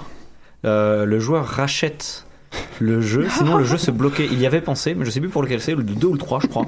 euh, 0.64 1.04
le 1.04 1.18
joueur 1.18 1.44
rachète 1.44 2.24
le 2.80 3.00
jeu, 3.00 3.26
sinon 3.30 3.56
le 3.56 3.64
jeu 3.64 3.76
se 3.78 3.90
bloquait. 3.90 4.26
Il 4.30 4.40
y 4.40 4.46
avait 4.46 4.60
pensé, 4.60 4.94
mais 4.94 5.04
je 5.04 5.10
sais 5.10 5.20
plus 5.20 5.28
pour 5.28 5.42
lequel 5.42 5.60
c'est, 5.60 5.74
le 5.74 5.82
2 5.82 6.06
ou 6.06 6.12
le 6.14 6.18
3 6.18 6.40
je 6.42 6.46
crois. 6.46 6.66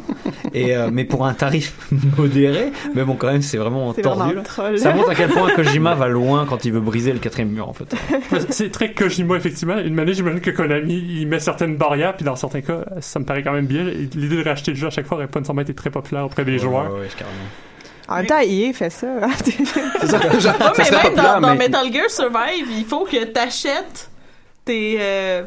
Et, 0.54 0.76
euh, 0.76 0.90
mais 0.92 1.04
pour 1.04 1.24
un 1.26 1.32
tarif 1.34 1.74
modéré, 2.18 2.72
mais 2.94 3.02
bon 3.04 3.14
quand 3.14 3.28
même 3.32 3.42
c'est 3.42 3.56
vraiment 3.56 3.92
tordu. 3.94 4.34
vraiment. 4.34 4.76
Ça 4.78 4.92
montre 4.94 5.10
à 5.10 5.14
quel 5.14 5.30
point 5.30 5.50
Kojima 5.54 5.94
va 5.94 6.08
loin 6.08 6.46
quand 6.48 6.64
il 6.64 6.72
veut 6.72 6.80
briser 6.80 7.12
le 7.12 7.18
quatrième 7.18 7.48
mur 7.50 7.68
en 7.68 7.72
fait. 7.72 7.94
C'est 8.50 8.70
très 8.70 8.92
Kojima, 8.92 9.36
effectivement. 9.36 9.78
Une 9.78 9.94
manière, 9.94 10.14
j'imagine 10.14 10.40
que 10.40 10.50
Konami, 10.50 10.94
il 11.20 11.26
met 11.26 11.40
certaines 11.40 11.76
barrières, 11.76 12.14
puis 12.16 12.24
dans 12.24 12.36
certains 12.36 12.60
cas, 12.60 12.84
ça 13.00 13.18
me 13.18 13.24
paraît 13.24 13.42
quand 13.42 13.52
même 13.52 13.66
bien. 13.66 13.82
L'idée 13.84 14.42
de 14.42 14.44
racheter 14.48 14.72
le 14.72 14.76
jeu 14.76 14.86
à 14.86 14.90
chaque 14.90 15.06
fois 15.06 15.16
n'aurait 15.16 15.28
pas 15.28 15.40
nécessairement 15.40 15.62
été 15.62 15.74
très 15.74 15.90
populaire 15.90 16.24
auprès 16.26 16.44
des 16.44 16.58
joueurs. 16.58 16.92
Ouais, 16.92 17.00
ouais, 17.00 17.08
carrément. 17.16 17.36
En 18.08 18.16
même 18.16 18.26
temps, 18.26 18.40
EA 18.40 18.72
fait 18.72 18.90
ça. 18.90 19.06
C'est 19.44 19.64
ça, 20.06 20.18
ça 20.40 20.72
mais 20.76 20.90
même 20.90 21.14
dans, 21.14 21.40
dans 21.40 21.48
mais- 21.52 21.68
Metal 21.68 21.92
Gear 21.92 22.10
Survive, 22.10 22.66
il 22.76 22.84
faut 22.84 23.04
que 23.04 23.24
t'achètes 23.24 24.10
tes, 24.64 24.96
euh, 25.00 25.42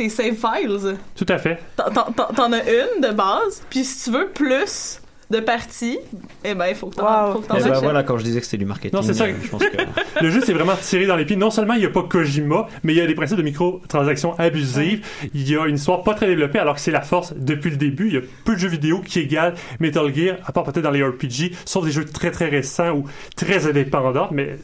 tes 0.00 0.08
save 0.08 0.34
files. 0.36 0.96
Tout 1.14 1.26
à 1.28 1.36
fait. 1.38 1.58
T'en- 1.76 2.52
as 2.52 2.62
une 2.70 3.02
de 3.02 3.12
base, 3.14 3.62
puis 3.68 3.84
si 3.84 4.04
tu 4.04 4.16
veux 4.16 4.28
plus 4.28 5.00
de 5.30 5.38
parties, 5.40 5.98
eh 6.42 6.54
ben, 6.54 6.66
il 6.70 6.74
faut 6.74 6.88
que 6.88 6.96
t'en 6.96 7.32
faut 7.34 7.38
que 7.40 7.46
t'en 7.46 7.56
Et 7.56 7.60
bah 7.60 7.66
achètes. 7.68 7.82
voilà 7.84 8.02
quand 8.02 8.18
je 8.18 8.24
disais 8.24 8.40
que 8.40 8.46
c'était 8.46 8.56
du 8.56 8.64
marketing. 8.64 8.98
Non, 8.98 9.02
c'est 9.06 9.14
ça. 9.14 9.24
euh, 9.26 9.34
Je 9.40 9.48
pense 9.48 9.62
que... 9.62 9.76
Le 10.24 10.28
jeu, 10.30 10.40
c'est 10.44 10.52
vraiment 10.54 10.74
tiré 10.80 11.06
dans 11.06 11.14
les 11.14 11.24
pieds. 11.24 11.36
Non 11.36 11.50
seulement 11.52 11.74
il 11.74 11.80
n'y 11.80 11.86
a 11.86 11.90
pas 11.90 12.02
Kojima, 12.02 12.66
mais 12.82 12.94
il 12.94 12.96
y 12.96 13.00
a 13.00 13.06
des 13.06 13.14
principes 13.14 13.36
de 13.38 13.42
microtransactions 13.42 14.34
abusives. 14.40 15.06
Il 15.34 15.48
y 15.48 15.56
a 15.56 15.66
une 15.66 15.76
histoire 15.76 16.02
pas 16.02 16.14
très 16.14 16.26
développée, 16.26 16.58
alors 16.58 16.74
que 16.74 16.80
c'est 16.80 16.90
la 16.90 17.02
force 17.02 17.32
depuis 17.36 17.70
le 17.70 17.76
début. 17.76 18.08
Il 18.08 18.14
y 18.14 18.16
a 18.16 18.22
peu 18.44 18.54
de 18.54 18.58
jeux 18.58 18.68
vidéo 18.68 19.02
qui 19.06 19.20
égalent 19.20 19.54
Metal 19.78 20.12
Gear, 20.12 20.38
à 20.46 20.50
part 20.52 20.64
peut-être 20.64 20.82
dans 20.82 20.90
les 20.90 21.04
RPG, 21.04 21.52
sauf 21.64 21.84
des 21.84 21.92
jeux 21.92 22.06
très 22.06 22.30
très 22.32 22.48
récents 22.48 22.90
ou 22.90 23.04
très 23.36 23.68
indépendants. 23.68 24.28
Mais 24.32 24.56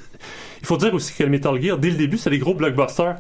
il 0.63 0.67
faut 0.67 0.79
dire 0.79 0.93
aussi 0.95 1.15
que 1.15 1.23
le 1.23 1.29
Metal 1.29 1.63
Gear, 1.63 1.79
dès 1.79 1.91
le 1.91 1.97
début, 1.97 2.19
c'est 2.19 2.31
des 2.31 2.39
gros 2.41 2.55
blockbusters. 2.55 3.17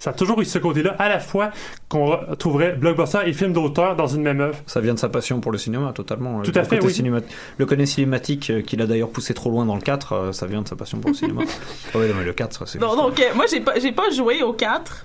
Ça 0.00 0.10
a 0.10 0.12
toujours 0.14 0.40
eu 0.40 0.44
ce 0.46 0.58
côté-là, 0.58 0.96
à 0.98 1.08
la 1.08 1.20
fois 1.20 1.50
qu'on 1.88 2.06
retrouverait 2.06 2.72
blockbuster 2.72 3.18
et 3.26 3.32
film 3.34 3.52
d'auteur 3.52 3.94
dans 3.96 4.06
une 4.08 4.22
même 4.22 4.40
œuvre. 4.40 4.56
Ça 4.66 4.80
vient 4.80 4.94
de 4.94 4.98
sa 4.98 5.08
passion 5.10 5.40
pour 5.40 5.52
le 5.52 5.58
cinéma, 5.58 5.92
totalement. 5.94 6.40
Tout 6.42 6.50
le 6.52 6.58
à 6.60 6.64
fait, 6.64 6.82
oui. 6.82 6.90
cinéma- 6.92 7.20
Le 7.58 7.66
côté 7.66 7.84
cinématique 7.86 8.50
euh, 8.50 8.62
qu'il 8.62 8.80
a 8.82 8.86
d'ailleurs 8.86 9.10
poussé 9.10 9.34
trop 9.34 9.50
loin 9.50 9.66
dans 9.66 9.74
le 9.76 9.82
4, 9.82 10.12
euh, 10.12 10.32
ça 10.32 10.46
vient 10.46 10.62
de 10.62 10.68
sa 10.68 10.74
passion 10.74 10.98
pour 10.98 11.10
le 11.10 11.16
cinéma. 11.16 11.42
oui, 11.94 12.08
non, 12.08 12.14
mais 12.18 12.24
le 12.24 12.32
4, 12.32 12.66
c'est 12.66 12.80
Non, 12.80 12.88
juste- 12.92 12.98
donc, 13.02 13.20
euh, 13.20 13.24
moi, 13.36 13.44
j'ai 13.50 13.60
pas, 13.60 13.78
j'ai 13.78 13.92
pas 13.92 14.10
joué 14.10 14.42
au 14.42 14.54
4. 14.54 15.04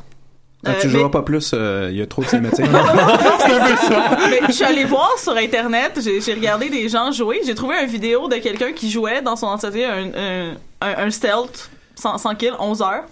Ah, 0.65 0.69
Euh, 0.69 0.73
tu 0.79 0.87
mais- 0.87 0.93
joueras 0.93 1.09
pas 1.09 1.21
plus, 1.21 1.51
euh, 1.53 1.89
il 1.91 1.97
y 1.97 2.01
a 2.01 2.07
trop 2.07 2.23
de 2.23 2.27
cinématiques. 2.27 2.65
Mais 4.29 4.39
je 4.47 4.51
suis 4.51 4.63
allée 4.63 4.85
voir 4.85 5.11
sur 5.19 5.35
internet, 5.35 5.99
j'ai 6.01 6.21
j'ai 6.21 6.33
regardé 6.33 6.69
des 6.69 6.87
gens 6.89 7.11
jouer, 7.11 7.41
j'ai 7.45 7.53
trouvé 7.53 7.75
une 7.83 7.89
vidéo 7.89 8.27
de 8.27 8.37
quelqu'un 8.37 8.71
qui 8.71 8.89
jouait 8.89 9.21
dans 9.21 9.35
son 9.35 9.47
entièreté 9.47 9.85
un, 9.85 10.07
un, 10.15 10.49
un, 10.81 11.05
un 11.05 11.09
stealth 11.11 11.69
sans, 11.95 12.17
sans 12.17 12.33
kill, 12.35 12.53
11 12.59 12.81
heures. 12.81 13.03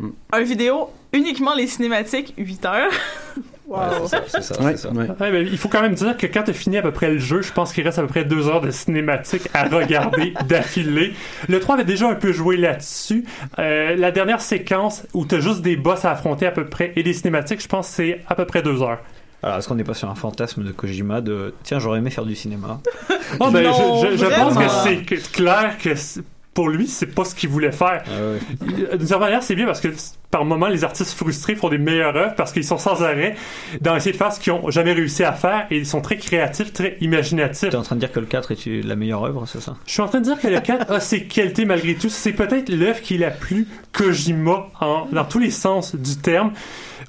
Hmm. 0.00 0.10
Un 0.32 0.42
vidéo 0.42 0.90
uniquement 1.12 1.54
les 1.54 1.66
cinématiques, 1.66 2.34
8 2.38 2.64
heures. 2.66 2.90
Wow. 3.70 3.78
c'est 4.08 4.16
ça, 4.28 4.40
c'est 4.40 4.42
ça. 4.42 4.90
ouais. 4.90 5.06
Ouais, 5.20 5.30
ben, 5.30 5.46
il 5.48 5.56
faut 5.56 5.68
quand 5.68 5.80
même 5.80 5.94
dire 5.94 6.16
que 6.16 6.26
quand 6.26 6.42
tu 6.42 6.50
as 6.50 6.54
fini 6.54 6.76
à 6.78 6.82
peu 6.82 6.90
près 6.90 7.08
le 7.08 7.18
jeu, 7.18 7.40
je 7.40 7.52
pense 7.52 7.72
qu'il 7.72 7.84
reste 7.84 8.00
à 8.00 8.02
peu 8.02 8.08
près 8.08 8.24
deux 8.24 8.48
heures 8.48 8.60
de 8.60 8.72
cinématique 8.72 9.42
à 9.54 9.62
regarder 9.68 10.34
d'affilée. 10.48 11.12
Le 11.48 11.60
3 11.60 11.76
avait 11.76 11.84
déjà 11.84 12.08
un 12.08 12.16
peu 12.16 12.32
joué 12.32 12.56
là-dessus. 12.56 13.24
Euh, 13.60 13.94
la 13.94 14.10
dernière 14.10 14.40
séquence 14.40 15.04
où 15.14 15.24
tu 15.24 15.36
as 15.36 15.40
juste 15.40 15.62
des 15.62 15.76
boss 15.76 16.04
à 16.04 16.10
affronter 16.10 16.46
à 16.46 16.50
peu 16.50 16.66
près 16.66 16.92
et 16.96 17.04
des 17.04 17.12
cinématiques, 17.12 17.62
je 17.62 17.68
pense 17.68 17.86
que 17.90 17.94
c'est 17.94 18.20
à 18.28 18.34
peu 18.34 18.44
près 18.44 18.60
deux 18.62 18.82
heures. 18.82 18.98
Alors, 19.44 19.58
est-ce 19.58 19.68
qu'on 19.68 19.76
n'est 19.76 19.84
pas 19.84 19.94
sur 19.94 20.10
un 20.10 20.16
fantasme 20.16 20.64
de 20.64 20.72
Kojima 20.72 21.20
de 21.20 21.54
tiens, 21.62 21.78
j'aurais 21.78 21.98
aimé 22.00 22.10
faire 22.10 22.24
du 22.26 22.34
cinéma? 22.34 22.80
Oh, 23.38 23.50
ben, 23.52 23.62
Non, 23.62 24.02
je 24.02 24.10
je- 24.10 24.16
je 24.16 24.26
pense 24.26 24.56
que 24.58 24.68
c'est 24.82 25.30
clair 25.30 25.76
que 25.80 25.94
c'est- 25.94 26.22
pour 26.54 26.68
lui, 26.68 26.88
c'est 26.88 27.06
pas 27.06 27.24
ce 27.24 27.34
qu'il 27.34 27.48
voulait 27.48 27.72
faire. 27.72 28.02
D'une 28.60 29.06
certaine 29.06 29.18
manière, 29.18 29.42
c'est 29.42 29.54
bien 29.54 29.66
parce 29.66 29.80
que 29.80 29.88
par 30.30 30.44
moments, 30.44 30.68
les 30.68 30.84
artistes 30.84 31.12
frustrés 31.12 31.54
font 31.54 31.68
des 31.68 31.78
meilleures 31.78 32.16
œuvres 32.16 32.34
parce 32.36 32.52
qu'ils 32.52 32.64
sont 32.64 32.78
sans 32.78 33.02
arrêt 33.02 33.34
dans 33.80 33.96
essayer 33.96 34.12
de 34.12 34.16
faire 34.16 34.32
ce 34.32 34.40
qu'ils 34.40 34.52
ont 34.52 34.70
jamais 34.70 34.92
réussi 34.92 35.24
à 35.24 35.32
faire 35.32 35.66
et 35.70 35.76
ils 35.76 35.86
sont 35.86 36.00
très 36.00 36.16
créatifs, 36.16 36.72
très 36.72 36.96
imaginatifs. 37.00 37.70
T'es 37.70 37.76
en 37.76 37.82
train 37.82 37.96
de 37.96 38.00
dire 38.00 38.12
que 38.12 38.20
le 38.20 38.26
4 38.26 38.52
est 38.52 38.84
la 38.84 38.96
meilleure 38.96 39.24
œuvre, 39.24 39.46
c'est 39.46 39.60
ça? 39.60 39.76
Je 39.86 39.92
suis 39.92 40.02
en 40.02 40.08
train 40.08 40.20
de 40.20 40.24
dire 40.24 40.40
que 40.40 40.48
le 40.48 40.60
4 40.60 40.90
a 40.90 41.00
ses 41.00 41.24
qualités 41.24 41.64
malgré 41.64 41.94
tout. 41.94 42.08
C'est 42.08 42.32
peut-être 42.32 42.68
l'œuvre 42.68 43.00
qui 43.00 43.14
est 43.14 43.18
la 43.18 43.30
plus 43.30 43.66
Kojima 43.92 44.68
en, 44.80 45.06
dans 45.12 45.24
tous 45.24 45.38
les 45.38 45.50
sens 45.50 45.94
du 45.94 46.16
terme. 46.16 46.52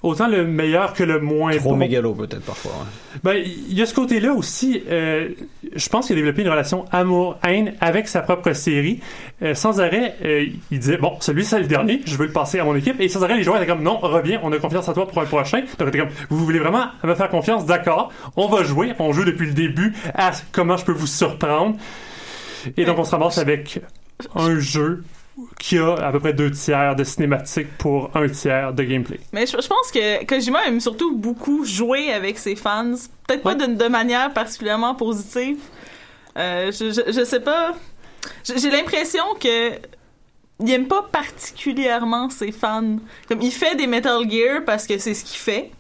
Autant 0.03 0.27
le 0.27 0.45
meilleur 0.47 0.93
que 0.93 1.03
le 1.03 1.19
moins 1.19 1.55
Trop 1.57 1.69
bon. 1.71 1.75
mégalo, 1.75 2.15
peut-être, 2.15 2.41
parfois. 2.41 2.71
ouais. 2.71 3.19
Ben, 3.23 3.43
il 3.69 3.73
y 3.77 3.83
a 3.83 3.85
ce 3.85 3.93
côté-là 3.93 4.33
aussi. 4.33 4.81
euh, 4.89 5.29
je 5.75 5.89
pense 5.89 6.07
qu'il 6.07 6.15
a 6.15 6.19
développé 6.19 6.41
une 6.41 6.49
relation 6.49 6.85
amour-haine 6.91 7.75
avec 7.81 8.07
sa 8.07 8.21
propre 8.21 8.51
série. 8.53 8.99
Euh, 9.43 9.53
sans 9.53 9.79
arrêt, 9.79 10.15
euh, 10.25 10.45
il 10.71 10.79
disait 10.79 10.97
Bon, 10.97 11.17
celui 11.19 11.45
c'est 11.45 11.59
le 11.59 11.67
dernier, 11.67 12.01
je 12.05 12.15
veux 12.15 12.25
le 12.25 12.31
passer 12.31 12.57
à 12.59 12.63
mon 12.63 12.75
équipe. 12.75 12.99
Et 12.99 13.09
sans 13.09 13.23
arrêt, 13.23 13.37
les 13.37 13.43
joueurs 13.43 13.57
étaient 13.57 13.67
comme 13.67 13.83
Non, 13.83 13.97
reviens, 13.99 14.39
on 14.43 14.51
a 14.51 14.57
confiance 14.57 14.87
en 14.89 14.93
toi 14.93 15.07
pour 15.07 15.21
un 15.21 15.25
prochain. 15.25 15.61
Donc, 15.77 15.89
était 15.89 15.99
comme 15.99 16.09
Vous 16.29 16.43
voulez 16.43 16.57
vraiment 16.59 16.85
me 17.03 17.13
faire 17.13 17.29
confiance? 17.29 17.67
D'accord, 17.67 18.11
on 18.35 18.47
va 18.47 18.63
jouer. 18.63 18.93
On 18.97 19.13
joue 19.13 19.23
depuis 19.23 19.45
le 19.47 19.53
début 19.53 19.93
à 20.15 20.31
comment 20.51 20.77
je 20.77 20.85
peux 20.85 20.93
vous 20.93 21.05
surprendre. 21.07 21.75
Et 22.75 22.85
donc, 22.85 22.97
on 22.97 23.03
se 23.03 23.11
ramasse 23.11 23.37
avec 23.37 23.79
un 24.35 24.59
jeu 24.59 25.03
qui 25.59 25.77
a 25.77 25.93
à 25.93 26.11
peu 26.11 26.19
près 26.19 26.33
deux 26.33 26.51
tiers 26.51 26.95
de 26.95 27.03
cinématique 27.03 27.67
pour 27.77 28.11
un 28.15 28.27
tiers 28.27 28.73
de 28.73 28.83
gameplay. 28.83 29.19
Mais 29.31 29.45
je, 29.45 29.51
je 29.61 29.67
pense 29.67 29.91
que 29.91 30.25
Kojima 30.25 30.65
aime 30.67 30.79
surtout 30.79 31.15
beaucoup 31.15 31.65
jouer 31.65 32.11
avec 32.11 32.37
ses 32.37 32.55
fans. 32.55 32.93
Peut-être 33.27 33.43
pas 33.43 33.55
de, 33.55 33.65
de 33.65 33.87
manière 33.87 34.33
particulièrement 34.33 34.95
positive. 34.95 35.59
Euh, 36.37 36.71
je, 36.71 36.91
je, 36.91 37.11
je 37.11 37.23
sais 37.25 37.39
pas. 37.39 37.73
J'ai 38.43 38.57
j'ai 38.59 38.69
l'impression 38.69 39.23
que 39.39 39.71
il 40.59 40.71
aime 40.71 40.87
pas 40.87 41.03
particulièrement 41.11 42.29
ses 42.29 42.51
fans. 42.51 42.97
Comme 43.27 43.41
il 43.41 43.51
fait 43.51 43.75
des 43.75 43.87
Metal 43.87 44.29
Gear 44.29 44.63
parce 44.65 44.85
que 44.85 44.97
c'est 44.97 45.13
ce 45.13 45.23
qu'il 45.23 45.39
fait. 45.39 45.71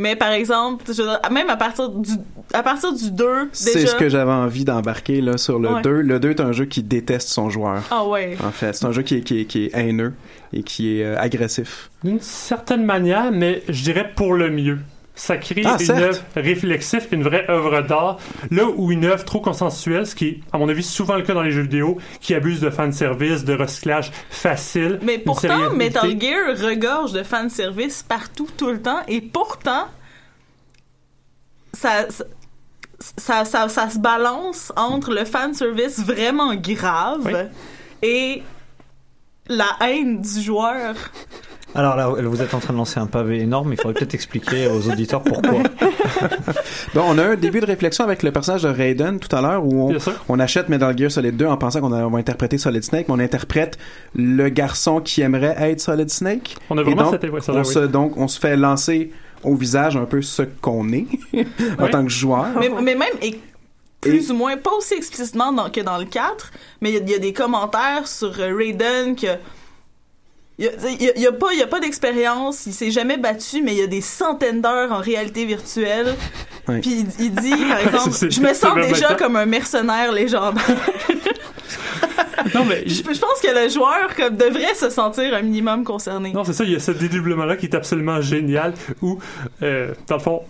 Mais 0.00 0.16
par 0.16 0.32
exemple, 0.32 0.84
je 0.88 1.02
veux 1.02 1.08
dire, 1.08 1.20
même 1.30 1.50
à 1.50 1.56
partir 1.56 1.90
du 1.90 2.10
à 2.52 2.62
partir 2.62 2.92
du 2.92 3.10
2 3.12 3.50
C'est 3.52 3.86
ce 3.86 3.94
que 3.94 4.08
j'avais 4.08 4.32
envie 4.32 4.64
d'embarquer 4.64 5.20
là 5.20 5.36
sur 5.36 5.58
le 5.58 5.68
Ouais. 5.68 5.82
2. 5.82 6.00
Le 6.00 6.18
2 6.18 6.30
est 6.30 6.40
un 6.40 6.52
jeu 6.52 6.64
qui 6.64 6.82
déteste 6.82 7.28
son 7.28 7.50
joueur. 7.50 7.82
Ah 7.90 8.04
ouais. 8.06 8.36
En 8.44 8.50
fait, 8.50 8.72
c'est 8.74 8.86
un 8.86 8.92
jeu 8.92 9.02
qui 9.02 9.16
est, 9.16 9.20
qui 9.20 9.40
est, 9.40 9.44
qui 9.44 9.66
est 9.66 9.70
haineux 9.74 10.14
et 10.52 10.62
qui 10.62 10.96
est 10.98 11.04
euh, 11.04 11.16
agressif. 11.18 11.90
D'une 12.02 12.18
certaine 12.20 12.84
manière, 12.84 13.30
mais 13.30 13.62
je 13.68 13.82
dirais 13.84 14.10
pour 14.16 14.32
le 14.34 14.50
mieux. 14.50 14.78
Ça 15.14 15.36
crée 15.36 15.62
Ah, 15.64 15.76
une 15.80 15.90
œuvre 15.90 16.22
réflexive, 16.34 17.06
une 17.10 17.22
vraie 17.22 17.44
œuvre 17.50 17.82
d'art, 17.82 18.18
là 18.50 18.64
où 18.74 18.90
une 18.90 19.04
œuvre 19.04 19.24
trop 19.24 19.40
consensuelle, 19.40 20.06
ce 20.06 20.14
qui 20.14 20.26
est, 20.26 20.40
à 20.52 20.58
mon 20.58 20.68
avis, 20.68 20.82
souvent 20.82 21.16
le 21.16 21.22
cas 21.22 21.34
dans 21.34 21.42
les 21.42 21.50
jeux 21.50 21.62
vidéo, 21.62 21.98
qui 22.20 22.34
abuse 22.34 22.60
de 22.60 22.70
fanservice, 22.70 23.44
de 23.44 23.54
recyclage 23.54 24.12
facile. 24.30 24.98
Mais 25.02 25.18
pourtant. 25.18 25.70
Metal 25.74 26.18
Gear 26.18 26.56
regorge 26.56 27.12
de 27.12 27.22
fanservice 27.22 28.02
partout, 28.02 28.48
tout 28.56 28.70
le 28.70 28.80
temps, 28.80 29.00
et 29.08 29.20
pourtant, 29.20 29.88
ça, 31.74 32.06
ça, 32.08 32.24
ça, 33.16 33.44
ça, 33.44 33.68
ça 33.68 33.90
se 33.90 33.98
balance 33.98 34.72
entre 34.76 35.12
le 35.12 35.24
fanservice 35.24 36.00
vraiment 36.00 36.54
grave 36.54 37.48
et 38.02 38.42
la 39.48 39.76
haine 39.82 40.20
du 40.22 40.40
joueur. 40.40 40.94
Alors 41.74 41.96
là, 41.96 42.08
vous 42.08 42.42
êtes 42.42 42.52
en 42.54 42.58
train 42.58 42.72
de 42.72 42.78
lancer 42.78 42.98
un 42.98 43.06
pavé 43.06 43.40
énorme, 43.40 43.72
il 43.72 43.76
faudrait 43.76 43.94
peut-être 43.94 44.14
expliquer 44.14 44.66
aux 44.66 44.90
auditeurs 44.90 45.22
pourquoi. 45.22 45.62
Bon, 46.94 47.02
on 47.06 47.18
a 47.18 47.24
un 47.24 47.36
début 47.36 47.60
de 47.60 47.66
réflexion 47.66 48.04
avec 48.04 48.22
le 48.22 48.32
personnage 48.32 48.62
de 48.62 48.68
Raiden 48.68 49.20
tout 49.20 49.34
à 49.34 49.40
l'heure 49.40 49.64
où 49.64 49.90
on, 49.92 49.96
on 50.28 50.40
achète 50.40 50.68
Metal 50.68 50.96
Gear 50.98 51.10
Solid 51.10 51.36
2 51.36 51.46
en 51.46 51.56
pensant 51.56 51.80
qu'on 51.80 51.88
va 51.88 52.18
interpréter 52.18 52.58
Solid 52.58 52.82
Snake, 52.82 53.06
mais 53.08 53.14
on 53.14 53.18
interprète 53.20 53.78
le 54.14 54.48
garçon 54.48 55.00
qui 55.00 55.22
aimerait 55.22 55.54
être 55.58 55.80
Solid 55.80 56.10
Snake. 56.10 56.56
On 56.68 56.76
a 56.78 56.82
vraiment 56.82 57.10
donc, 57.10 57.20
cette 57.22 57.48
on 57.48 57.58
oui. 57.58 57.64
se, 57.64 57.78
donc, 57.80 58.16
on 58.16 58.28
se 58.28 58.40
fait 58.40 58.56
lancer 58.56 59.12
au 59.44 59.54
visage 59.54 59.96
un 59.96 60.04
peu 60.04 60.20
ce 60.20 60.42
qu'on 60.42 60.88
est 60.92 61.06
en 61.78 61.84
Oui. 61.84 61.90
tant 61.90 62.02
que 62.04 62.10
joueur. 62.10 62.46
Mais, 62.58 62.68
mais 62.68 62.94
même, 62.94 63.08
et 63.22 63.38
plus 64.00 64.30
ou 64.30 64.34
moins, 64.34 64.56
pas 64.56 64.72
aussi 64.76 64.94
explicitement 64.94 65.52
dans- 65.52 65.70
que 65.70 65.80
dans 65.80 65.98
le 65.98 66.06
4, 66.06 66.50
mais 66.80 66.90
il 66.90 67.08
y 67.08 67.12
y, 67.12 67.14
a 67.14 67.18
des 67.18 67.32
commentaires 67.32 68.06
sur 68.08 68.38
euh, 68.40 68.54
Raiden 68.56 69.14
que. 69.14 69.26
Il 70.60 70.68
n'y 70.98 71.26
a, 71.26 71.54
y 71.54 71.62
a 71.62 71.66
pas 71.66 71.80
d'expérience, 71.80 72.66
il 72.66 72.74
s'est 72.74 72.90
jamais 72.90 73.16
battu, 73.16 73.62
mais 73.62 73.72
il 73.72 73.78
y 73.78 73.82
a 73.82 73.86
des 73.86 74.02
centaines 74.02 74.60
d'heures 74.60 74.92
en 74.92 74.98
réalité 75.00 75.46
virtuelle. 75.46 76.14
Oui. 76.68 76.80
Puis 76.80 77.06
il, 77.18 77.24
il 77.24 77.32
dit, 77.32 77.64
par 77.64 77.80
exemple, 77.86 78.30
je 78.30 78.40
me 78.42 78.52
sens 78.52 78.74
déjà 78.74 79.14
comme 79.14 79.36
un 79.36 79.46
mercenaire 79.46 80.12
légendaire. 80.12 80.64
Non, 82.54 82.64
mais 82.64 82.82
je, 82.86 82.94
je 82.94 83.18
pense 83.20 83.40
que 83.42 83.64
le 83.64 83.68
joueur 83.68 84.14
comme, 84.16 84.36
devrait 84.36 84.74
se 84.74 84.88
sentir 84.90 85.34
un 85.34 85.42
minimum 85.42 85.84
concerné. 85.84 86.32
Non, 86.32 86.42
c'est 86.42 86.54
ça, 86.54 86.64
il 86.64 86.72
y 86.72 86.76
a 86.76 86.80
ce 86.80 86.90
dédoublement-là 86.90 87.56
qui 87.56 87.66
est 87.66 87.74
absolument 87.74 88.20
génial 88.20 88.72
où, 89.02 89.18
euh, 89.62 89.92
dans 90.08 90.16
le 90.16 90.22
fond, 90.22 90.42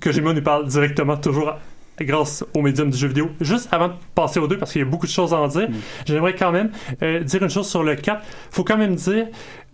Kojima 0.00 0.32
nous 0.32 0.42
parle 0.42 0.66
directement 0.66 1.16
toujours 1.16 1.50
à- 1.50 1.58
grâce 2.00 2.44
au 2.54 2.62
médium 2.62 2.90
du 2.90 2.98
jeu 2.98 3.08
vidéo. 3.08 3.30
Juste 3.40 3.68
avant 3.72 3.88
de 3.88 3.94
passer 4.14 4.40
aux 4.40 4.48
deux, 4.48 4.58
parce 4.58 4.72
qu'il 4.72 4.82
y 4.82 4.84
a 4.84 4.88
beaucoup 4.88 5.06
de 5.06 5.12
choses 5.12 5.32
à 5.32 5.38
en 5.38 5.48
dire, 5.48 5.68
j'aimerais 6.06 6.34
quand 6.34 6.52
même 6.52 6.70
euh, 7.02 7.20
dire 7.20 7.42
une 7.42 7.50
chose 7.50 7.68
sur 7.68 7.82
le 7.82 7.94
4. 7.94 8.22
faut 8.50 8.64
quand 8.64 8.76
même 8.76 8.94
dire 8.94 9.26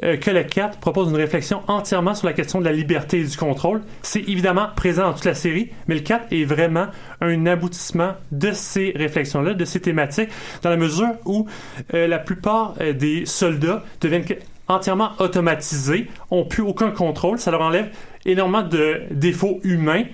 euh, 0.02 0.16
que 0.16 0.30
le 0.30 0.42
4 0.42 0.78
propose 0.78 1.09
une 1.11 1.16
réflexion 1.16 1.62
entièrement 1.68 2.14
sur 2.14 2.26
la 2.26 2.33
question 2.33 2.61
de 2.61 2.64
la 2.64 2.72
liberté 2.72 3.20
et 3.20 3.24
du 3.24 3.37
contrôle. 3.37 3.83
C'est 4.02 4.20
évidemment 4.20 4.68
présent 4.76 5.02
dans 5.02 5.14
toute 5.14 5.24
la 5.24 5.35
série, 5.35 5.70
mais 5.88 5.94
le 5.94 6.02
4 6.02 6.26
est 6.33 6.44
vraiment 6.44 6.87
un 7.20 7.46
aboutissement 7.46 8.12
de 8.33 8.52
ces 8.52 8.92
réflexions-là, 8.96 9.54
de 9.54 9.64
ces 9.64 9.80
thématiques, 9.80 10.30
dans 10.62 10.70
la 10.70 10.76
mesure 10.76 11.09
où 11.24 11.46
euh, 11.94 12.06
la 12.06 12.18
plupart 12.18 12.74
des 12.94 13.26
soldats 13.26 13.83
deviennent 14.00 14.24
entièrement 14.70 15.11
automatisés, 15.18 16.06
ont 16.30 16.44
plus 16.44 16.62
aucun 16.62 16.90
contrôle, 16.90 17.38
ça 17.38 17.50
leur 17.50 17.61
enlève 17.61 17.90
énormément 18.24 18.62
de 18.62 19.02
défauts 19.11 19.61
humains, 19.64 20.04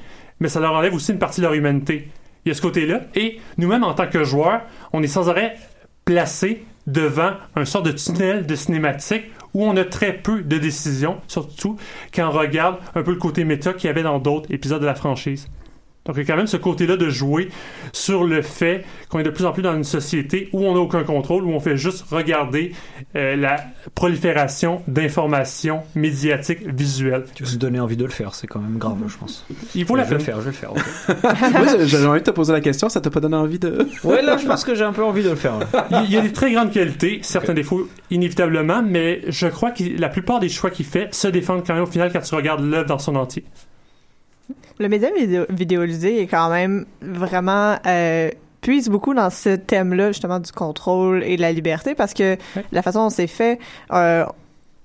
mais 0.40 0.48
ça 0.48 0.60
leur 0.60 0.72
enlève 0.72 0.94
aussi 0.94 1.12
une 1.12 1.18
partie 1.18 1.40
de 1.40 1.46
leur 1.46 1.54
humanité. 1.54 2.08
Il 2.44 2.48
y 2.48 2.52
a 2.52 2.54
ce 2.54 2.62
côté-là. 2.62 3.00
Et 3.14 3.40
nous-mêmes, 3.58 3.84
en 3.84 3.94
tant 3.94 4.06
que 4.06 4.22
joueurs, 4.24 4.62
on 4.92 5.02
est 5.02 5.08
sans 5.08 5.28
arrêt 5.28 5.56
placés 6.04 6.64
devant 6.86 7.32
un 7.56 7.64
sort 7.64 7.82
de 7.82 7.90
tunnel 7.90 8.46
de 8.46 8.54
cinématique 8.54 9.24
où 9.54 9.64
on 9.64 9.76
a 9.76 9.84
très 9.84 10.12
peu 10.12 10.42
de 10.42 10.58
décisions, 10.58 11.16
surtout 11.26 11.76
quand 12.14 12.28
on 12.28 12.30
regarde 12.30 12.76
un 12.94 13.02
peu 13.02 13.10
le 13.10 13.16
côté 13.16 13.44
méta 13.44 13.72
qu'il 13.72 13.88
y 13.88 13.90
avait 13.90 14.02
dans 14.02 14.18
d'autres 14.18 14.52
épisodes 14.52 14.80
de 14.80 14.86
la 14.86 14.94
franchise. 14.94 15.48
Donc 16.06 16.16
il 16.16 16.18
y 16.18 16.22
a 16.22 16.24
quand 16.24 16.36
même 16.36 16.46
ce 16.46 16.56
côté-là 16.56 16.96
de 16.96 17.08
jouer 17.10 17.48
sur 17.92 18.24
le 18.24 18.42
fait 18.42 18.84
qu'on 19.08 19.18
est 19.18 19.24
de 19.24 19.30
plus 19.30 19.44
en 19.44 19.52
plus 19.52 19.62
dans 19.62 19.74
une 19.76 19.84
société 19.84 20.48
où 20.52 20.64
on 20.64 20.74
n'a 20.74 20.80
aucun 20.80 21.04
contrôle, 21.04 21.44
où 21.44 21.50
on 21.50 21.60
fait 21.60 21.76
juste 21.76 22.04
regarder 22.10 22.72
euh, 23.16 23.36
la 23.36 23.56
prolifération 23.94 24.82
d'informations 24.88 25.82
médiatiques 25.94 26.66
visuelles. 26.66 27.24
Tu 27.34 27.42
veux 27.42 27.48
se 27.48 27.56
donner 27.56 27.80
envie 27.80 27.96
de 27.96 28.04
le 28.04 28.10
faire, 28.10 28.34
c'est 28.34 28.46
quand 28.46 28.60
même 28.60 28.78
grave, 28.78 28.96
je 29.08 29.16
pense. 29.16 29.46
Il 29.74 29.84
vaut 29.84 29.96
la 29.96 30.04
je 30.04 30.10
vais 30.10 30.16
peine. 30.16 30.18
le 30.18 30.24
faire, 30.24 30.40
je 30.40 30.50
vais 30.50 30.50
le 30.50 30.56
faire. 30.56 30.72
ok. 30.72 31.52
Moi, 31.52 31.66
j'ai- 31.78 31.86
j'avais 31.86 32.06
envie 32.06 32.20
de 32.20 32.24
te 32.24 32.30
poser 32.30 32.52
la 32.52 32.60
question, 32.60 32.88
ça 32.88 33.00
t'a 33.00 33.10
pas 33.10 33.20
donné 33.20 33.36
envie 33.36 33.58
de... 33.58 33.86
Ouais, 34.04 34.22
là, 34.22 34.36
je 34.36 34.46
pense 34.46 34.64
que 34.64 34.74
j'ai 34.74 34.84
un 34.84 34.92
peu 34.92 35.02
envie 35.04 35.22
de 35.22 35.30
le 35.30 35.36
faire. 35.36 35.54
il 36.04 36.10
y 36.12 36.16
a 36.16 36.20
des 36.20 36.32
très 36.32 36.52
grandes 36.52 36.70
qualités, 36.70 37.18
certains 37.22 37.54
défauts 37.54 37.88
inévitablement, 38.10 38.82
mais 38.82 39.22
je 39.28 39.46
crois 39.46 39.70
que 39.70 39.82
la 39.98 40.08
plupart 40.08 40.40
des 40.40 40.48
choix 40.48 40.70
qu'il 40.70 40.86
fait 40.86 41.12
se 41.14 41.28
défendent 41.28 41.66
quand 41.66 41.74
même 41.74 41.82
au 41.82 41.86
final 41.86 42.12
quand 42.12 42.20
tu 42.20 42.34
regardes 42.34 42.64
l'œuvre 42.64 42.86
dans 42.86 42.98
son 42.98 43.16
entier. 43.16 43.44
Le 44.78 44.88
média 44.88 45.10
vidéo, 45.10 45.44
vidéolisé 45.48 46.20
est 46.22 46.26
quand 46.26 46.50
même 46.50 46.86
vraiment 47.00 47.76
euh, 47.86 48.30
puise 48.60 48.88
beaucoup 48.88 49.14
dans 49.14 49.30
ce 49.30 49.56
thème-là 49.56 50.08
justement 50.08 50.40
du 50.40 50.52
contrôle 50.52 51.22
et 51.24 51.36
de 51.36 51.40
la 51.40 51.52
liberté 51.52 51.94
parce 51.94 52.14
que 52.14 52.36
la 52.72 52.82
façon 52.82 53.04
dont 53.04 53.10
c'est 53.10 53.26
fait, 53.26 53.58
euh, 53.92 54.24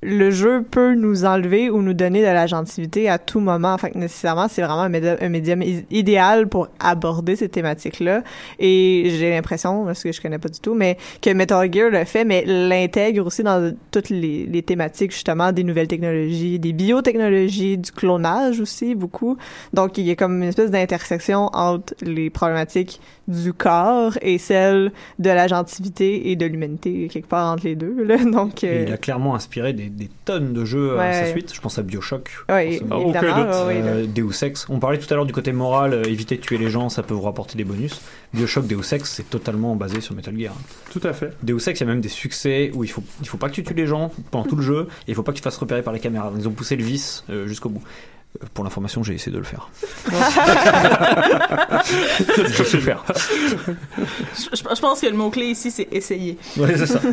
le 0.04 0.32
jeu 0.32 0.64
peut 0.64 0.96
nous 0.96 1.26
enlever 1.26 1.70
ou 1.70 1.82
nous 1.82 1.94
donner 1.94 2.22
de 2.22 2.26
la 2.26 2.48
gentilité 2.48 3.08
à 3.08 3.20
tout 3.20 3.40
moment. 3.40 3.78
Fait 3.78 3.92
que 3.92 3.98
nécessairement, 3.98 4.48
c'est 4.50 4.62
vraiment 4.64 4.82
un 4.82 4.90
médium, 4.90 5.16
un 5.22 5.30
médium 5.30 5.62
i- 5.62 5.86
idéal 5.92 6.48
pour 6.48 6.70
aborder 6.80 7.36
ces 7.36 7.50
thématiques-là. 7.50 8.24
Et 8.60 9.12
j'ai 9.18 9.30
l'impression, 9.30 9.86
parce 9.86 10.02
que 10.04 10.12
je 10.12 10.20
connais 10.22 10.40
pas 10.40 10.50
du 10.50 10.60
tout, 10.60 10.74
mais 10.74 10.98
que 11.22 11.30
Metal 11.32 11.72
Gear 11.72 11.90
le 11.92 12.04
fait, 12.06 12.26
mais 12.26 12.44
l'intègre 12.48 13.28
aussi 13.28 13.44
dans 13.44 13.76
toutes 13.92 14.10
les, 14.10 14.46
les 14.48 14.64
thématiques 14.64 15.12
justement 15.12 15.52
des 15.52 15.64
nouvelles 15.64 15.88
technologies, 15.88 16.58
des 16.58 16.74
biotechnologies, 16.74 17.78
du 17.78 17.92
clonage 17.92 18.60
aussi 18.60 18.96
beaucoup. 18.96 19.38
Donc 19.74 19.98
il 19.98 20.06
y 20.06 20.12
a 20.12 20.16
comme 20.16 20.38
une 20.42 20.50
espèce 20.50 20.72
d'intersection 20.72 21.50
entre 21.54 21.94
les 22.02 22.30
problématiques 22.30 23.00
du 23.28 23.54
corps 23.54 24.18
et 24.22 24.38
celles 24.40 24.92
de 25.20 25.30
la 25.30 25.48
gentilité 25.48 26.32
et 26.32 26.36
de 26.36 26.46
l'humanité 26.46 27.08
quelque 27.12 27.28
part 27.28 27.54
entre 27.54 27.66
les 27.66 27.76
deux. 27.76 28.04
Là. 28.04 28.18
Donc 28.26 28.64
euh, 28.64 28.86
il 28.88 28.94
a 28.94 28.98
clairement 28.98 29.36
inspiré 29.36 29.74
des, 29.74 29.90
des 29.96 30.10
tonnes 30.26 30.54
de 30.54 30.66
jeux 30.66 31.00
à 31.00 31.14
sa 31.14 31.26
suite. 31.32 31.54
Je 31.54 31.62
pense 31.62 31.78
à 31.78 31.84
Bioshock. 31.84 32.30
Ouais, 32.50 32.78
forcément. 32.80 33.02
évidemment, 33.02 33.30
Aucun 33.30 33.44
doute. 33.44 33.56
Euh, 33.86 34.06
Deus 34.08 34.44
Ex. 34.44 34.66
On 34.70 34.80
parlait 34.80 34.98
tout 34.98 35.12
à 35.12 35.16
l'heure 35.16 35.26
du 35.26 35.34
côté 35.34 35.52
moral, 35.52 35.94
euh, 35.94 36.04
éviter 36.04 36.36
de 36.38 36.42
tuer 36.42 36.58
les 36.58 36.70
gens, 36.70 36.90
ça 36.90 37.04
peut 37.04 37.14
vous 37.14 37.22
rapporter 37.22 37.58
des 37.58 37.64
bonus. 37.64 38.02
Bioshock, 38.34 38.68
Deus 38.68 38.94
Ex, 38.94 39.10
c'est 39.12 39.30
totalement 39.30 39.76
basé 39.76 40.02
sur 40.02 40.16
Metal 40.16 40.38
Gear. 40.38 40.54
Tout 40.92 41.02
à 41.04 41.14
fait. 41.14 41.34
Deus 41.44 41.68
Ex, 41.70 41.80
il 41.80 41.84
y 41.84 41.84
a 41.84 41.86
même 41.88 42.02
des 42.02 42.10
succès 42.10 42.72
où 42.74 42.84
il 42.84 42.90
faut, 42.90 43.04
il 43.22 43.28
faut 43.28 43.38
pas 43.38 43.50
que 43.50 43.54
tu 43.56 43.64
tues 43.64 43.74
les 43.74 43.88
gens 43.88 44.12
pendant 44.32 44.46
tout 44.48 44.56
le 44.56 44.64
jeu, 44.64 44.88
et 45.08 45.12
il 45.12 45.16
faut 45.16 45.24
pas 45.24 45.32
que 45.32 45.38
tu 45.38 45.42
te 45.42 45.48
fasses 45.50 45.58
repérer 45.58 45.82
par 45.82 45.94
les 45.94 46.00
caméras. 46.00 46.32
Ils 46.38 46.48
ont 46.48 46.52
poussé 46.52 46.76
le 46.76 46.84
vice 46.84 47.24
euh, 47.30 47.48
jusqu'au 47.48 47.70
bout. 47.70 47.82
Euh, 48.42 48.46
Pour 48.54 48.64
l'information, 48.64 49.04
j'ai 49.04 49.14
essayé 49.14 49.32
de 49.34 49.38
le 49.40 49.44
faire. 49.44 49.70
Je 52.58 52.64
sais 52.64 52.78
le 52.78 52.84
faire. 52.84 53.04
Je, 53.16 53.22
je- 54.56 54.76
je 54.76 54.82
pense 54.82 55.02
que 55.02 55.08
le 55.08 55.14
mot-clé 55.18 55.48
ici, 55.48 55.72
c'est 55.72 55.88
essayer. 55.92 56.38
Ouais, 56.58 56.78
c'est 56.78 56.86
ça. 56.88 57.02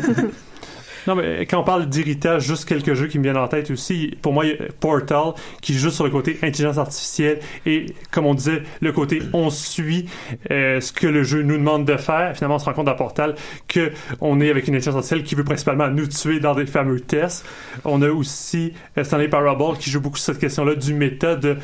Non, 1.07 1.15
mais 1.15 1.45
quand 1.45 1.59
on 1.59 1.63
parle 1.63 1.87
d'héritage, 1.87 2.45
juste 2.45 2.65
quelques 2.65 2.93
jeux 2.93 3.07
qui 3.07 3.17
me 3.19 3.23
viennent 3.23 3.37
en 3.37 3.47
tête 3.47 3.71
aussi. 3.71 4.17
Pour 4.21 4.33
moi, 4.33 4.45
il 4.45 4.51
y 4.51 4.53
a 4.53 4.57
Portal, 4.79 5.33
qui 5.61 5.73
joue 5.73 5.89
sur 5.89 6.03
le 6.03 6.09
côté 6.09 6.37
intelligence 6.41 6.77
artificielle 6.77 7.39
et, 7.65 7.87
comme 8.11 8.25
on 8.25 8.33
disait, 8.33 8.63
le 8.81 8.91
côté 8.91 9.21
on 9.33 9.49
suit 9.49 10.07
euh, 10.51 10.79
ce 10.79 10.91
que 10.91 11.07
le 11.07 11.23
jeu 11.23 11.41
nous 11.41 11.57
demande 11.57 11.85
de 11.85 11.97
faire. 11.97 12.35
Finalement, 12.35 12.55
on 12.55 12.59
se 12.59 12.65
rend 12.65 12.73
compte 12.73 12.85
dans 12.87 12.95
Portal 12.95 13.35
que 13.67 13.91
on 14.21 14.41
est 14.41 14.49
avec 14.49 14.67
une 14.67 14.75
intelligence 14.75 14.95
artificielle 14.95 15.23
qui 15.23 15.35
veut 15.35 15.43
principalement 15.43 15.87
nous 15.89 16.07
tuer 16.07 16.39
dans 16.39 16.55
des 16.55 16.65
fameux 16.65 16.99
tests. 16.99 17.45
On 17.85 18.01
a 18.01 18.09
aussi 18.09 18.73
euh, 18.97 19.03
Stanley 19.03 19.27
Parable 19.27 19.77
qui 19.77 19.89
joue 19.89 20.01
beaucoup 20.01 20.17
sur 20.17 20.33
cette 20.33 20.41
question-là 20.41 20.75
du 20.75 20.93
méta 20.93 21.35
de 21.35 21.57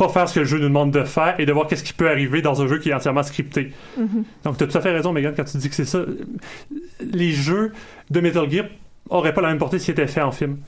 pas 0.00 0.08
faire 0.08 0.28
ce 0.28 0.34
que 0.34 0.40
le 0.40 0.46
jeu 0.46 0.58
nous 0.58 0.68
demande 0.68 0.92
de 0.92 1.04
faire 1.04 1.38
et 1.38 1.44
de 1.44 1.52
voir 1.52 1.66
qu'est-ce 1.66 1.84
qui 1.84 1.92
peut 1.92 2.08
arriver 2.08 2.40
dans 2.40 2.62
un 2.62 2.66
jeu 2.66 2.78
qui 2.78 2.88
est 2.88 2.94
entièrement 2.94 3.22
scripté. 3.22 3.72
Mhm. 3.98 4.24
Donc, 4.44 4.56
tu 4.56 4.64
as 4.64 4.66
tout 4.66 4.78
à 4.78 4.80
fait 4.80 4.92
raison, 4.92 5.12
Megan, 5.12 5.34
quand 5.36 5.44
tu 5.44 5.58
dis 5.58 5.68
que 5.68 5.74
c'est 5.74 5.84
ça. 5.84 6.00
Les 7.00 7.32
jeux 7.32 7.72
de 8.10 8.20
Metal 8.20 8.50
Gear 8.50 8.66
auraient 9.08 9.34
pas 9.34 9.40
la 9.40 9.48
même 9.48 9.58
portée 9.58 9.78
s'ils 9.78 9.92
étaient 9.92 10.06
faits 10.06 10.24
en 10.24 10.32
film. 10.32 10.58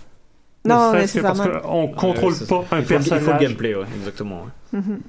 Non, 0.64 0.92
serait-ce 0.92 1.18
que 1.18 1.22
parce 1.22 1.40
qu'on 1.40 1.88
contrôle 1.88 2.32
Ouais, 2.34 2.46
pas 2.46 2.54
un 2.54 2.60
Il 2.60 2.66
faut 2.66 2.76
le- 2.76 2.82
personnage. 2.84 3.22
Il 3.22 3.24
faut 3.26 3.32
le 3.32 3.38
gameplay, 3.38 3.74
ouais, 3.74 3.84
exactement. 3.96 4.44
ouais. 4.72 4.78
Mhm. 4.78 5.00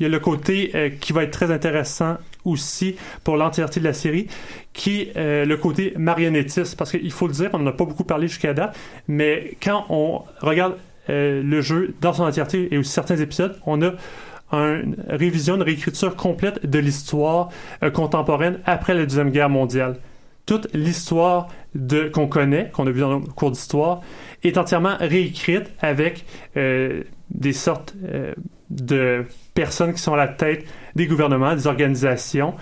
Il 0.00 0.04
y 0.04 0.06
a 0.06 0.08
le 0.08 0.20
côté 0.20 0.70
euh, 0.74 0.90
qui 0.90 1.12
va 1.12 1.24
être 1.24 1.32
très 1.32 1.50
intéressant 1.50 2.18
aussi 2.44 2.94
pour 3.24 3.36
l'entièreté 3.36 3.80
de 3.80 3.84
la 3.84 3.92
série, 3.92 4.28
qui 4.72 5.02
est 5.02 5.16
euh, 5.16 5.44
le 5.44 5.56
côté 5.56 5.92
marionnettiste. 5.98 6.76
Parce 6.76 6.92
qu'il 6.92 7.10
faut 7.12 7.26
le 7.26 7.32
dire, 7.32 7.50
on 7.52 7.58
n'en 7.58 7.66
a 7.70 7.72
pas 7.72 7.84
beaucoup 7.84 8.04
parlé 8.04 8.28
jusqu'à 8.28 8.54
date, 8.54 8.76
mais 9.08 9.56
quand 9.62 9.84
on 9.88 10.22
regarde 10.40 10.76
euh, 11.10 11.42
le 11.42 11.60
jeu 11.62 11.94
dans 12.00 12.12
son 12.12 12.22
entièreté 12.22 12.72
et 12.72 12.78
aussi 12.78 12.92
certains 12.92 13.16
épisodes, 13.16 13.58
on 13.66 13.82
a 13.82 13.92
une 14.52 14.96
révision, 15.08 15.56
une 15.56 15.62
réécriture 15.62 16.14
complète 16.16 16.64
de 16.64 16.78
l'histoire 16.78 17.50
euh, 17.82 17.90
contemporaine 17.90 18.60
après 18.66 18.94
la 18.94 19.04
Deuxième 19.04 19.30
Guerre 19.30 19.50
mondiale. 19.50 19.96
Toute 20.48 20.66
l'histoire 20.74 21.48
de 21.74 22.08
qu'on 22.08 22.26
connaît, 22.26 22.70
qu'on 22.72 22.86
a 22.86 22.90
vu 22.90 23.00
dans 23.00 23.18
le 23.18 23.26
cours 23.26 23.50
d'histoire, 23.50 24.00
est 24.42 24.56
entièrement 24.56 24.96
réécrite 24.98 25.70
avec 25.80 26.24
euh, 26.56 27.02
des 27.30 27.52
sortes 27.52 27.94
euh, 28.10 28.32
de 28.70 29.24
personnes 29.52 29.92
qui 29.92 30.00
sont 30.00 30.14
à 30.14 30.16
la 30.16 30.28
tête 30.28 30.64
des 30.96 31.06
gouvernements, 31.06 31.54
des 31.54 31.66
organisations, 31.66 32.54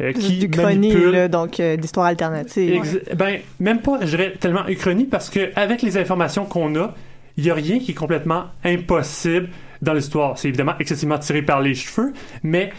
euh, 0.00 0.12
qui 0.12 0.38
du 0.38 0.48
manipulent 0.60 1.10
là, 1.12 1.28
donc 1.28 1.60
euh, 1.60 1.76
d'histoire 1.76 2.06
alternative. 2.06 2.72
Ex- 2.74 2.98
Ben, 3.14 3.38
même 3.60 3.80
pas, 3.80 3.98
je 4.00 4.06
dirais, 4.06 4.32
tellement 4.40 4.66
uchronie, 4.66 5.04
parce 5.04 5.30
que 5.30 5.50
avec 5.54 5.82
les 5.82 5.96
informations 5.98 6.44
qu'on 6.46 6.74
a, 6.74 6.94
il 7.36 7.44
n'y 7.44 7.50
a 7.50 7.54
rien 7.54 7.78
qui 7.78 7.92
est 7.92 7.94
complètement 7.94 8.46
impossible 8.64 9.50
dans 9.82 9.92
l'histoire. 9.94 10.36
C'est 10.36 10.48
évidemment 10.48 10.74
excessivement 10.80 11.18
tiré 11.18 11.42
par 11.42 11.60
les 11.60 11.74
cheveux, 11.74 12.12
mais 12.42 12.72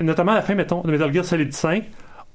notamment 0.00 0.32
à 0.32 0.36
la 0.36 0.42
fin, 0.42 0.54
mettons, 0.54 0.80
de 0.80 0.90
Metal 0.90 1.12
Gear 1.12 1.24
Solid 1.26 1.52
5, 1.52 1.84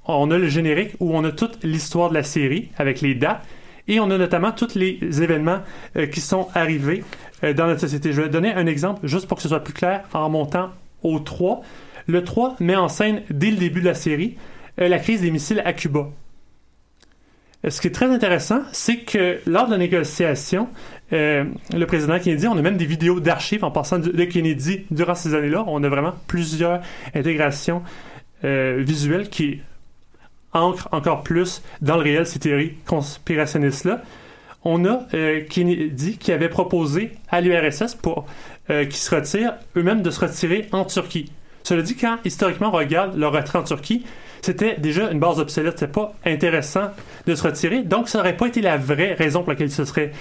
on 0.07 0.31
a 0.31 0.37
le 0.37 0.47
générique 0.47 0.93
où 0.99 1.15
on 1.15 1.23
a 1.23 1.31
toute 1.31 1.63
l'histoire 1.63 2.09
de 2.09 2.15
la 2.15 2.23
série 2.23 2.69
avec 2.77 3.01
les 3.01 3.15
dates, 3.15 3.43
et 3.87 3.99
on 3.99 4.09
a 4.11 4.17
notamment 4.17 4.51
tous 4.51 4.75
les 4.75 4.99
événements 5.21 5.59
euh, 5.95 6.07
qui 6.07 6.21
sont 6.21 6.47
arrivés 6.53 7.03
euh, 7.43 7.53
dans 7.53 7.67
notre 7.67 7.81
société. 7.81 8.11
Je 8.11 8.21
vais 8.21 8.29
donner 8.29 8.53
un 8.53 8.67
exemple 8.67 9.05
juste 9.07 9.27
pour 9.27 9.37
que 9.37 9.43
ce 9.43 9.49
soit 9.49 9.63
plus 9.63 9.73
clair 9.73 10.03
en 10.13 10.29
montant 10.29 10.71
au 11.03 11.19
3. 11.19 11.61
Le 12.07 12.23
3 12.23 12.57
met 12.59 12.75
en 12.75 12.89
scène, 12.89 13.23
dès 13.29 13.51
le 13.51 13.57
début 13.57 13.81
de 13.81 13.85
la 13.85 13.93
série, 13.93 14.35
euh, 14.79 14.87
la 14.87 14.99
crise 14.99 15.21
des 15.21 15.31
missiles 15.31 15.61
à 15.65 15.73
Cuba. 15.73 16.09
Ce 17.67 17.81
qui 17.81 17.87
est 17.87 17.91
très 17.91 18.05
intéressant, 18.05 18.61
c'est 18.71 18.97
que 18.97 19.39
lors 19.45 19.65
de 19.65 19.71
la 19.71 19.77
négociation, 19.77 20.69
le 21.11 21.85
président 21.85 22.17
Kennedy, 22.19 22.47
on 22.47 22.55
a 22.55 22.61
même 22.61 22.77
des 22.77 22.85
vidéos 22.85 23.19
d'archives 23.19 23.65
en 23.65 23.71
passant 23.71 23.97
de, 23.97 24.23
Kennedy 24.25 24.85
durant 24.91 25.15
ces 25.15 25.33
années-là. 25.33 25.65
On 25.67 25.83
a 25.83 25.89
vraiment 25.89 26.13
plusieurs 26.27 26.81
intégrations 27.15 27.81
visuelles 28.43 29.27
qui 29.29 29.61
ancrent 30.61 30.89
encore 30.91 31.23
plus 31.23 31.61
dans 31.81 31.95
le 31.95 32.03
réel 32.03 32.25
ces 32.25 32.39
théories 32.39 32.73
conspirationnistes-là. 32.85 34.01
On 34.63 34.85
a 34.85 35.07
euh, 35.13 35.41
Kennedy 35.49 36.17
qui 36.17 36.31
avait 36.31 36.49
proposé 36.49 37.11
à 37.29 37.41
l'URSS 37.41 37.95
pour 37.95 38.25
euh, 38.69 38.83
qu'ils 38.83 38.95
se 38.95 39.15
retirent 39.15 39.53
eux-mêmes 39.75 40.01
de 40.01 40.11
se 40.11 40.19
retirer 40.19 40.67
en 40.71 40.83
Turquie. 40.83 41.31
Cela 41.63 41.81
dit, 41.81 41.95
quand 41.95 42.17
historiquement 42.25 42.69
on 42.69 42.77
regarde 42.77 43.17
leur 43.17 43.31
retrait 43.33 43.59
en 43.59 43.63
Turquie, 43.63 44.05
c'était 44.41 44.75
déjà 44.77 45.11
une 45.11 45.19
base 45.19 45.39
obsolète. 45.39 45.79
C'était 45.79 45.91
pas 45.91 46.13
intéressant 46.25 46.91
de 47.25 47.35
se 47.35 47.43
retirer. 47.43 47.83
Donc, 47.83 48.07
ça 48.07 48.19
n'aurait 48.19 48.37
pas 48.37 48.47
été 48.47 48.61
la 48.61 48.77
vraie 48.77 49.13
raison 49.13 49.41
pour 49.41 49.51
laquelle 49.51 49.71
ce 49.71 49.85
serait, 49.85 50.11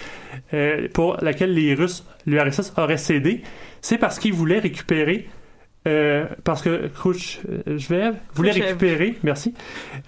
euh, 0.54 0.88
pour 0.92 1.16
laquelle 1.22 1.54
les 1.54 1.74
Russes, 1.74 2.04
l'URSS 2.26 2.72
aurait 2.76 2.96
cédé. 2.96 3.42
C'est 3.82 3.98
parce 3.98 4.18
qu'ils 4.18 4.32
voulaient 4.32 4.58
récupérer, 4.58 5.28
euh, 5.86 6.26
parce 6.44 6.62
que 6.62 6.88
Khrouchtchev 6.88 7.46
voulait 8.34 8.50
Khrouchtchev. 8.50 8.60
récupérer, 8.66 9.18
merci, 9.22 9.54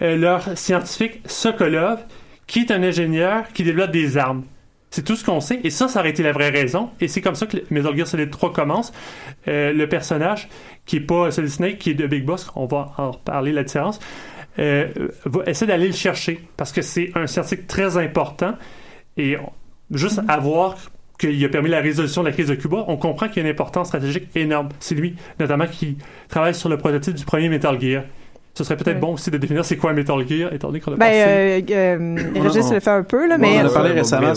euh, 0.03 0.17
leur 0.17 0.57
scientifique 0.59 1.21
Sokolov, 1.27 2.01
qui 2.47 2.61
est 2.61 2.71
un 2.71 2.83
ingénieur 2.83 3.45
qui 3.55 3.63
développe 3.65 3.91
des 3.91 4.17
armes. 4.19 4.45
C'est 4.91 5.05
tout 5.05 5.17
ce 5.17 5.25
qu'on 5.25 5.41
sait, 5.41 5.61
et 5.65 5.71
ça, 5.71 5.87
ça 5.87 6.01
aurait 6.01 6.11
été 6.11 6.23
la 6.23 6.33
vraie 6.33 6.49
raison, 6.49 6.89
et 6.99 7.09
c'est 7.09 7.21
comme 7.21 7.35
ça 7.35 7.47
que 7.47 7.59
Metal 7.71 7.95
Gear 7.95 8.07
Solid 8.07 8.31
3 8.31 8.53
commence. 8.55 8.91
Euh, 9.47 9.73
le 9.73 9.87
personnage, 9.87 10.49
qui 10.87 10.97
est 10.97 11.01
pas 11.01 11.31
Solid 11.31 11.51
Snake, 11.51 11.79
qui 11.79 11.91
est 11.91 11.95
de 11.95 12.07
Big 12.07 12.25
Boss, 12.25 12.51
on 12.57 12.65
va 12.67 12.93
en 12.97 13.11
reparler 13.11 13.53
la 13.53 13.65
différence, 13.65 14.01
euh, 14.59 14.89
va 15.27 15.43
essayer 15.47 15.67
d'aller 15.67 15.89
le 15.89 15.93
chercher, 15.93 16.41
parce 16.57 16.73
que 16.73 16.81
c'est 16.81 17.11
un 17.15 17.27
scientifique 17.27 17.67
très 17.67 17.99
important, 17.99 18.55
et 19.19 19.37
on- 19.37 19.53
juste 19.95 20.21
à 20.27 20.39
voir 20.39 20.77
qu'il 21.19 21.45
a 21.45 21.49
permis 21.49 21.69
la 21.69 21.81
résolution 21.81 22.23
de 22.23 22.29
la 22.29 22.33
crise 22.33 22.49
de 22.49 22.55
Cuba, 22.55 22.85
on 22.87 22.97
comprend 22.97 23.29
qu'il 23.29 23.39
y 23.39 23.41
a 23.41 23.49
une 23.49 23.53
importance 23.53 23.89
stratégique 23.89 24.29
énorme. 24.37 24.69
C'est 24.79 24.95
lui, 24.95 25.17
notamment, 25.41 25.67
qui 25.67 25.99
travaille 26.29 26.55
sur 26.55 26.69
le 26.69 26.79
prototype 26.79 27.15
du 27.15 27.25
premier 27.25 27.49
Metal 27.49 27.79
Gear. 27.81 28.05
Ce 28.59 28.65
serait 28.65 28.77
peut-être 28.77 28.97
Ouais. 28.97 29.01
bon 29.01 29.13
aussi 29.15 29.31
de 29.31 29.37
définir 29.39 29.65
c'est 29.65 29.77
quoi 29.77 29.93
un 29.93 29.95
Metal 29.95 30.17
Gear, 30.29 30.53
étant 30.53 30.67
donné 30.69 30.81
qu'on 30.81 30.93
a 30.95 30.97
Ben, 30.97 31.07
passé... 31.07 31.25
euh, 31.25 31.61
euh, 31.71 32.43
Régis 32.43 32.73
le 32.73 32.81
fait 32.81 32.91
un 32.91 33.05
peu, 33.05 33.29
là, 33.29 33.37
on 33.37 33.39
mais... 33.39 33.61
en 33.63 33.67
a 33.67 33.71
parlé 33.71 33.93
récemment. 33.93 34.35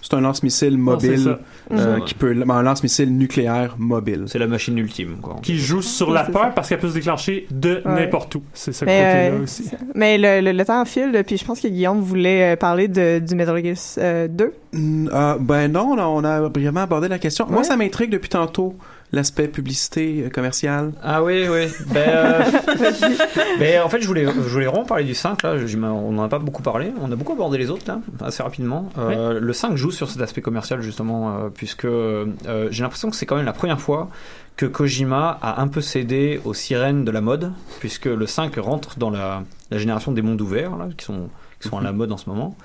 C'est 0.00 0.14
un 0.14 0.20
lance-missile 0.20 0.78
mobile 0.78 1.36
euh, 1.72 1.96
Mhm. 1.96 2.04
qui 2.04 2.14
peut, 2.14 2.36
un 2.48 2.62
lance-missile 2.62 3.16
nucléaire 3.18 3.74
mobile. 3.76 4.24
C'est 4.28 4.38
la 4.38 4.46
machine 4.46 4.78
ultime, 4.78 5.16
quoi. 5.20 5.36
qui 5.42 5.58
joue 5.58 5.82
sur 5.82 6.12
la 6.12 6.22
peur 6.22 6.42
ça. 6.42 6.48
parce 6.54 6.68
qu'elle 6.68 6.78
peut 6.78 6.88
se 6.88 6.94
déclencher 6.94 7.48
de 7.50 7.82
Ouais. 7.84 8.02
n'importe 8.04 8.36
où. 8.36 8.42
C'est 8.54 8.72
ce 8.72 8.84
Mais, 8.84 8.92
côté-là 8.98 9.36
euh, 9.38 9.42
aussi. 9.42 9.70
Mais 9.96 10.18
le, 10.18 10.40
le, 10.40 10.52
le 10.56 10.64
temps 10.64 10.84
file, 10.84 11.20
puis 11.26 11.36
je 11.36 11.44
pense 11.44 11.60
que 11.60 11.66
Guillaume 11.66 12.00
voulait 12.00 12.54
parler 12.54 12.86
de, 12.86 13.18
du 13.18 13.34
Metal 13.34 13.60
Gear 13.64 13.74
euh, 13.98 14.28
2. 14.28 14.52
Mm, 14.72 15.08
ah, 15.12 15.36
ben 15.40 15.66
non, 15.72 15.88
on 15.94 15.98
a, 15.98 16.06
on 16.06 16.22
a 16.22 16.48
brièvement 16.48 16.82
abordé 16.82 17.08
la 17.08 17.18
question. 17.18 17.46
Moi, 17.50 17.64
ça 17.64 17.76
m'intrigue 17.76 18.10
depuis 18.10 18.28
tantôt, 18.28 18.76
l'aspect 19.12 19.48
publicité 19.48 20.24
euh, 20.26 20.30
commerciale. 20.30 20.92
Ah 21.02 21.22
oui, 21.22 21.46
oui. 21.48 21.66
Ben, 21.92 22.08
euh, 22.08 22.42
ben, 23.58 23.82
en 23.82 23.88
fait, 23.88 24.00
je 24.02 24.06
voulais, 24.06 24.24
je 24.26 24.30
voulais 24.30 24.66
vraiment 24.66 24.84
parler 24.84 25.04
du 25.04 25.14
5, 25.14 25.42
là. 25.42 25.56
Je- 25.58 25.78
on 25.78 26.12
n'en 26.12 26.24
a 26.24 26.28
pas 26.28 26.38
beaucoup 26.38 26.62
parlé. 26.62 26.92
On 27.00 27.10
a 27.10 27.16
beaucoup 27.16 27.32
abordé 27.32 27.56
les 27.58 27.70
autres, 27.70 27.84
là, 27.88 28.00
assez 28.20 28.42
rapidement. 28.42 28.90
Euh, 28.98 29.40
Le 29.40 29.52
5 29.52 29.76
joue 29.76 29.90
sur 29.90 30.10
cet 30.10 30.20
aspect 30.20 30.42
commercial, 30.42 30.80
justement, 30.82 31.36
euh, 31.36 31.48
puisque 31.48 31.84
euh, 31.86 32.26
j'ai 32.70 32.82
l'impression 32.82 33.08
que 33.10 33.16
c'est 33.16 33.26
quand 33.26 33.36
même 33.36 33.46
la 33.46 33.52
première 33.52 33.80
fois 33.80 34.08
que 34.56 34.66
Kojima 34.66 35.38
a 35.40 35.60
un 35.62 35.68
peu 35.68 35.80
cédé 35.80 36.40
aux 36.44 36.52
sirènes 36.52 37.04
de 37.04 37.10
la 37.12 37.20
mode, 37.20 37.52
puisque 37.80 38.06
le 38.06 38.26
5 38.26 38.56
rentre 38.56 38.98
dans 38.98 39.08
la, 39.10 39.44
la 39.70 39.78
génération 39.78 40.10
des 40.12 40.20
mondes 40.22 40.40
ouverts, 40.40 40.76
là, 40.76 40.88
qui 40.96 41.04
sont, 41.04 41.28
qui 41.60 41.68
sont 41.68 41.78
à 41.78 41.82
la 41.82 41.92
mode 41.92 42.10
en 42.12 42.16
ce 42.16 42.28
moment. 42.28 42.56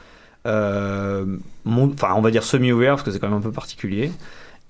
Euh, 0.47 1.25
enfin, 1.67 2.13
on 2.15 2.21
va 2.21 2.31
dire 2.31 2.43
semi-ouvert, 2.43 2.95
parce 2.95 3.03
que 3.03 3.11
c'est 3.11 3.19
quand 3.19 3.29
même 3.29 3.37
un 3.37 3.41
peu 3.41 3.51
particulier. 3.51 4.11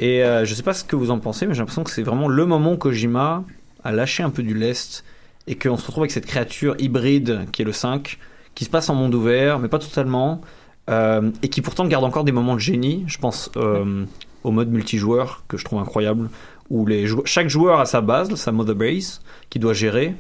Et 0.04 0.22
euh, 0.22 0.44
je 0.44 0.54
sais 0.54 0.64
pas 0.64 0.74
ce 0.74 0.84
que 0.84 0.98
vous 0.98 1.12
en 1.12 1.20
pensez, 1.20 1.48
mais 1.48 1.54
j'ai 1.54 1.60
l'impression 1.60 1.86
que 1.86 1.90
c'est 1.90 2.04
vraiment 2.04 2.28
le 2.28 2.46
moment 2.46 2.74
où 2.74 2.78
Kojima 2.78 3.46
a 3.86 3.92
lâché 3.94 4.22
un 4.22 4.32
peu 4.32 4.44
du 4.44 4.54
lest 4.54 5.06
et 5.48 5.56
qu'on 5.56 5.78
se 5.78 5.86
retrouve 5.86 6.02
avec 6.02 6.12
cette 6.12 6.26
créature 6.26 6.76
hybride 6.78 7.46
qui 7.54 7.62
est 7.62 7.66
le 7.66 7.72
5, 7.72 8.20
qui 8.54 8.66
se 8.66 8.70
passe 8.70 8.90
en 8.90 8.96
monde 8.96 9.16
ouvert, 9.16 9.60
mais 9.60 9.70
pas 9.70 9.80
totalement, 9.80 10.42
euh, 10.90 11.32
et 11.42 11.48
qui 11.48 11.62
pourtant 11.62 11.88
garde 11.88 12.04
encore 12.04 12.26
des 12.26 12.34
moments 12.34 12.56
de 12.56 12.60
génie. 12.60 13.06
Je 13.08 13.18
pense 13.18 13.50
euh, 13.56 14.04
au 14.44 14.52
mode 14.52 14.74
multijoueur 14.74 15.46
que 15.48 15.56
je 15.56 15.64
trouve 15.64 15.80
incroyable, 15.80 16.30
où 16.70 16.86
chaque 17.24 17.48
joueur 17.48 17.80
a 17.80 17.86
sa 17.86 18.02
base, 18.02 18.36
sa 18.36 18.52
mother 18.52 18.76
base, 18.76 19.22
qu'il 19.50 19.62
doit 19.62 19.74
gérer. 19.74 20.16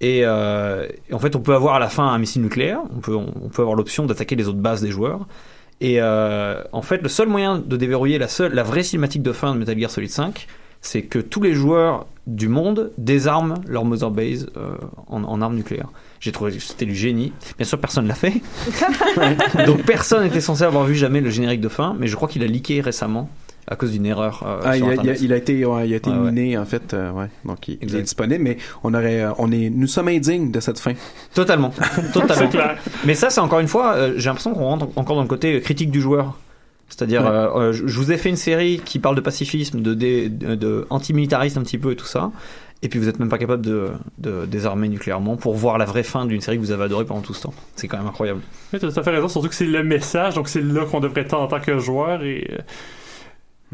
Et, 0.00 0.22
euh, 0.24 0.88
et 1.10 1.12
en 1.12 1.18
fait, 1.18 1.36
on 1.36 1.40
peut 1.40 1.54
avoir 1.54 1.74
à 1.74 1.78
la 1.78 1.90
fin 1.90 2.08
un 2.08 2.18
missile 2.18 2.40
nucléaire, 2.40 2.80
on 2.96 3.00
peut 3.50 3.60
avoir 3.60 3.76
l'option 3.76 4.06
d'attaquer 4.06 4.36
les 4.36 4.48
autres 4.48 4.56
bases 4.56 4.80
des 4.80 4.90
joueurs. 4.90 5.26
Et 5.80 6.00
euh, 6.00 6.62
en 6.72 6.82
fait, 6.82 7.02
le 7.02 7.08
seul 7.08 7.28
moyen 7.28 7.58
de 7.58 7.76
déverrouiller 7.76 8.18
la, 8.18 8.28
seule, 8.28 8.52
la 8.52 8.62
vraie 8.62 8.82
cinématique 8.82 9.22
de 9.22 9.32
fin 9.32 9.54
de 9.54 9.58
Metal 9.58 9.78
Gear 9.78 9.90
Solid 9.90 10.10
5, 10.10 10.46
c'est 10.80 11.02
que 11.02 11.18
tous 11.18 11.42
les 11.42 11.54
joueurs 11.54 12.06
du 12.26 12.48
monde 12.48 12.92
désarment 12.98 13.54
leur 13.66 13.84
mother 13.84 14.10
base 14.10 14.48
euh, 14.56 14.76
en, 15.06 15.24
en 15.24 15.40
armes 15.40 15.56
nucléaires. 15.56 15.88
J'ai 16.20 16.32
trouvé 16.32 16.52
que 16.52 16.60
c'était 16.60 16.84
du 16.84 16.94
génie. 16.94 17.32
Bien 17.56 17.66
sûr, 17.66 17.78
personne 17.78 18.06
l'a 18.06 18.14
fait. 18.14 18.34
Donc 19.66 19.82
personne 19.84 20.24
n'était 20.24 20.40
censé 20.40 20.64
avoir 20.64 20.84
vu 20.84 20.94
jamais 20.94 21.20
le 21.20 21.30
générique 21.30 21.60
de 21.60 21.68
fin, 21.68 21.96
mais 21.98 22.06
je 22.06 22.16
crois 22.16 22.28
qu'il 22.28 22.42
a 22.42 22.46
leaké 22.46 22.80
récemment 22.80 23.30
à 23.70 23.76
cause 23.76 23.92
d'une 23.92 24.06
erreur. 24.06 24.42
euh, 24.46 24.60
Ah, 24.64 24.76
il, 24.76 24.82
a, 24.82 24.86
il 24.86 24.88
a- 24.88 24.92
Internet. 24.92 25.18
il 25.22 25.32
a 25.32 25.36
été, 25.36 25.64
ouais, 25.64 25.88
il 25.88 25.92
a 25.92 25.96
été 25.96 26.10
Ouais, 26.10 26.16
ouais. 26.16 26.32
miné 26.32 26.56
en 26.58 26.64
fait, 26.64 26.94
euh, 26.94 27.10
ouais. 27.12 27.26
Donc 27.44 27.68
il, 27.68 27.78
il 27.82 27.94
est 27.94 28.02
disponible, 28.02 28.42
mais 28.42 28.56
on 28.82 28.94
aurait, 28.94 29.22
euh, 29.22 29.30
on 29.38 29.52
est, 29.52 29.70
nous 29.70 29.86
sommes 29.86 30.08
indignes 30.08 30.50
de 30.50 30.60
cette 30.60 30.78
fin. 30.78 30.94
Totalement, 31.34 31.72
totalement. 32.12 32.50
Mais 33.04 33.14
ça, 33.14 33.30
c'est 33.30 33.40
encore 33.40 33.60
une 33.60 33.68
fois, 33.68 33.94
euh, 33.94 34.14
j'ai 34.16 34.28
l'impression 34.28 34.52
qu'on 34.54 34.64
rentre 34.64 34.88
encore 34.96 35.16
dans 35.16 35.22
le 35.22 35.28
côté 35.28 35.60
critique 35.60 35.90
du 35.90 36.00
joueur. 36.00 36.38
C'est-à-dire, 36.88 37.20
Ouais. 37.22 37.28
euh, 37.28 37.54
euh, 37.56 37.72
je 37.72 37.84
vous 37.98 38.10
ai 38.12 38.16
fait 38.16 38.30
une 38.30 38.36
série 38.36 38.80
qui 38.82 38.98
parle 38.98 39.14
de 39.14 39.20
pacifisme, 39.20 39.82
de, 39.82 39.92
dé- 39.92 40.30
de, 40.30 40.54
de 40.54 40.86
antimilitarisme 40.88 41.58
un 41.58 41.62
petit 41.62 41.76
peu 41.76 41.92
et 41.92 41.96
tout 41.96 42.06
ça, 42.06 42.30
et 42.80 42.88
puis 42.88 42.98
vous 42.98 43.08
êtes 43.10 43.18
même 43.18 43.28
pas 43.28 43.36
capable 43.36 43.62
de, 43.66 43.88
de 44.16 44.46
désarmer 44.46 44.88
nucléairement 44.88 45.36
pour 45.36 45.54
voir 45.54 45.76
la 45.76 45.84
vraie 45.84 46.02
fin 46.02 46.24
d'une 46.24 46.40
série 46.40 46.56
que 46.56 46.62
vous 46.62 46.70
avez 46.70 46.84
adorée 46.84 47.04
pendant 47.04 47.20
tout 47.20 47.34
ce 47.34 47.42
temps. 47.42 47.52
C'est 47.76 47.88
quand 47.88 47.98
même 47.98 48.06
incroyable. 48.06 48.40
Oui, 48.72 48.78
tu 48.78 48.86
as 48.86 48.90
tout 48.92 49.00
à 49.00 49.02
fait 49.02 49.10
raison, 49.10 49.28
surtout 49.28 49.48
que 49.48 49.54
c'est 49.54 49.66
le 49.66 49.84
message, 49.84 50.34
donc 50.34 50.48
c'est 50.48 50.62
là 50.62 50.86
qu'on 50.86 51.00
devrait 51.00 51.20
être 51.20 51.34
en 51.34 51.46
tant 51.46 51.60
que 51.60 51.78
joueur. 51.78 52.22
Et 52.22 52.48
euh, 52.52 52.58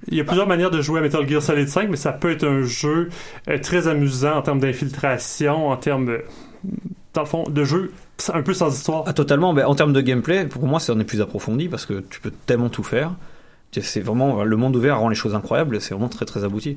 il 0.08 0.16
y 0.16 0.20
a 0.20 0.24
plusieurs 0.24 0.46
manières 0.46 0.70
de 0.70 0.80
jouer 0.80 1.00
à 1.00 1.02
Metal 1.02 1.28
Gear 1.28 1.42
Solid 1.42 1.68
5, 1.68 1.88
mais 1.88 1.96
ça 1.96 2.12
peut 2.12 2.30
être 2.30 2.46
un 2.46 2.62
jeu 2.62 3.08
euh, 3.48 3.58
très 3.58 3.88
amusant 3.88 4.36
en 4.36 4.42
termes 4.42 4.60
d'infiltration, 4.60 5.68
en 5.68 5.76
termes, 5.76 6.18
dans 7.14 7.22
le 7.22 7.26
fond, 7.26 7.44
de 7.48 7.64
jeu 7.64 7.92
un 8.32 8.42
peu 8.42 8.54
sans 8.54 8.74
histoire. 8.74 9.04
Ah, 9.06 9.12
totalement. 9.12 9.54
Ben, 9.54 9.66
en 9.66 9.74
termes 9.74 9.92
de 9.92 10.00
gameplay, 10.00 10.46
pour 10.46 10.66
moi, 10.66 10.80
c'en 10.80 10.98
est 10.98 11.04
plus 11.04 11.20
approfondi 11.20 11.68
parce 11.68 11.86
que 11.86 12.00
tu 12.10 12.20
peux 12.20 12.32
tellement 12.46 12.68
tout 12.68 12.82
faire. 12.82 13.12
C'est 13.72 14.00
vraiment 14.00 14.44
le 14.44 14.56
monde 14.56 14.76
ouvert 14.76 15.00
rend 15.00 15.08
les 15.08 15.16
choses 15.16 15.34
incroyables. 15.34 15.80
C'est 15.80 15.94
vraiment 15.94 16.08
très 16.08 16.24
très 16.24 16.44
abouti. 16.44 16.76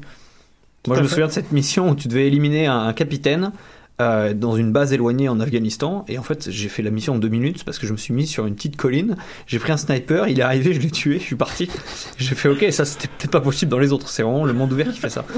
Tout 0.82 0.90
Moi, 0.90 0.98
je 0.98 1.04
me 1.04 1.08
souviens 1.08 1.28
de 1.28 1.32
cette 1.32 1.52
mission 1.52 1.92
où 1.92 1.96
tu 1.96 2.08
devais 2.08 2.26
éliminer 2.26 2.66
un, 2.66 2.88
un 2.88 2.94
capitaine 2.94 3.52
euh, 4.00 4.34
dans 4.34 4.56
une 4.56 4.72
base 4.72 4.94
éloignée 4.94 5.28
en 5.30 5.40
Afghanistan. 5.40 6.06
Et 6.08 6.18
en 6.20 6.24
fait, 6.24 6.50
j'ai 6.52 6.70
fait 6.70 6.84
la 6.84 6.92
mission 6.92 7.16
en 7.16 7.18
deux 7.18 7.30
minutes 7.30 7.64
parce 7.64 7.80
que 7.80 7.88
je 7.88 7.92
me 7.94 7.98
suis 7.98 8.14
mis 8.14 8.28
sur 8.28 8.46
une 8.46 8.56
petite 8.56 8.76
colline. 8.78 9.16
J'ai 9.48 9.60
pris 9.60 9.72
un 9.72 9.78
sniper, 9.78 10.28
il 10.28 10.40
est 10.40 10.44
arrivé, 10.44 10.74
je 10.74 10.80
l'ai 10.80 10.92
tué, 10.92 11.20
je 11.20 11.24
suis 11.24 11.36
parti. 11.36 11.70
J'ai 12.18 12.36
fait 12.36 12.50
OK, 12.50 12.66
ça 12.72 12.86
c'était 12.86 13.08
peut-être 13.08 13.32
pas 13.32 13.42
possible 13.42 13.72
dans 13.72 13.80
les 13.80 13.92
autres. 13.94 14.10
C'est 14.10 14.24
vraiment 14.24 14.46
le 14.46 14.54
monde 14.54 14.72
ouvert 14.74 14.92
qui 14.92 15.00
fait 15.00 15.10
ça. 15.10 15.26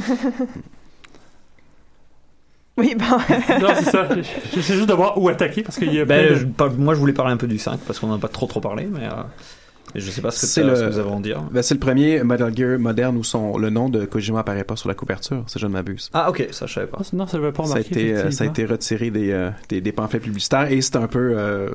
Oui, 2.78 2.96
bon. 2.96 3.06
non, 3.60 3.68
c'est 3.76 3.92
ça. 3.92 4.08
J'essaie 4.54 4.74
juste 4.76 4.88
de 4.88 4.94
voir 4.94 5.18
où 5.18 5.28
attaquer 5.28 5.64
parce 5.64 5.78
qu'il 5.78 5.94
y 5.94 6.00
a 6.00 6.06
Ben, 6.06 6.30
de- 6.30 6.36
je- 6.36 6.76
moi, 6.78 6.94
je 6.94 7.00
voulais 7.02 7.12
parler 7.12 7.34
un 7.34 7.38
peu 7.38 7.48
du 7.48 7.58
5 7.60 7.78
parce 7.86 8.00
qu'on 8.00 8.08
n'en 8.08 8.16
a 8.16 8.20
pas 8.20 8.30
trop 8.30 8.46
trop 8.46 8.62
parlé, 8.62 8.86
mais, 8.90 9.04
euh, 9.04 9.12
je 9.96 10.12
sais 10.12 10.22
pas 10.22 10.32
ce 10.32 10.60
que, 10.60 10.66
le- 10.66 10.76
ce 10.76 10.82
que 10.84 10.90
vous 10.92 11.00
avez 11.00 11.12
à 11.12 11.20
dire. 11.20 11.42
Ben, 11.52 11.62
c'est 11.62 11.74
le 11.74 11.80
premier 11.80 12.24
Metal 12.24 12.56
Gear 12.56 12.78
moderne 12.80 13.18
où 13.18 13.24
son, 13.24 13.58
le 13.58 13.70
nom 13.70 13.90
de 13.90 14.06
Kojima 14.06 14.40
apparaît 14.42 14.64
pas 14.64 14.76
sur 14.76 14.88
la 14.90 14.96
couverture, 14.96 15.44
si 15.48 15.58
je 15.60 15.66
ne 15.68 15.72
m'abuse. 15.72 16.10
Ah, 16.14 16.30
ok, 16.30 16.48
ça 16.52 16.66
je 16.68 16.74
savais 16.74 16.88
pas. 16.88 17.00
Non, 17.14 17.26
ça 17.28 17.38
ne 17.38 17.44
veut 17.44 17.52
pas 17.52 17.66
Ça 17.66 17.78
a, 17.78 17.80
été, 17.80 18.14
euh, 18.14 18.32
ça 18.32 18.44
a 18.44 18.48
été 18.48 18.66
retiré 18.66 19.10
des, 19.10 19.32
euh, 19.32 19.50
des, 19.70 19.82
des 19.82 19.92
pamphlets 19.92 20.20
publicitaires 20.20 20.72
et 20.72 20.82
c'est 20.82 20.96
un 20.96 21.08
peu 21.08 21.34
euh, 21.36 21.70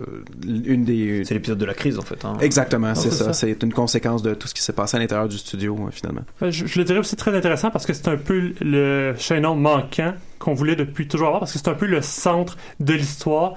une 0.47 0.85
des. 0.85 1.25
C'est 1.25 1.35
l'épisode 1.35 1.59
de 1.59 1.65
la 1.65 1.75
crise 1.75 1.99
en 1.99 2.03
fait. 2.03 2.25
hein. 2.25 2.37
Exactement, 2.41 2.89
Ah, 2.91 2.95
c'est 2.95 3.11
c'est 3.11 3.17
ça. 3.17 3.25
ça. 3.27 3.33
C'est 3.33 3.63
une 3.63 3.73
conséquence 3.73 4.23
de 4.23 4.35
tout 4.35 4.47
ce 4.49 4.55
qui 4.55 4.63
s'est 4.63 4.73
passé 4.73 4.97
à 4.97 5.01
l'intérieur 5.01 5.29
du 5.29 5.39
studio, 5.39 5.77
euh, 5.87 5.91
finalement. 5.91 6.23
Ben, 6.41 6.51
Je, 6.51 6.67
je 6.67 6.79
le 6.79 6.85
dirais 6.85 6.99
aussi 7.01 7.17
très 7.17 7.37
intéressant 7.37 7.71
parce 7.71 7.87
que 7.87 7.93
c'est 7.93 8.09
un 8.09 8.17
peu 8.17 8.53
le 8.61 9.15
chaînon 9.19 9.55
manquant 9.57 10.15
qu'on 10.39 10.55
voulait 10.55 10.77
depuis 10.77 11.09
toujours 11.09 11.27
avoir 11.29 11.41
parce 11.41 11.53
que 11.53 11.59
c'est 11.59 11.69
un 11.69 11.75
peu 11.75 11.87
le 11.87 12.01
centre 12.03 12.57
de 12.81 12.93
l'histoire. 12.93 13.55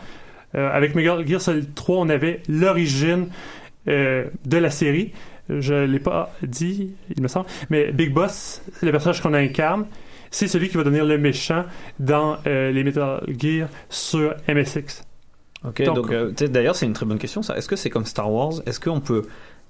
Euh, 0.56 0.70
avec 0.72 0.96
Metal 0.96 1.28
Gear 1.28 1.42
Solid 1.42 1.76
3, 1.76 1.98
on 1.98 2.10
avait 2.10 2.42
l'origine 2.48 3.28
de 3.88 4.58
la 4.58 4.70
série. 4.70 5.12
Je 5.50 5.86
l'ai 5.86 6.00
pas 6.00 6.34
dit, 6.44 6.92
il 7.16 7.24
me 7.24 7.28
semble, 7.30 7.46
mais 7.70 7.92
Big 7.94 8.14
Boss, 8.14 8.62
le 8.82 8.92
personnage 8.92 9.22
qu'on 9.22 9.34
incarne, 9.34 9.86
c'est 10.30 10.48
celui 10.50 10.68
qui 10.68 10.76
va 10.76 10.84
devenir 10.84 11.06
le 11.06 11.18
méchant 11.18 11.64
dans 12.00 12.38
euh, 12.48 12.70
les 12.72 12.84
Metal 12.84 13.24
Gear 13.40 13.70
sur 13.90 14.34
MSX. 14.50 15.04
Ok, 15.66 15.82
Donc- 15.84 16.12
euh, 16.12 16.32
d'ailleurs 16.50 16.76
c'est 16.76 16.86
une 16.86 16.92
très 16.94 17.06
bonne 17.06 17.18
question 17.18 17.42
ça. 17.42 17.58
Est-ce 17.58 17.70
que 17.70 17.78
c'est 17.78 17.90
comme 17.90 18.06
Star 18.06 18.30
Wars? 18.32 18.56
Est-ce 18.66 18.80
qu'on 18.82 19.00
peut 19.00 19.24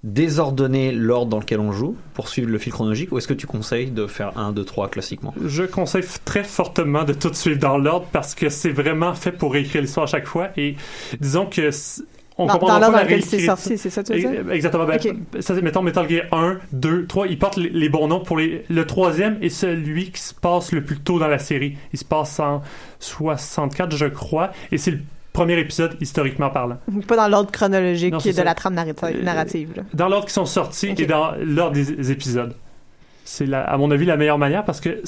désordonner 0.03 0.91
l'ordre 0.91 1.30
dans 1.30 1.39
lequel 1.39 1.59
on 1.59 1.72
joue 1.72 1.95
pour 2.13 2.28
suivre 2.30 2.49
le 2.49 2.57
fil 2.57 2.72
chronologique 2.72 3.11
ou 3.11 3.18
est-ce 3.18 3.28
que 3.28 3.34
tu 3.34 3.47
conseilles 3.47 3.91
de 3.91 4.05
faire 4.07 4.38
1, 4.38 4.51
2, 4.51 4.63
3 4.63 4.89
classiquement? 4.89 5.34
Je 5.45 5.63
conseille 5.63 6.03
très 6.26 6.43
fortement 6.43 7.03
de 7.03 7.13
tout 7.13 7.34
suivre 7.34 7.59
dans 7.59 7.78
l'ordre 7.78 8.07
parce 8.11 8.36
que 8.36 8.49
c'est 8.49 8.72
vraiment 8.72 9.13
fait 9.13 9.32
pour 9.32 9.53
réécrire 9.53 9.82
l'histoire 9.82 10.05
à 10.05 10.07
chaque 10.07 10.26
fois 10.28 10.49
et 10.57 10.76
disons 11.20 11.45
que 11.45 11.70
on 12.38 12.46
Dans, 12.46 12.54
comprend 12.54 12.68
dans 12.68 12.74
pas 12.76 12.80
l'ordre 12.80 12.96
la 12.98 13.04
dans 13.04 13.06
lequel 13.06 13.24
c'est 13.24 13.38
réécriture. 13.38 13.58
sorti, 13.58 13.78
c'est 13.78 13.90
ça 13.90 14.04
tu 14.04 14.14
veux 14.14 14.52
Exactement. 14.54 14.86
Ben, 14.86 15.42
ça, 15.42 15.54
mettons 15.56 15.82
Metal 15.82 16.08
Gear 16.10 16.26
1, 16.32 16.58
2, 16.74 17.06
3, 17.08 17.28
ils 17.28 17.40
portent 17.40 17.58
les, 17.58 17.70
les 17.70 17.90
bons 17.90 18.08
noms 18.08 18.20
pour 18.20 18.38
les. 18.38 18.64
Le 18.70 18.86
troisième 18.86 19.38
est 19.42 19.50
celui 19.50 20.12
qui 20.12 20.22
se 20.22 20.34
passe 20.34 20.72
le 20.72 20.84
plus 20.84 21.00
tôt 21.00 21.18
dans 21.20 21.28
la 21.28 21.40
série. 21.40 21.78
Il 21.94 22.00
se 22.00 22.06
passe 22.06 22.40
en 22.40 22.62
64, 23.00 23.96
je 23.96 24.06
crois, 24.06 24.52
et 24.72 24.78
c'est 24.78 24.92
le 24.92 25.00
premier 25.34 25.60
épisode 25.60 25.96
historiquement 26.02 26.50
parlant. 26.50 26.78
Pas 27.08 27.16
dans 27.16 27.28
l'ordre 27.28 27.52
chronologique 27.52 28.12
Non, 28.14 28.20
c'est 28.20 28.30
de 28.32 28.36
ça. 28.36 28.44
la 28.44 28.56
trame 28.56 28.76
narrati- 28.76 29.16
Euh, 29.16 29.22
narrative. 29.24 29.74
là. 29.76 29.84
Dans 29.94 30.08
l'ordre 30.10 30.26
qui 30.28 30.34
sont 30.34 30.46
sortis 30.46 30.94
et 30.98 31.06
dans 31.06 31.32
l'ordre 31.44 31.74
des 31.76 32.12
épisodes. 32.12 32.54
C'est, 33.30 33.51
à 33.53 33.75
mon 33.78 33.91
avis, 33.91 34.05
la 34.05 34.15
meilleure 34.15 34.38
manière 34.38 34.63
parce 34.63 34.80
que 34.80 35.01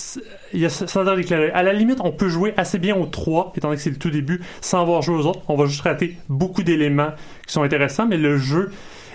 il 0.54 0.60
y 0.60 0.66
a 0.66 0.70
sans 0.70 1.06
dire 1.06 1.18
éclairé. 1.18 1.52
À 1.52 1.64
la 1.64 1.72
limite, 1.72 2.00
on 2.04 2.12
peut 2.12 2.28
jouer 2.28 2.54
assez 2.58 2.78
bien 2.78 2.94
aux 2.98 3.06
trois, 3.06 3.54
étant 3.56 3.70
donné 3.70 3.78
que 3.78 3.82
c'est 3.82 3.92
le 3.92 3.96
tout 3.96 4.10
début, 4.10 4.42
sans 4.60 4.82
avoir 4.82 5.02
joué 5.02 5.16
aux 5.16 5.26
autres. 5.26 5.40
On 5.48 5.56
va 5.56 5.68
juste 5.68 5.84
rater 5.84 6.18
beaucoup 6.28 6.62
d'éléments 6.64 7.12
qui 7.48 7.54
sont 7.54 7.64
intéressants, 7.64 8.08
mais 8.08 8.18
le 8.18 8.38
jeu 8.38 8.72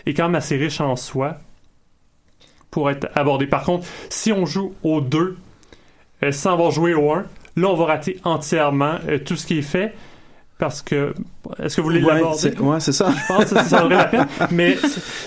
est 0.07 0.15
quand 0.15 0.23
même 0.25 0.37
assez 0.37 0.57
riche 0.57 0.81
en 0.81 0.97
soi 0.97 1.37
pour 2.71 2.91
être 2.91 3.09
abordé. 3.15 3.47
Par 3.47 3.65
contre, 3.65 3.87
si 4.09 4.33
on 4.33 4.47
joue 4.47 4.75
aux 4.83 5.03
deux 5.03 5.37
euh, 6.23 6.33
sans 6.33 6.55
avoir 6.55 6.71
joué 6.71 6.95
au 6.95 7.13
1, 7.13 7.25
là, 7.57 7.69
on 7.69 7.75
va 7.77 7.85
rater 7.85 8.19
entièrement 8.25 8.95
euh, 9.07 9.19
tout 9.19 9.37
ce 9.37 9.47
qui 9.47 9.59
est 9.59 9.63
fait. 9.63 9.93
Parce 10.57 10.81
que. 10.81 11.13
Est-ce 11.63 11.77
que 11.77 11.83
vous 11.83 11.89
voulez 11.89 12.03
Ouais, 12.03 12.15
l'aborder? 12.15 12.55
ouais, 12.59 12.81
c'est 12.81 12.93
ça. 12.93 13.11
Je 13.11 13.27
pense 13.35 13.53
que 13.53 13.63
ça 13.65 13.83
vaudrait 13.83 13.99
la 13.99 14.05
peine. 14.07 14.27
Mais 14.51 14.79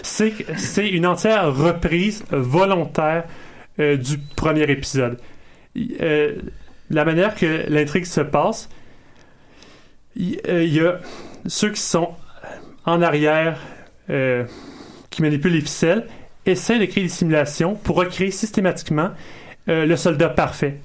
c'est 0.01 0.33
c'est 0.55 0.87
une 0.89 1.05
entière 1.05 1.53
reprise 1.55 2.23
volontaire 2.31 3.25
euh, 3.79 3.95
du 3.95 4.17
premier 4.17 4.63
épisode. 4.63 5.19
Euh, 6.01 6.33
la 6.89 7.05
manière 7.05 7.35
que 7.35 7.65
l'intrigue 7.69 8.05
se 8.05 8.21
passe, 8.21 8.69
il 10.15 10.39
euh, 10.47 10.63
il 10.63 10.73
y 10.73 10.79
a 10.79 10.99
ceux 11.45 11.69
qui 11.71 11.81
sont 11.81 12.09
en 12.85 13.03
arrière, 13.03 13.59
qui 14.07 15.21
manipulent 15.21 15.51
les 15.51 15.61
ficelles, 15.61 16.07
essaient 16.45 16.79
de 16.79 16.85
créer 16.85 17.03
des 17.03 17.09
simulations 17.09 17.75
pour 17.75 17.97
recréer 17.97 18.31
systématiquement 18.31 19.11
le 19.67 19.95
soldat 19.97 20.29
parfait. 20.29 20.79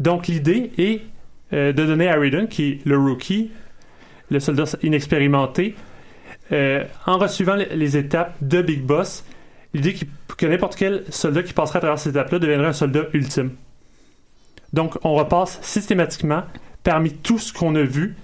Donc 0.00 0.26
l'idée 0.26 0.72
est 0.76 1.02
de 1.52 1.72
donner 1.72 2.08
à 2.08 2.18
Raiden, 2.18 2.48
qui 2.48 2.64
est 2.64 2.78
le 2.84 2.98
rookie, 2.98 3.52
le 4.30 4.40
soldat 4.40 4.64
inexpérimenté, 4.82 5.76
en 6.50 7.18
resuivant 7.18 7.54
les, 7.54 7.66
les 7.76 7.96
étapes 7.96 8.34
de 8.40 8.60
Big 8.60 8.82
Boss, 8.82 9.24
l'idée 9.74 9.92
qu'il- 9.92 10.08
que 10.38 10.46
n'importe 10.46 10.76
quel 10.76 11.04
soldat 11.10 11.42
qui 11.42 11.52
passerait 11.52 11.78
à 11.78 11.80
travers 11.80 11.98
ces 11.98 12.10
étapes-là 12.10 12.38
deviendrait 12.38 12.68
un 12.68 12.72
soldat 12.72 13.02
ultime. 13.12 13.50
Donc, 14.72 14.96
on 15.04 15.14
repasse 15.14 15.58
systématiquement 15.62 16.42
parmi 16.82 17.12
tout 17.12 17.38
ce 17.38 17.52
qu'on 17.52 17.74
a 17.76 17.82
vu, 17.82 18.16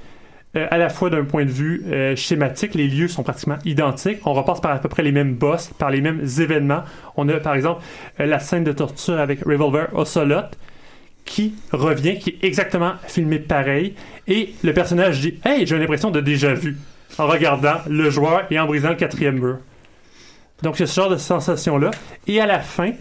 euh, 0.57 0.66
à 0.70 0.78
la 0.78 0.88
fois 0.88 1.11
d'un 1.11 1.24
point 1.24 1.44
de 1.44 1.51
vue 1.51 1.84
euh, 1.86 2.16
schématique, 2.16 2.74
les 2.74 2.88
lieux 2.88 3.07
sont 3.07 3.22
pratiquement 3.22 3.59
identiques. 3.64 4.18
On 4.26 4.32
repasse 4.32 4.61
par 4.61 4.72
à 4.72 4.78
peu 4.78 4.88
près 4.88 5.03
les 5.05 5.12
mêmes 5.12 5.34
boss, 5.34 5.70
par 5.78 5.90
les 5.90 6.01
mêmes 6.01 6.24
événements. 6.40 6.82
On 7.16 7.28
a 7.28 7.34
par 7.38 7.55
exemple 7.55 7.82
euh, 8.18 8.26
la 8.26 8.40
scène 8.40 8.64
de 8.64 8.72
torture 8.72 9.20
avec 9.20 9.44
Revolver 9.44 9.88
Ocelot 9.94 10.51
qui 11.24 11.55
revient, 11.70 12.18
qui 12.18 12.30
est 12.30 12.44
exactement 12.44 12.94
filmé 13.07 13.38
pareil. 13.38 13.94
Et 14.26 14.55
le 14.64 14.72
personnage 14.72 15.20
dit 15.20 15.38
Hey, 15.44 15.66
j'ai 15.66 15.78
l'impression 15.78 16.11
de 16.11 16.20
déjà 16.20 16.53
vu 16.53 16.76
en 17.18 17.28
regardant 17.28 17.76
le 17.88 18.11
joueur 18.11 18.42
et 18.51 18.59
en 18.59 18.66
brisant 18.66 18.88
le 18.90 18.96
quatrième 18.96 19.38
mur. 19.38 19.59
Donc, 20.62 20.80
a 20.80 20.86
ce 20.86 20.94
genre 20.94 21.11
de 21.11 21.16
sensation-là. 21.16 21.90
Et 22.26 22.40
à 22.40 22.46
la 22.46 22.61
fin, 22.61 22.92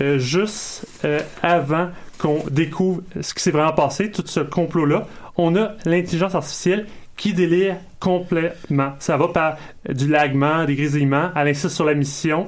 euh, 0.00 0.18
juste 0.18 0.86
euh, 1.04 1.20
avant 1.42 1.90
qu'on 2.18 2.42
découvre 2.50 3.02
ce 3.20 3.34
qui 3.34 3.42
s'est 3.42 3.50
vraiment 3.50 3.72
passé, 3.72 4.10
tout 4.10 4.24
ce 4.26 4.40
complot-là, 4.40 5.06
on 5.36 5.56
a 5.56 5.72
l'intelligence 5.84 6.34
artificielle 6.34 6.86
qui 7.16 7.32
délire 7.32 7.76
complètement. 8.00 8.92
Ça 8.98 9.16
va 9.16 9.28
par 9.28 9.56
du 9.88 10.08
lagement, 10.08 10.64
des 10.64 10.76
grésillements, 10.76 11.30
elle 11.34 11.48
insiste 11.48 11.74
sur 11.74 11.84
la 11.84 11.94
mission. 11.94 12.46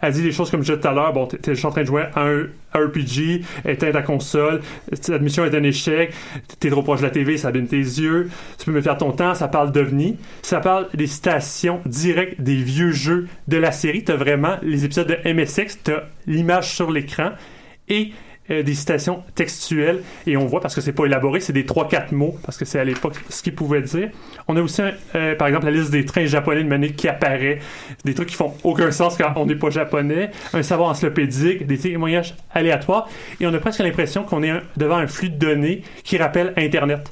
Elle 0.00 0.12
dit 0.12 0.22
des 0.22 0.32
choses 0.32 0.50
comme 0.50 0.62
je 0.62 0.72
disais 0.72 0.80
tout 0.80 0.88
à 0.88 0.92
l'heure, 0.92 1.12
bon, 1.12 1.26
t'es 1.26 1.54
juste 1.54 1.64
en 1.64 1.70
train 1.70 1.82
de 1.82 1.86
jouer 1.86 2.04
à 2.14 2.22
un 2.22 2.46
RPG, 2.74 3.44
éteins 3.66 3.92
ta 3.92 4.02
console, 4.02 4.60
cette 4.92 5.20
mission 5.20 5.44
est 5.44 5.54
un 5.54 5.62
échec, 5.62 6.12
t'es 6.58 6.70
trop 6.70 6.82
proche 6.82 7.00
de 7.00 7.04
la 7.04 7.10
TV, 7.10 7.36
ça 7.36 7.48
abîme 7.48 7.66
tes 7.66 7.76
yeux, 7.76 8.30
tu 8.58 8.64
peux 8.64 8.72
me 8.72 8.80
faire 8.80 8.96
ton 8.96 9.12
temps, 9.12 9.34
ça 9.34 9.48
parle 9.48 9.72
d'OVNI, 9.72 10.16
ça 10.42 10.60
parle 10.60 10.88
des 10.94 11.06
citations 11.06 11.80
directes 11.84 12.40
des 12.40 12.56
vieux 12.56 12.92
jeux 12.92 13.28
de 13.48 13.56
la 13.56 13.72
série, 13.72 14.04
t'as 14.04 14.16
vraiment 14.16 14.56
les 14.62 14.84
épisodes 14.84 15.08
de 15.08 15.32
MSX, 15.32 15.82
t'as 15.82 16.04
l'image 16.26 16.72
sur 16.72 16.90
l'écran, 16.90 17.30
et 17.88 18.12
euh, 18.50 18.62
des 18.62 18.74
citations 18.74 19.22
textuelles. 19.34 20.02
Et 20.26 20.36
on 20.36 20.46
voit 20.46 20.60
parce 20.60 20.74
que 20.74 20.80
c'est 20.80 20.92
pas 20.92 21.06
élaboré, 21.06 21.40
c'est 21.40 21.52
des 21.52 21.64
3-4 21.64 22.14
mots 22.14 22.36
parce 22.44 22.56
que 22.56 22.64
c'est 22.64 22.78
à 22.78 22.84
l'époque 22.84 23.14
ce 23.28 23.42
qu'ils 23.42 23.54
pouvaient 23.54 23.82
dire. 23.82 24.10
On 24.48 24.56
a 24.56 24.62
aussi 24.62 24.82
euh, 25.14 25.34
par 25.34 25.48
exemple 25.48 25.66
la 25.66 25.72
liste 25.72 25.90
des 25.90 26.04
trains 26.04 26.26
japonais 26.26 26.62
de 26.62 26.68
manière 26.68 26.94
qui 26.94 27.08
apparaît, 27.08 27.60
des 28.04 28.14
trucs 28.14 28.28
qui 28.28 28.36
font 28.36 28.54
aucun 28.64 28.90
sens 28.90 29.16
quand 29.16 29.32
on 29.36 29.46
n'est 29.46 29.54
pas 29.54 29.70
japonais, 29.70 30.30
un 30.52 30.62
savoir 30.62 30.90
encyclopédique, 30.90 31.66
des 31.66 31.78
témoignages 31.78 32.34
aléatoires. 32.52 33.08
Et 33.40 33.46
on 33.46 33.54
a 33.54 33.58
presque 33.58 33.80
l'impression 33.80 34.22
qu'on 34.24 34.42
est 34.42 34.52
devant 34.76 34.96
un 34.96 35.06
flux 35.06 35.30
de 35.30 35.38
données 35.38 35.82
qui 36.04 36.16
rappelle 36.18 36.52
Internet. 36.56 37.10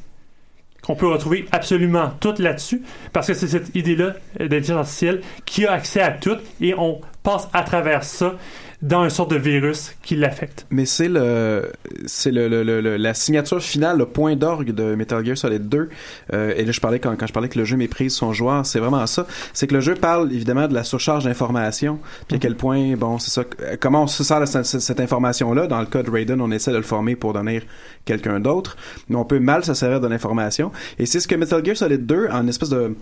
Qu'on 0.82 0.94
peut 0.94 1.08
retrouver 1.08 1.44
absolument 1.52 2.12
tout 2.20 2.34
là-dessus, 2.38 2.82
parce 3.12 3.26
que 3.26 3.34
c'est 3.34 3.48
cette 3.48 3.74
idée-là 3.76 4.14
euh, 4.40 4.48
d'intelligence 4.48 4.78
artificielle 4.78 5.20
qui 5.44 5.66
a 5.66 5.72
accès 5.72 6.00
à 6.00 6.12
tout, 6.12 6.36
et 6.60 6.74
on 6.74 7.00
passe 7.22 7.48
à 7.52 7.62
travers 7.62 8.04
ça 8.04 8.36
dans 8.80 9.02
une 9.02 9.10
sorte 9.10 9.32
de 9.32 9.36
virus 9.36 9.92
qui 10.04 10.14
l'affecte. 10.14 10.64
Mais 10.70 10.86
c'est 10.86 11.08
le, 11.08 11.72
c'est 12.06 12.30
le, 12.30 12.46
le- 12.48 12.62
le- 12.62 12.80
le- 12.80 12.96
la 12.96 13.12
signature 13.12 13.60
finale, 13.60 13.98
le 13.98 14.06
point 14.06 14.36
d'orgue 14.36 14.70
de 14.72 14.94
Metal 14.94 15.24
Gear 15.26 15.36
Solid 15.36 15.68
2. 15.68 15.88
Euh, 16.32 16.52
et 16.56 16.64
là, 16.64 16.70
je 16.70 16.80
parlais 16.80 17.00
quand, 17.00 17.16
quand 17.16 17.26
je 17.26 17.32
parlais 17.32 17.48
que 17.48 17.58
le 17.58 17.64
jeu 17.64 17.76
méprise 17.76 18.14
son 18.14 18.32
joueur, 18.32 18.64
c'est 18.64 18.78
vraiment 18.78 19.04
ça. 19.08 19.26
C'est 19.52 19.66
que 19.66 19.74
le 19.74 19.80
jeu 19.80 19.96
parle 19.96 20.32
évidemment 20.32 20.68
de 20.68 20.74
la 20.74 20.84
surcharge 20.84 21.24
d'informations, 21.24 21.98
puis 22.28 22.36
à 22.36 22.38
quel 22.38 22.54
point, 22.54 22.94
bon, 22.96 23.18
c'est 23.18 23.30
ça. 23.30 23.42
euh, 23.62 23.76
Comment 23.80 24.04
on 24.04 24.06
se 24.06 24.22
sert 24.22 24.40
de 24.40 24.46
cette, 24.46 24.64
cette- 24.64 24.80
cette 24.80 25.00
information-là 25.00 25.66
Dans 25.66 25.80
le 25.80 25.86
cas 25.86 26.04
de 26.04 26.10
Raiden, 26.10 26.40
on 26.40 26.50
essaie 26.52 26.70
de 26.70 26.76
le 26.76 26.82
former 26.84 27.16
pour 27.16 27.32
devenir 27.32 27.62
quelqu'un 28.04 28.38
d'autre, 28.38 28.76
mais 29.08 29.16
on 29.16 29.24
peut 29.24 29.40
mal 29.40 29.64
se 29.64 29.74
servir 29.74 30.00
de 30.00 30.06
l'information. 30.06 30.70
Et 31.00 31.06
c'est 31.06 31.18
ce 31.18 31.26
que 31.26 31.34
Metal 31.34 31.64
Gear 31.64 31.76
Solid 31.76 32.06
2, 32.06 32.28
en 32.30 32.46
espèce 32.46 32.68
de 32.70 32.94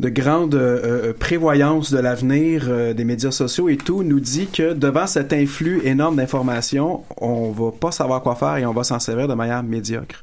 de 0.00 0.08
grande 0.08 0.54
euh, 0.54 1.10
euh, 1.10 1.12
prévoyance 1.12 1.92
de 1.92 1.98
l'avenir 1.98 2.64
euh, 2.68 2.94
des 2.94 3.04
médias 3.04 3.30
sociaux 3.30 3.68
et 3.68 3.76
tout, 3.76 4.02
nous 4.02 4.18
dit 4.18 4.46
que 4.46 4.72
devant 4.72 5.06
cet 5.06 5.32
influx 5.32 5.82
énorme 5.84 6.16
d'informations, 6.16 7.02
on 7.18 7.50
va 7.50 7.70
pas 7.70 7.92
savoir 7.92 8.22
quoi 8.22 8.34
faire 8.34 8.56
et 8.56 8.66
on 8.66 8.72
va 8.72 8.82
s'en 8.82 8.98
servir 8.98 9.28
de 9.28 9.34
manière 9.34 9.62
médiocre. 9.62 10.16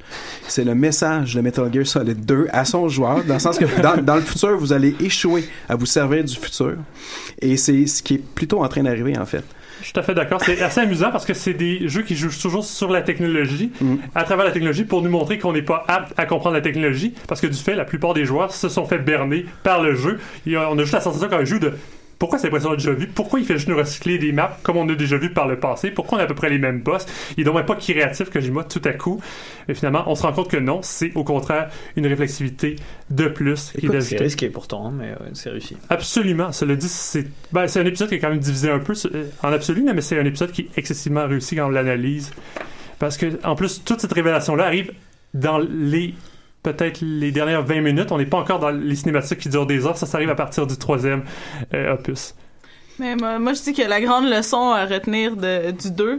C'est 0.48 0.64
le 0.64 0.74
message 0.74 1.36
de 1.36 1.42
Metal 1.42 1.72
Gear 1.72 1.86
Solid 1.86 2.26
2 2.26 2.48
à 2.52 2.66
son 2.66 2.90
joueur, 2.90 3.24
dans 3.24 3.36
le 3.36 3.40
sens 3.40 3.60
que 3.60 3.66
dans, 3.82 4.02
dans 4.02 4.16
le 4.16 4.22
futur, 4.22 4.58
vous 4.58 4.74
allez 4.74 4.96
échouer 5.00 5.48
à 5.70 5.76
vous 5.76 5.86
servir 5.86 6.24
du 6.24 6.36
futur. 6.36 6.76
Et 7.40 7.56
c'est 7.56 7.86
ce 7.86 8.02
qui 8.02 8.16
est 8.16 8.24
plutôt 8.36 8.64
en 8.64 8.68
train 8.68 8.82
d'arriver, 8.82 9.18
en 9.18 9.26
fait. 9.26 9.44
Je 9.80 9.86
suis 9.86 9.94
tout 9.94 10.00
à 10.00 10.04
fait 10.04 10.14
d'accord. 10.14 10.42
C'est 10.44 10.62
assez 10.62 10.82
amusant 10.82 11.12
parce 11.12 11.26
que 11.26 11.34
c'est 11.34 11.54
des 11.54 11.88
jeux 11.88 12.02
qui 12.02 12.16
jouent 12.16 12.30
toujours 12.42 12.64
sur 12.66 12.90
la 12.92 13.02
technologie, 13.02 13.72
Mm. 13.82 13.96
à 14.16 14.24
travers 14.24 14.46
la 14.46 14.52
technologie, 14.52 14.84
pour 14.86 15.02
nous 15.02 15.10
montrer 15.10 15.38
qu'on 15.40 15.54
n'est 15.54 15.62
pas 15.62 15.84
apte 15.88 16.14
à 16.18 16.26
comprendre 16.26 16.56
la 16.56 16.62
technologie. 16.62 17.14
Parce 17.28 17.42
que 17.42 17.48
du 17.48 17.58
fait, 17.58 17.76
la 17.76 17.86
plupart 17.86 18.14
des 18.14 18.26
joueurs 18.26 18.52
se 18.54 18.70
sont 18.70 18.86
fait 18.86 18.98
berner 19.00 19.46
par 19.64 19.82
le 19.82 19.96
jeu. 19.96 20.20
Et 20.46 20.58
on 20.58 20.74
a 20.78 20.82
juste 20.82 20.94
la 20.94 21.02
sensation 21.02 21.28
quand 21.30 21.40
on 21.42 21.46
joue 21.46 21.60
de 21.60 21.74
pourquoi 22.20 22.40
cette 22.40 22.48
impression 22.48 22.74
déjà 22.74 22.94
vu 22.94 23.08
Pourquoi 23.08 23.40
il 23.40 23.46
fait 23.46 23.56
juste 23.56 23.68
nous 23.68 23.78
recycler 23.78 24.18
des 24.18 24.32
maps 24.32 24.58
comme 24.64 24.78
on 24.78 24.90
a 24.90 24.96
déjà 24.96 25.18
vu 25.18 25.32
par 25.32 25.48
le 25.48 25.60
passé? 25.60 25.92
Pourquoi 25.92 26.18
on 26.18 26.22
a 26.22 26.24
à 26.24 26.28
peu 26.28 26.34
près 26.34 26.50
les 26.50 26.58
mêmes 26.58 26.82
boss 26.82 27.06
Il 27.38 27.42
est 27.42 27.44
donc 27.44 27.56
même 27.56 27.66
pas 27.66 27.76
créatif 27.76 28.30
que 28.30 28.34
Kojima 28.40 28.64
tout 28.64 28.82
à 28.86 28.94
coup. 28.94 29.22
Mais 29.68 29.74
finalement, 29.74 30.04
on 30.08 30.16
se 30.16 30.24
rend 30.24 30.34
compte 30.34 30.50
que 30.50 30.58
non, 30.58 30.80
c'est 30.82 31.12
au 31.16 31.24
contraire 31.24 31.70
une 31.96 32.08
réflexivité 32.08 32.78
de 33.10 33.28
plus 33.28 33.72
qui 33.78 33.86
est 33.86 34.02
c'est 34.02 34.18
risqué 34.18 34.50
pourtant, 34.50 34.88
hein, 34.88 34.94
mais 34.98 35.10
euh, 35.10 35.30
c'est 35.34 35.50
réussi. 35.50 35.78
Absolument. 35.90 36.52
Cela 36.52 36.76
dit, 36.76 36.90
c'est 36.90 37.28
ben, 37.52 37.68
c'est 37.68 37.80
un 37.80 37.86
épisode 37.86 38.10
qui 38.10 38.16
est 38.16 38.20
quand 38.20 38.30
même 38.30 38.40
divisé 38.40 38.70
un 38.72 38.80
peu 38.80 38.94
euh, 39.14 39.26
en 39.44 39.52
absolu, 39.52 39.84
mais 39.94 40.02
c'est 40.02 40.20
un 40.20 40.26
épisode 40.26 40.52
qui 40.52 40.62
est 40.62 40.78
excessivement 40.78 41.28
réussi 41.28 41.56
quand 41.56 41.68
on 41.68 41.70
l'analyse. 41.70 42.32
Parce 43.00 43.18
que, 43.18 43.40
en 43.46 43.56
plus, 43.56 43.84
toute 43.84 44.02
cette 44.02 44.14
révélation-là 44.14 44.66
arrive 44.66 44.92
dans 45.34 45.60
les 45.60 46.16
peut-être 46.74 47.00
les 47.02 47.32
dernières 47.32 47.64
20 47.64 47.82
minutes. 47.82 48.12
On 48.12 48.18
n'est 48.18 48.26
pas 48.26 48.38
encore 48.38 48.60
dans 48.60 48.70
les 48.70 48.96
cinématiques 48.96 49.40
qui 49.40 49.50
durent 49.50 49.66
des 49.66 49.86
heures. 49.86 49.98
Ça, 49.98 50.06
ça 50.06 50.18
arrive 50.18 50.30
à 50.30 50.36
partir 50.36 50.68
du 50.68 50.76
troisième 50.78 51.24
euh, 51.74 51.94
opus. 51.94 52.36
Mais 53.00 53.16
moi, 53.16 53.54
je 53.54 53.62
dis 53.62 53.74
que 53.74 53.84
la 53.84 54.02
grande 54.02 54.26
leçon 54.28 54.72
à 54.72 54.86
retenir 54.86 55.36
du 55.36 55.92
2, 55.92 56.18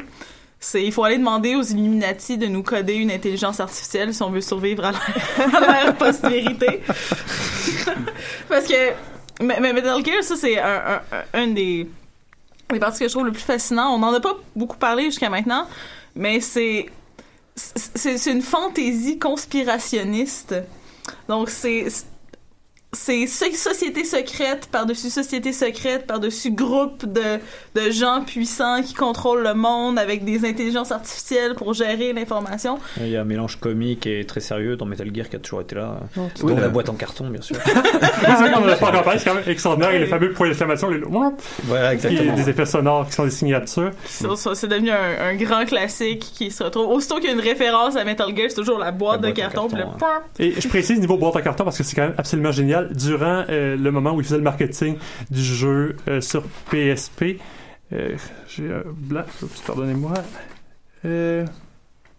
c'est 0.60 0.82
il 0.84 0.92
faut 0.92 1.02
aller 1.04 1.18
demander 1.18 1.54
aux 1.56 1.62
Illuminati 1.62 2.38
de 2.38 2.46
nous 2.46 2.62
coder 2.62 2.94
une 2.94 3.10
intelligence 3.10 3.58
artificielle 3.60 4.14
si 4.14 4.22
on 4.22 4.30
veut 4.30 4.40
survivre 4.40 4.84
à 4.84 4.92
l'ère- 4.92 5.94
post-vérité. 5.98 6.80
Parce 8.48 8.66
que 8.66 8.92
mais, 9.40 9.58
mais 9.60 9.72
Metal 9.72 10.04
Gear, 10.04 10.22
ça, 10.22 10.36
c'est 10.36 10.58
un, 10.58 11.00
un 11.34 11.46
des, 11.48 11.88
des 12.72 12.78
parties 12.78 13.00
que 13.00 13.08
je 13.08 13.12
trouve 13.12 13.26
le 13.26 13.32
plus 13.32 13.42
fascinant. 13.42 13.90
On 13.94 13.98
n'en 13.98 14.12
a 14.14 14.20
pas 14.20 14.36
beaucoup 14.56 14.76
parlé 14.76 15.04
jusqu'à 15.04 15.30
maintenant, 15.30 15.66
mais 16.16 16.40
c'est 16.40 16.86
c'est 17.58 18.30
une 18.30 18.42
fantaisie 18.42 19.18
conspirationniste. 19.18 20.54
Donc, 21.28 21.50
c'est 21.50 21.86
c'est 22.92 23.26
so- 23.26 23.44
société 23.54 24.02
secrète 24.04 24.68
par-dessus 24.72 25.10
société 25.10 25.52
secrète, 25.52 26.06
par-dessus 26.06 26.50
groupe 26.52 27.04
de, 27.04 27.38
de 27.74 27.90
gens 27.90 28.22
puissants 28.26 28.82
qui 28.82 28.94
contrôlent 28.94 29.42
le 29.42 29.52
monde 29.52 29.98
avec 29.98 30.24
des 30.24 30.48
intelligences 30.48 30.90
artificielles 30.90 31.54
pour 31.54 31.74
gérer 31.74 32.14
l'information. 32.14 32.78
Il 32.98 33.08
y 33.10 33.16
a 33.16 33.20
un 33.20 33.24
mélange 33.24 33.56
comique 33.60 34.06
et 34.06 34.24
très 34.24 34.40
sérieux 34.40 34.76
dans 34.76 34.86
Metal 34.86 35.08
Gear 35.14 35.28
qui 35.28 35.36
a 35.36 35.38
toujours 35.38 35.60
été 35.60 35.74
là. 35.74 36.00
Dont 36.16 36.30
vois. 36.40 36.60
la 36.60 36.68
boîte 36.70 36.88
en 36.88 36.94
carton, 36.94 37.28
bien 37.28 37.42
sûr. 37.42 37.56
c'est 37.64 38.26
vrai 38.32 38.52
qu'on 38.52 38.60
n'en 38.60 38.68
a 38.68 38.76
pas 38.76 38.88
encore 38.88 39.02
parlé, 39.02 39.18
c'est 39.18 39.28
quand 39.28 39.34
même 39.34 39.44
extraordinaire. 39.46 39.90
Et 39.92 39.98
le 39.98 40.06
fameux 40.06 40.32
point 40.32 40.46
d'exclamation, 40.46 40.88
les 40.88 41.00
Voilà, 41.64 41.92
exactement. 41.92 42.34
des 42.36 42.48
effets 42.48 42.64
sonores 42.66 43.06
qui 43.06 43.12
sont 43.12 43.24
des 43.24 43.30
signatures. 43.30 43.90
C'est 44.06 44.66
devenu 44.68 44.90
un, 44.90 45.28
un 45.28 45.34
grand 45.34 45.66
classique 45.66 46.20
qui 46.20 46.50
se 46.50 46.62
retrouve. 46.64 46.88
Aussitôt 46.88 47.16
qu'il 47.16 47.26
y 47.26 47.28
a 47.28 47.32
une 47.32 47.40
référence 47.40 47.96
à 47.96 48.04
Metal 48.04 48.34
Gear, 48.34 48.46
c'est 48.48 48.54
toujours 48.56 48.78
la 48.78 48.92
boîte, 48.92 49.20
La 49.22 49.28
de 49.28 49.34
boîte 49.34 49.36
carton, 49.36 49.68
puis 49.68 49.76
le. 49.78 49.84
Et 50.42 50.58
je 50.58 50.68
précise 50.68 50.98
niveau 51.00 51.18
boîte 51.18 51.36
en 51.36 51.42
carton 51.42 51.64
parce 51.64 51.76
que 51.76 51.82
c'est 51.84 51.94
quand 51.94 52.02
même 52.02 52.14
absolument 52.16 52.50
génial. 52.52 52.77
Durant 52.84 53.44
euh, 53.48 53.76
le 53.76 53.90
moment 53.90 54.12
où 54.12 54.20
il 54.20 54.24
faisait 54.24 54.36
le 54.36 54.42
marketing 54.42 54.96
du 55.30 55.42
jeu 55.42 55.96
euh, 56.08 56.20
sur 56.20 56.42
PSP, 56.70 57.38
euh, 57.92 58.16
j'ai 58.48 58.70
un 58.70 58.82
blanc, 58.86 59.24
pardonnez-moi. 59.66 60.14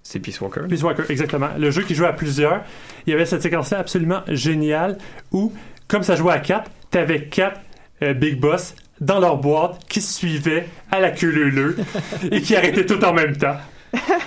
C'est 0.02 0.20
Peace 0.20 0.40
Walker. 0.42 0.62
Peace 0.68 0.84
Walker, 0.84 1.04
exactement. 1.10 1.50
Le 1.58 1.70
jeu 1.72 1.84
qui 1.84 1.94
jouait 1.94 2.08
à 2.08 2.14
plusieurs. 2.14 2.64
Il 3.06 3.12
y 3.12 3.14
avait 3.14 3.26
cette 3.26 3.44
séquence-là 3.44 3.80
absolument 3.80 4.22
géniale 4.28 4.98
où, 5.32 5.54
comme 5.88 6.04
ça 6.04 6.16
jouait 6.16 6.34
à 6.34 6.40
quatre, 6.40 6.72
t'avais 6.90 7.26
quatre 7.26 7.60
Big 8.16 8.40
Boss 8.40 8.76
dans 9.02 9.20
leur 9.20 9.38
boîte 9.38 9.86
qui 9.88 10.02
se 10.02 10.14
suivaient 10.14 10.68
à 10.92 11.00
la 11.00 11.12
queue 11.12 11.30
leu 11.30 11.78
et 12.32 12.42
qui 12.42 12.56
arrêtaient 12.56 12.86
tout 12.86 13.04
en 13.04 13.14
même 13.14 13.38
temps. 13.38 13.58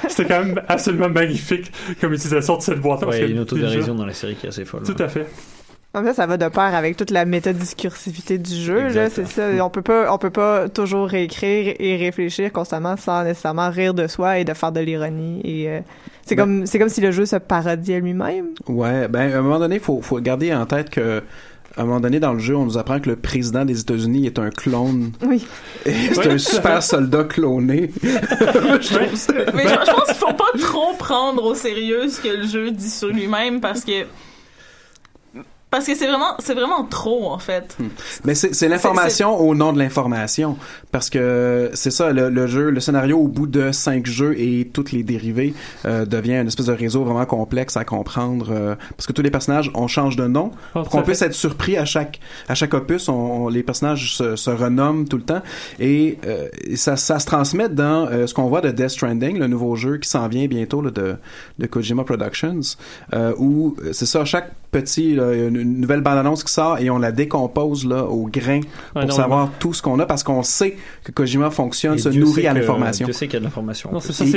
C'était 0.09 0.27
quand 0.27 0.45
même 0.45 0.61
absolument 0.69 1.09
magnifique 1.09 1.71
comme 2.01 2.13
utilisation 2.13 2.57
de 2.57 2.63
cette 2.63 2.79
Ouais, 2.83 2.97
il 3.13 3.21
y 3.21 3.23
a 3.23 3.27
une 3.27 3.39
autodérision 3.41 3.95
dans 3.95 4.07
la 4.07 4.13
série 4.13 4.35
qui 4.35 4.47
est 4.47 4.49
assez 4.49 4.65
folle. 4.65 4.83
Tout 4.83 5.01
à 5.01 5.09
fait. 5.09 5.27
En 5.95 6.03
fait, 6.03 6.15
ça 6.15 6.27
va 6.27 6.39
de 6.39 6.49
pair 6.49 6.75
avec 6.75 6.97
toute 6.97 7.11
la 7.11 7.27
métadiscursivité 7.27 8.39
du 8.39 8.55
jeu, 8.55 8.89
là, 8.89 9.11
c'est 9.11 9.27
ça. 9.27 9.49
On 9.63 9.69
peut 9.69 9.83
pas, 9.83 10.11
on 10.13 10.17
peut 10.17 10.31
pas 10.31 10.71
toujours 10.71 11.07
réécrire 11.07 11.75
et 11.79 11.97
réfléchir 11.97 12.51
constamment 12.51 12.97
sans 12.97 13.25
nécessairement 13.25 13.69
rire 13.71 13.93
de 13.93 14.07
soi 14.07 14.39
et 14.39 14.45
de 14.45 14.55
faire 14.55 14.73
de 14.73 14.81
l'ironie. 14.81 15.43
Et 15.45 15.69
euh, 15.69 15.81
c'est 16.25 16.35
Ben- 16.35 16.45
comme, 16.45 16.67
c'est 16.67 16.79
comme 16.79 16.89
si 16.89 17.03
le 17.03 17.11
jeu 17.11 17.27
se 17.27 17.37
parodiait 17.37 18.01
lui-même. 18.01 18.47
Ouais, 18.69 19.07
ben 19.09 19.31
à 19.35 19.39
un 19.39 19.43
moment 19.43 19.59
donné, 19.59 19.79
faut 19.79 20.01
faut 20.01 20.19
garder 20.21 20.55
en 20.55 20.65
tête 20.65 20.89
que 20.89 21.23
à 21.77 21.83
un 21.83 21.85
moment 21.85 22.01
donné 22.01 22.21
dans 22.21 22.33
le 22.33 22.39
jeu, 22.39 22.57
on 22.57 22.65
nous 22.65 22.79
apprend 22.79 22.99
que 22.99 23.11
le 23.11 23.17
président 23.17 23.67
des 23.67 23.81
États-Unis 23.81 24.25
est 24.27 24.39
un 24.39 24.49
clone. 24.51 25.13
Oui. 25.27 25.47
Et 25.87 25.93
c'est 26.15 26.19
Oui. 26.27 26.33
un 26.33 26.39
super 26.39 26.83
soldat 26.83 27.25
cloné. 27.25 27.91
Je 28.03 28.95
trouve 28.95 29.15
ça- 29.15 29.33
Mais 29.55 29.65
je, 29.65 29.69
je 29.69 29.91
pense 29.93 30.05
qu'il 30.07 30.15
faut 30.17 30.33
pas 30.35 30.59
trop 30.59 30.95
prendre 30.99 31.45
au 31.45 31.55
sérieux 31.55 32.09
ce 32.09 32.19
que 32.21 32.29
le 32.29 32.47
jeu 32.47 32.71
dit 32.71 32.89
sur 32.91 33.09
lui-même 33.09 33.61
parce 33.61 33.85
que 33.85 34.05
parce 35.73 35.87
que 35.87 35.97
c'est 35.97 36.07
vraiment 36.07 36.35
c'est 36.39 36.55
vraiment 36.55 36.85
trop 36.85 37.31
en 37.33 37.39
fait. 37.41 37.77
Mais 38.25 38.37
c'est 38.37 38.55
c'est 38.55 38.69
l'information 38.69 39.37
au 39.41 39.57
nom 39.57 39.73
de 39.73 39.79
l'information. 39.81 40.57
Parce 40.93 41.11
que 41.11 41.71
c'est 41.75 41.91
ça, 41.91 42.13
le, 42.13 42.29
le 42.29 42.47
jeu, 42.47 42.71
le 42.71 42.79
scénario 42.79 43.19
au 43.19 43.27
bout 43.27 43.47
de 43.49 43.73
cinq 43.73 44.07
jeux 44.07 44.39
et 44.39 44.69
toutes 44.73 44.93
les 44.93 45.03
dérivés 45.03 45.55
euh, 45.87 46.05
devient 46.05 46.35
une 46.35 46.47
espèce 46.47 46.67
de 46.67 46.73
réseau 46.73 47.03
vraiment 47.03 47.25
complexe 47.27 47.77
à 47.77 47.85
comprendre. 47.85 48.49
euh, 48.53 48.75
parce 48.97 49.07
que 49.07 49.13
tous 49.13 49.23
les 49.23 49.31
personnages, 49.31 49.71
on 49.75 49.89
change 49.89 50.15
de 50.17 50.27
nom. 50.29 50.51
Ah, 50.75 50.81
pour 50.83 50.89
qu'on 50.91 51.03
puisse 51.03 51.23
être 51.23 51.33
surpris 51.35 51.77
à 51.79 51.85
chaque, 51.87 52.21
à 52.49 52.55
chaque 52.55 52.75
opus, 52.75 53.09
on, 53.09 53.15
on- 53.15 53.49
les 53.49 53.63
personnages 53.63 54.15
se, 54.17 54.37
se 54.37 54.51
renomment 54.51 55.07
tout 55.09 55.17
le 55.17 55.23
temps. 55.25 55.41
Et 55.81 56.19
euh, 56.27 56.49
ça, 56.77 56.97
ça 56.97 57.19
se 57.19 57.25
transmet 57.27 57.71
dans 57.71 58.07
euh, 58.07 58.27
ce 58.27 58.35
qu'on 58.35 58.49
voit 58.49 58.61
de 58.61 58.71
Death 58.71 58.91
Stranding, 58.91 59.39
le 59.39 59.47
nouveau 59.47 59.75
jeu 59.77 59.97
qui 59.97 60.09
s'en 60.09 60.29
vient 60.29 60.47
bientôt 60.47 60.83
là, 60.83 60.91
de, 60.91 61.17
de 61.59 61.67
Kojima 61.67 62.05
Productions, 62.05 62.61
euh, 63.15 63.33
où 63.39 63.77
euh, 63.83 63.93
c'est 63.95 64.07
ça, 64.07 64.25
chaque 64.27 64.53
petit, 64.73 65.15
là, 65.15 65.33
une, 65.35 65.57
une 65.57 65.81
nouvelle 65.81 66.01
bande-annonce 66.01 66.43
qui 66.43 66.53
sort 66.53 66.79
et 66.79 66.89
on 66.91 66.99
la 66.99 67.13
décompose 67.13 67.87
là, 67.87 68.05
au 68.05 68.27
grain 68.27 68.61
pour 68.93 69.13
savoir 69.13 69.51
tout 69.61 69.75
ce 69.75 69.83
qu'on 69.83 69.99
a 70.01 70.07
parce 70.07 70.25
qu'on 70.25 70.43
sait 70.43 70.77
que 71.05 71.13
Kojima 71.13 71.51
fonctionne, 71.51 71.95
Et 71.95 71.99
se 71.99 72.09
Dieu 72.09 72.23
nourrit 72.25 72.47
à 72.47 72.55
l'information. 72.55 73.05
Dieu 73.05 73.13
sait 73.13 73.27
qu'il 73.27 73.35
y 73.35 73.37
a 73.37 73.41
de 73.41 73.45
l'information. 73.45 73.91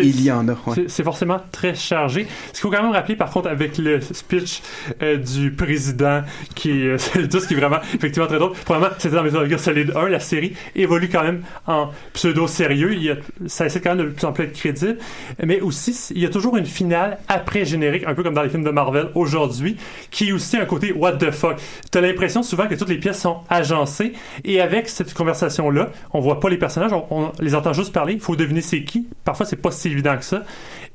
Il 0.03 0.21
y 0.21 0.31
en 0.31 0.47
a. 0.49 0.51
ouais. 0.67 0.85
C'est- 0.87 1.03
forcément 1.05 1.39
très 1.51 1.73
chargé. 1.75 2.27
Ce 2.47 2.51
qu'il 2.53 2.59
faut 2.61 2.69
quand 2.71 2.81
même 2.83 2.91
rappeler, 2.91 3.15
par 3.15 3.29
contre, 3.29 3.47
avec 3.47 3.77
le 3.77 4.01
speech 4.01 4.61
euh, 5.01 5.17
du 5.17 5.51
président, 5.51 6.21
qui 6.55 6.71
est, 6.71 6.87
euh, 6.87 6.97
c'est 6.99 7.29
tout 7.29 7.39
ce 7.39 7.47
qui 7.47 7.53
est 7.53 7.57
vraiment, 7.57 7.77
effectivement, 7.93 8.27
très 8.27 8.39
drôle. 8.39 8.53
Probablement, 8.65 8.93
c'était 8.97 9.15
dans 9.15 9.23
Metal 9.23 9.49
Gear 9.49 9.59
Solid 9.59 9.93
1, 9.95 10.09
la 10.09 10.19
série 10.19 10.53
évolue 10.75 11.07
quand 11.09 11.23
même 11.23 11.43
en 11.67 11.91
pseudo-sérieux. 12.13 12.93
Il 12.93 13.03
y 13.03 13.11
a, 13.11 13.15
ça 13.45 13.67
essaie 13.67 13.79
quand 13.81 13.95
même 13.95 14.05
de 14.07 14.11
plus 14.11 14.25
en 14.25 14.33
plus 14.33 14.45
être 14.45 14.53
crédible. 14.53 14.97
Mais 15.43 15.61
aussi, 15.61 15.95
il 16.15 16.21
y 16.21 16.25
a 16.25 16.29
toujours 16.29 16.57
une 16.57 16.65
finale 16.65 17.19
après 17.27 17.63
générique, 17.65 18.03
un 18.07 18.15
peu 18.15 18.23
comme 18.23 18.33
dans 18.33 18.43
les 18.43 18.49
films 18.49 18.63
de 18.63 18.71
Marvel 18.71 19.09
aujourd'hui, 19.15 19.77
qui 20.11 20.24
est 20.29 20.31
aussi 20.31 20.57
un 20.57 20.65
côté 20.65 20.91
what 20.91 21.13
the 21.13 21.31
fuck. 21.31 21.57
T'as 21.91 22.01
l'impression 22.01 22.43
souvent 22.43 22.67
que 22.67 22.75
toutes 22.75 22.89
les 22.89 22.97
pièces 22.97 23.21
sont 23.21 23.41
agencées, 23.49 24.13
et 24.43 24.61
avec 24.61 24.89
cette 24.89 25.13
conversation-là, 25.13 25.89
on 26.13 26.19
voit 26.19 26.39
pas 26.39 26.49
les 26.49 26.57
personnages, 26.57 26.91
on, 26.93 27.31
les 27.39 27.55
entend 27.55 27.73
juste 27.73 27.93
parler, 27.93 28.13
il 28.13 28.19
faut 28.19 28.35
deviner 28.35 28.61
c'est 28.61 28.83
qui. 28.83 29.07
Parfois, 29.23 29.45
c'est 29.45 29.55
pas 29.55 29.71
si 29.71 29.89
évident 29.89 30.17
que 30.17 30.23
ça. 30.23 30.43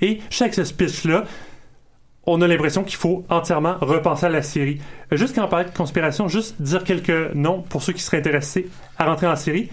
Et 0.00 0.20
chaque 0.30 0.54
speech-là, 0.54 1.24
on 2.26 2.42
a 2.42 2.46
l'impression 2.46 2.84
qu'il 2.84 2.96
faut 2.96 3.24
entièrement 3.28 3.76
repenser 3.80 4.26
à 4.26 4.28
la 4.28 4.42
série. 4.42 4.80
Juste 5.12 5.34
quand 5.34 5.44
on 5.44 5.48
parlait 5.48 5.64
de 5.64 5.76
conspiration, 5.76 6.28
juste 6.28 6.60
dire 6.60 6.84
quelques 6.84 7.34
noms 7.34 7.62
pour 7.62 7.82
ceux 7.82 7.92
qui 7.92 8.02
seraient 8.02 8.18
intéressés 8.18 8.68
à 8.98 9.06
rentrer 9.06 9.26
en 9.26 9.36
série. 9.36 9.68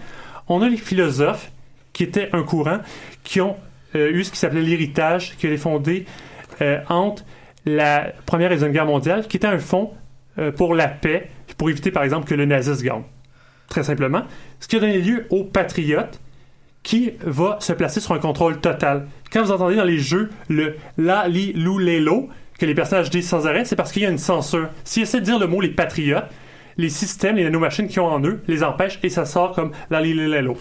On 0.48 0.62
a 0.62 0.68
les 0.68 0.76
philosophes, 0.76 1.50
qui 1.92 2.04
étaient 2.04 2.30
un 2.32 2.42
courant, 2.42 2.78
qui 3.24 3.40
ont 3.40 3.56
euh, 3.96 4.10
eu 4.12 4.24
ce 4.24 4.30
qui 4.30 4.38
s'appelait 4.38 4.62
l'héritage, 4.62 5.36
qui 5.36 5.46
été 5.46 5.56
fondé 5.56 6.06
euh, 6.60 6.78
entre 6.88 7.24
la 7.68 8.12
Première 8.26 8.50
et 8.50 8.54
Deuxième 8.54 8.72
Guerre 8.72 8.86
mondiale, 8.86 9.26
qui 9.26 9.36
était 9.36 9.46
un 9.46 9.58
fonds 9.58 9.90
euh, 10.38 10.52
pour 10.52 10.74
la 10.74 10.88
paix, 10.88 11.28
pour 11.56 11.70
éviter 11.70 11.90
par 11.90 12.04
exemple 12.04 12.26
que 12.26 12.34
le 12.34 12.44
nazisme 12.44 12.84
gagne. 12.84 13.02
très 13.68 13.82
simplement, 13.82 14.22
ce 14.60 14.68
qui 14.68 14.76
a 14.76 14.80
donné 14.80 14.98
lieu 14.98 15.26
au 15.30 15.44
Patriote, 15.44 16.20
qui 16.82 17.12
va 17.20 17.58
se 17.60 17.72
placer 17.72 18.00
sur 18.00 18.14
un 18.14 18.18
contrôle 18.18 18.60
total. 18.60 19.06
Quand 19.32 19.42
vous 19.42 19.52
entendez 19.52 19.76
dans 19.76 19.84
les 19.84 19.98
jeux 19.98 20.30
le 20.48 20.76
la, 20.96 21.28
li, 21.28 21.52
lou, 21.52 21.78
les, 21.78 22.00
lo, 22.00 22.28
que 22.58 22.66
les 22.66 22.74
personnages 22.74 23.10
disent 23.10 23.28
sans 23.28 23.46
arrêt, 23.46 23.64
c'est 23.64 23.76
parce 23.76 23.92
qu'il 23.92 24.02
y 24.02 24.06
a 24.06 24.10
une 24.10 24.18
censure. 24.18 24.68
S'ils 24.84 25.02
essaient 25.02 25.20
de 25.20 25.24
dire 25.24 25.38
le 25.38 25.46
mot 25.46 25.60
les 25.60 25.68
patriotes, 25.68 26.24
les 26.76 26.88
systèmes, 26.88 27.36
les 27.36 27.44
nanomachines 27.44 27.88
qui 27.88 28.00
ont 28.00 28.06
en 28.06 28.24
eux, 28.24 28.40
les 28.46 28.62
empêchent 28.62 29.00
et 29.02 29.10
ça 29.10 29.24
sort 29.24 29.52
comme 29.52 29.72
la, 29.90 30.00
li, 30.00 30.14
les, 30.14 30.28
les, 30.28 30.42
lo. 30.42 30.56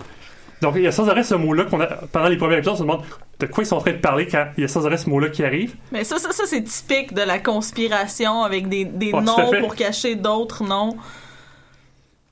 Donc 0.62 0.74
il 0.76 0.82
y 0.82 0.88
a 0.88 0.92
sans 0.92 1.08
arrêt 1.08 1.24
ce 1.24 1.36
mot-là 1.36 1.66
qu'on 1.66 1.80
a 1.82 1.86
pendant 1.86 2.28
les 2.28 2.38
premiers 2.38 2.56
épisodes, 2.56 2.74
on 2.74 2.78
se 2.78 2.82
demande 2.82 3.04
de 3.40 3.46
quoi 3.46 3.64
ils 3.64 3.68
sont 3.68 3.76
en 3.76 3.82
train 3.82 3.92
de 3.92 3.98
parler 3.98 4.28
quand 4.28 4.48
il 4.58 4.62
y 4.62 4.64
a 4.64 4.68
sans 4.68 4.86
arrêt 4.86 4.98
ce 4.98 5.10
mot-là 5.10 5.30
qui 5.30 5.44
arrive. 5.44 5.76
Mais 5.92 6.04
ça, 6.04 6.18
ça, 6.18 6.32
ça 6.32 6.44
c'est 6.46 6.64
typique 6.64 7.14
de 7.14 7.22
la 7.22 7.40
conspiration 7.40 8.44
avec 8.44 8.68
des, 8.68 8.86
Ouais, 8.86 9.22
noms 9.22 9.52
pour 9.62 9.76
cacher 9.76 10.16
d'autres 10.16 10.64
noms. 10.64 10.98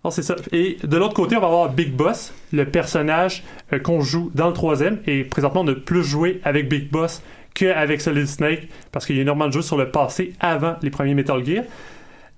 Oh, 0.04 0.12
c'est 0.12 0.22
ça. 0.22 0.36
Et 0.52 0.78
de 0.84 0.98
l'autre 0.98 1.16
côté, 1.16 1.36
on 1.36 1.40
va 1.40 1.48
avoir 1.48 1.70
Big 1.70 1.92
Boss, 1.92 2.32
le 2.54 2.66
personnage 2.66 3.44
euh, 3.74 3.80
qu'on 3.80 4.02
joue 4.02 4.30
dans 4.36 4.48
le 4.48 4.54
troisième. 4.54 5.00
Et 5.08 5.24
présentement, 5.24 5.62
on 5.62 5.68
a 5.68 5.74
plus 5.74 6.04
joué 6.04 6.42
avec 6.44 6.70
Big 6.70 6.92
Boss 6.92 7.24
qu'avec 7.56 8.02
Solid 8.02 8.28
Snake, 8.28 8.68
parce 8.92 9.08
qu'il 9.08 9.16
y 9.16 9.20
a 9.20 9.22
énormément 9.24 9.48
de 9.48 9.54
jeux 9.54 9.64
sur 9.64 9.78
le 9.78 9.90
passé 9.90 10.34
avant 10.40 10.76
les 10.84 10.92
premiers 10.92 11.16
Metal 11.16 11.44
Gear. 11.44 11.64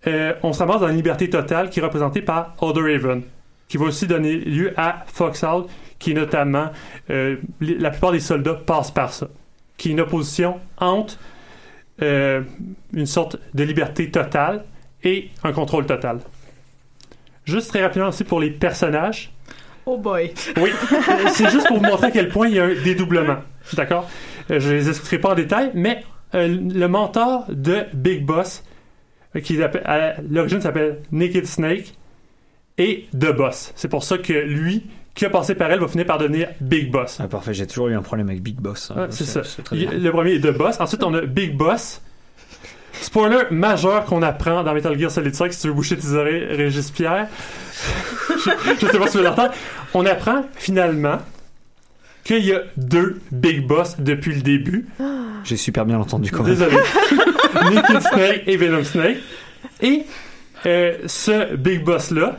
Euh, 0.05 0.33
on 0.43 0.53
se 0.53 0.59
ramasse 0.59 0.79
dans 0.79 0.87
la 0.87 0.93
liberté 0.93 1.29
totale 1.29 1.69
qui 1.69 1.79
est 1.81 1.83
représentée 1.83 2.21
par 2.21 2.53
Other 2.61 2.83
Raven, 2.83 3.23
qui 3.67 3.77
va 3.77 3.85
aussi 3.85 4.07
donner 4.07 4.35
lieu 4.35 4.73
à 4.77 5.03
Foxhound, 5.07 5.65
qui 5.99 6.11
est 6.11 6.13
notamment, 6.13 6.71
euh, 7.09 7.37
la 7.59 7.89
plupart 7.89 8.11
des 8.11 8.19
soldats 8.19 8.55
passent 8.55 8.91
par 8.91 9.13
ça, 9.13 9.27
qui 9.77 9.89
est 9.89 9.91
une 9.91 10.01
opposition 10.01 10.59
entre 10.77 11.17
euh, 12.01 12.41
une 12.93 13.05
sorte 13.05 13.37
de 13.53 13.63
liberté 13.63 14.11
totale 14.11 14.63
et 15.03 15.29
un 15.43 15.51
contrôle 15.51 15.85
total. 15.85 16.19
Juste 17.45 17.69
très 17.69 17.81
rapidement 17.81 18.09
aussi 18.09 18.23
pour 18.23 18.39
les 18.39 18.51
personnages. 18.51 19.31
Oh 19.85 19.97
boy. 19.97 20.33
Oui, 20.57 20.69
c'est 21.33 21.49
juste 21.49 21.67
pour 21.67 21.77
vous 21.77 21.85
montrer 21.85 22.07
à 22.07 22.11
quel 22.11 22.29
point 22.29 22.47
il 22.47 22.55
y 22.55 22.59
a 22.59 22.65
un 22.65 22.75
dédoublement. 22.83 23.37
D'accord? 23.73 24.09
Euh, 24.51 24.59
je 24.59 24.73
les 24.73 24.89
expliquerai 24.89 25.19
pas 25.19 25.31
en 25.31 25.35
détail, 25.35 25.71
mais 25.73 26.03
euh, 26.35 26.47
le 26.47 26.87
mentor 26.87 27.45
de 27.49 27.85
Big 27.93 28.25
Boss, 28.25 28.63
qui 29.43 29.61
à 29.61 30.15
l'origine 30.29 30.61
s'appelle 30.61 30.99
Naked 31.11 31.45
Snake, 31.45 31.93
et 32.77 33.07
The 33.13 33.35
Boss. 33.35 33.73
C'est 33.75 33.87
pour 33.87 34.03
ça 34.03 34.17
que 34.17 34.33
lui, 34.33 34.83
qui 35.15 35.25
a 35.25 35.29
passé 35.29 35.55
par 35.55 35.71
elle, 35.71 35.79
va 35.79 35.87
finir 35.87 36.05
par 36.05 36.17
devenir 36.17 36.49
Big 36.61 36.91
Boss. 36.91 37.17
Ah, 37.19 37.27
parfait, 37.27 37.53
j'ai 37.53 37.67
toujours 37.67 37.87
eu 37.87 37.95
un 37.95 38.01
problème 38.01 38.29
avec 38.29 38.41
Big 38.41 38.55
Boss. 38.55 38.91
Ouais, 38.95 39.07
c'est 39.09 39.25
ça. 39.25 39.41
Il-. 39.71 40.03
Le 40.03 40.11
premier 40.11 40.33
est 40.35 40.39
The 40.41 40.55
Boss. 40.55 40.79
Ensuite, 40.79 41.03
on 41.03 41.13
a 41.13 41.21
Big 41.21 41.55
Boss. 41.55 42.01
Spoiler 43.01 43.43
majeur 43.51 44.05
qu'on 44.05 44.21
apprend 44.23 44.63
dans 44.63 44.73
Metal 44.73 44.97
Gear 44.97 45.11
Solid 45.11 45.33
5, 45.33 45.53
si 45.53 45.61
tu 45.61 45.67
veux 45.67 45.73
boucher 45.73 45.97
tes 45.97 46.13
oreilles, 46.13 46.45
Régis 46.45 46.89
Pierre. 46.89 47.27
je, 48.29 48.51
je 48.81 48.87
sais 48.87 48.97
pas 48.97 49.05
si 49.05 49.11
tu 49.11 49.17
veux 49.19 49.23
l'entendre. 49.23 49.53
On 49.93 50.05
apprend 50.05 50.45
finalement 50.55 51.19
qu'il 52.23 52.43
y 52.43 52.53
a 52.53 52.61
deux 52.75 53.21
Big 53.31 53.65
Boss 53.67 53.97
depuis 53.99 54.33
le 54.33 54.41
début. 54.41 54.87
J'ai 55.43 55.57
super 55.57 55.85
bien 55.85 55.99
entendu 55.99 56.31
quand 56.31 56.43
même. 56.43 56.55
Désolé. 56.55 56.75
Naked 57.71 58.01
Snake 58.01 58.43
et 58.47 58.57
Venom 58.57 58.83
Snake. 58.83 59.17
Et 59.81 60.03
euh, 60.65 60.97
ce 61.05 61.55
Big 61.55 61.83
Boss-là 61.83 62.37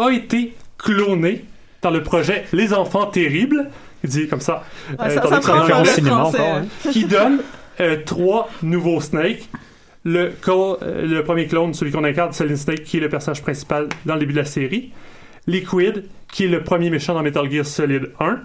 a 0.00 0.12
été 0.12 0.54
cloné 0.78 1.44
dans 1.82 1.90
le 1.90 2.02
projet 2.02 2.44
Les 2.52 2.72
Enfants 2.74 3.06
Terribles, 3.06 3.68
dit 4.04 4.28
comme 4.28 4.40
ça. 4.40 4.64
Ouais, 4.98 5.06
euh, 5.06 5.14
ça- 5.14 5.20
dans 5.20 5.42
ça 5.42 5.78
le 5.80 5.84
cinéma 5.86 6.24
encore, 6.24 6.40
hein. 6.40 6.64
qui 6.92 7.04
donne 7.04 7.40
euh, 7.80 7.96
trois 8.04 8.48
nouveaux 8.62 9.00
Snakes. 9.00 9.48
Le, 10.04 10.32
co- 10.40 10.78
euh, 10.82 11.06
le 11.06 11.22
premier 11.24 11.46
clone, 11.46 11.74
celui 11.74 11.92
qu'on 11.92 12.04
incarne, 12.04 12.32
Solid 12.32 12.56
Snake, 12.56 12.84
qui 12.84 12.96
est 12.96 13.00
le 13.00 13.10
personnage 13.10 13.42
principal 13.42 13.88
dans 14.06 14.14
le 14.14 14.20
début 14.20 14.32
de 14.32 14.38
la 14.38 14.44
série. 14.46 14.92
Liquid, 15.46 16.04
qui 16.32 16.44
est 16.44 16.48
le 16.48 16.62
premier 16.62 16.88
méchant 16.90 17.14
dans 17.14 17.22
Metal 17.22 17.50
Gear 17.50 17.66
Solid 17.66 18.10
1. 18.20 18.38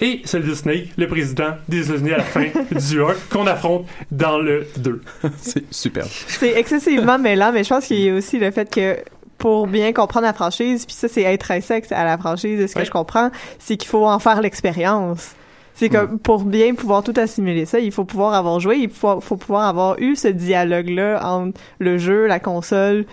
Et 0.00 0.22
Solid 0.24 0.54
Snake, 0.54 0.88
le 0.96 1.06
président 1.06 1.54
des 1.68 1.88
États-Unis 1.88 2.12
à 2.12 2.16
la 2.18 2.22
fin 2.24 2.44
du 2.90 3.00
1, 3.02 3.06
qu'on 3.30 3.46
affronte 3.46 3.86
dans 4.10 4.38
le 4.38 4.66
2. 4.78 5.00
C'est 5.40 5.64
super. 5.72 6.04
C'est 6.26 6.58
excessivement 6.58 7.18
mêlant, 7.18 7.52
mais 7.52 7.62
je 7.64 7.68
pense 7.68 7.86
qu'il 7.86 8.00
y 8.00 8.08
a 8.08 8.14
aussi 8.14 8.38
le 8.38 8.50
fait 8.50 8.68
que 8.72 8.96
pour 9.44 9.66
bien 9.66 9.92
comprendre 9.92 10.24
la 10.24 10.32
franchise, 10.32 10.86
puis 10.86 10.94
ça 10.94 11.06
c'est 11.06 11.26
intrinsèque 11.26 11.84
à 11.92 12.02
la 12.06 12.16
franchise, 12.16 12.58
de 12.58 12.66
ce 12.66 12.72
que 12.72 12.78
Ouais. 12.78 12.84
je 12.86 12.90
comprends, 12.90 13.28
c'est 13.58 13.76
qu'il 13.76 13.90
faut 13.90 14.06
en 14.06 14.18
faire 14.18 14.40
l'expérience. 14.40 15.32
C'est 15.74 15.90
que 15.90 16.06
pour 16.16 16.44
bien 16.44 16.74
pouvoir 16.74 17.02
tout 17.02 17.12
assimiler 17.18 17.66
ça, 17.66 17.78
il 17.78 17.92
faut 17.92 18.04
pouvoir 18.06 18.32
avoir 18.32 18.58
joué, 18.58 18.76
il 18.78 18.88
faut, 18.88 19.20
faut 19.20 19.36
pouvoir 19.36 19.66
avoir 19.68 19.98
eu 20.00 20.16
ce 20.16 20.28
dialogue-là 20.28 21.20
entre 21.26 21.60
le 21.78 21.98
jeu, 21.98 22.26
la 22.26 22.40
console, 22.40 23.04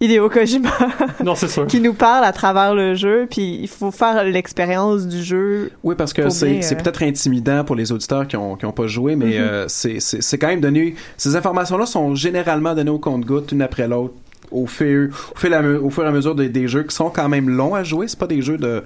Hideo 0.00 0.28
Kojima, 0.30 0.70
Non, 1.22 1.34
c'est 1.34 1.48
sûr. 1.48 1.66
qui 1.68 1.80
nous 1.80 1.92
parle 1.94 2.24
à 2.24 2.32
travers 2.32 2.74
le 2.74 2.94
jeu, 2.94 3.26
puis 3.30 3.58
il 3.62 3.68
faut 3.68 3.90
faire 3.90 4.24
l'expérience 4.24 5.06
du 5.06 5.22
jeu. 5.22 5.70
Oui, 5.82 5.94
parce 5.96 6.12
que 6.14 6.30
c'est 6.30 6.48
bien, 6.50 6.62
c'est 6.62 6.74
euh, 6.76 6.78
peut-être 6.82 7.02
intimidant 7.02 7.62
pour 7.64 7.76
les 7.76 7.92
auditeurs 7.92 8.26
qui 8.26 8.36
ont, 8.36 8.56
qui 8.56 8.64
ont 8.64 8.72
pas 8.72 8.86
joué, 8.86 9.16
mais 9.16 9.38
euh, 9.38 9.66
c'est- 9.68 10.00
c'est 10.00 10.22
c'est 10.22 10.38
quand 10.38 10.48
même 10.48 10.60
donné. 10.60 10.94
Ces 11.16 11.36
informations-là 11.36 11.84
sont 11.86 12.14
généralement 12.14 12.74
données 12.74 12.90
au 12.90 12.98
compte-goutte, 12.98 13.52
une 13.52 13.62
après 13.62 13.86
l'autre. 13.86 14.14
Au 14.54 14.66
fur, 14.66 15.08
au, 15.34 15.38
fur 15.38 15.50
et 15.52 15.54
à 15.54 15.62
me- 15.62 15.82
au 15.82 15.90
fur 15.90 16.04
et 16.04 16.06
à 16.06 16.12
mesure 16.12 16.34
des, 16.34 16.48
des 16.48 16.68
jeux 16.68 16.84
qui 16.84 16.94
sont 16.94 17.10
quand 17.10 17.28
même 17.28 17.48
longs 17.50 17.74
à 17.74 17.82
jouer. 17.84 18.08
C'est 18.08 18.18
pas 18.18 18.26
des 18.26 18.40
jeux 18.42 18.56
de, 18.58 18.82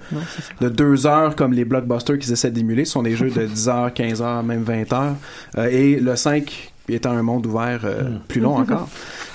de 0.60 0.68
deux 0.68 1.06
heures 1.06 1.36
comme 1.36 1.52
les 1.52 1.64
blockbusters 1.64 2.18
qu'ils 2.18 2.32
essaient 2.32 2.50
d'émuler. 2.50 2.84
Ce 2.84 2.92
sont 2.92 3.02
des 3.02 3.14
jeux 3.16 3.30
de 3.30 3.44
10 3.46 3.68
heures, 3.68 3.92
15 3.92 4.22
heures, 4.22 4.42
même 4.42 4.62
20 4.62 4.92
heures. 4.92 5.14
Euh, 5.58 5.66
et 5.70 5.96
le 6.00 6.16
5 6.16 6.72
étant 6.88 7.10
un 7.12 7.22
monde 7.22 7.44
ouvert 7.46 7.80
euh, 7.84 8.04
plus 8.28 8.40
long 8.40 8.56
encore. 8.56 8.88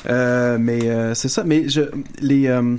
Euh, 0.09 0.57
mais 0.59 0.89
euh, 0.89 1.13
c'est 1.13 1.29
ça. 1.29 1.43
Mais 1.43 1.69
je, 1.69 1.81
les, 2.19 2.47
euh, 2.47 2.75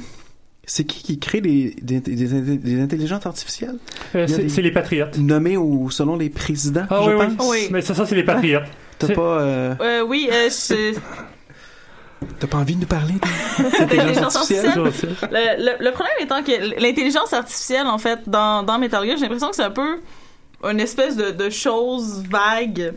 c'est 0.67 0.85
qui 0.85 1.03
qui 1.03 1.19
crée 1.19 1.41
des, 1.41 1.77
des, 1.81 2.01
des, 2.01 2.57
des- 2.57 2.81
intelligences 2.81 3.25
artificielles? 3.25 3.77
Euh, 4.17 4.27
c'est 4.27 4.49
c'est 4.49 4.63
les 4.63 4.73
Patriotes. 4.73 5.17
Nommés 5.19 5.57
au, 5.57 5.91
selon 5.91 6.17
les 6.17 6.29
présidents, 6.31 6.87
Ah 6.91 7.01
je 7.05 7.11
oui, 7.11 7.17
oui. 7.21 7.35
pense. 7.37 7.51
Oui. 7.51 7.69
Mais 7.71 7.83
ça, 7.83 7.95
ça 7.95 8.05
c'est 8.05 8.17
les 8.17 8.25
Patriotes. 8.25 8.65
T'as 8.99 9.07
C'est- 9.09 9.15
pas, 9.15 9.41
euh, 9.41 9.75
Euh, 9.81 10.05
oui, 10.07 10.29
euh, 10.33 10.49
je- 10.51 10.95
t'as 12.39 12.47
pas 12.47 12.59
envie 12.59 12.75
de 12.75 12.81
nous 12.81 12.87
parler 12.87 13.15
d'intelligence 13.59 13.79
L'intelligence 13.81 14.37
artificielle? 14.37 14.79
artificielle. 14.79 15.29
Le, 15.31 15.65
le- 15.65 15.85
le 15.85 15.91
problème 15.93 16.15
étant 16.21 16.43
que 16.43 16.81
l'intelligence 16.81 17.33
artificielle, 17.33 17.87
en 17.87 17.99
fait, 17.99 18.21
dans, 18.29 18.63
dans 18.63 18.79
Metal 18.79 19.05
Gear, 19.07 19.17
j'ai 19.17 19.23
l'impression 19.23 19.51
que 19.51 19.57
c'est 19.57 19.63
un 19.65 19.71
peu 19.71 20.01
une 20.65 20.81
espèce 20.81 21.17
de, 21.17 21.31
de 21.31 21.51
chose 21.51 22.23
vague 22.31 22.95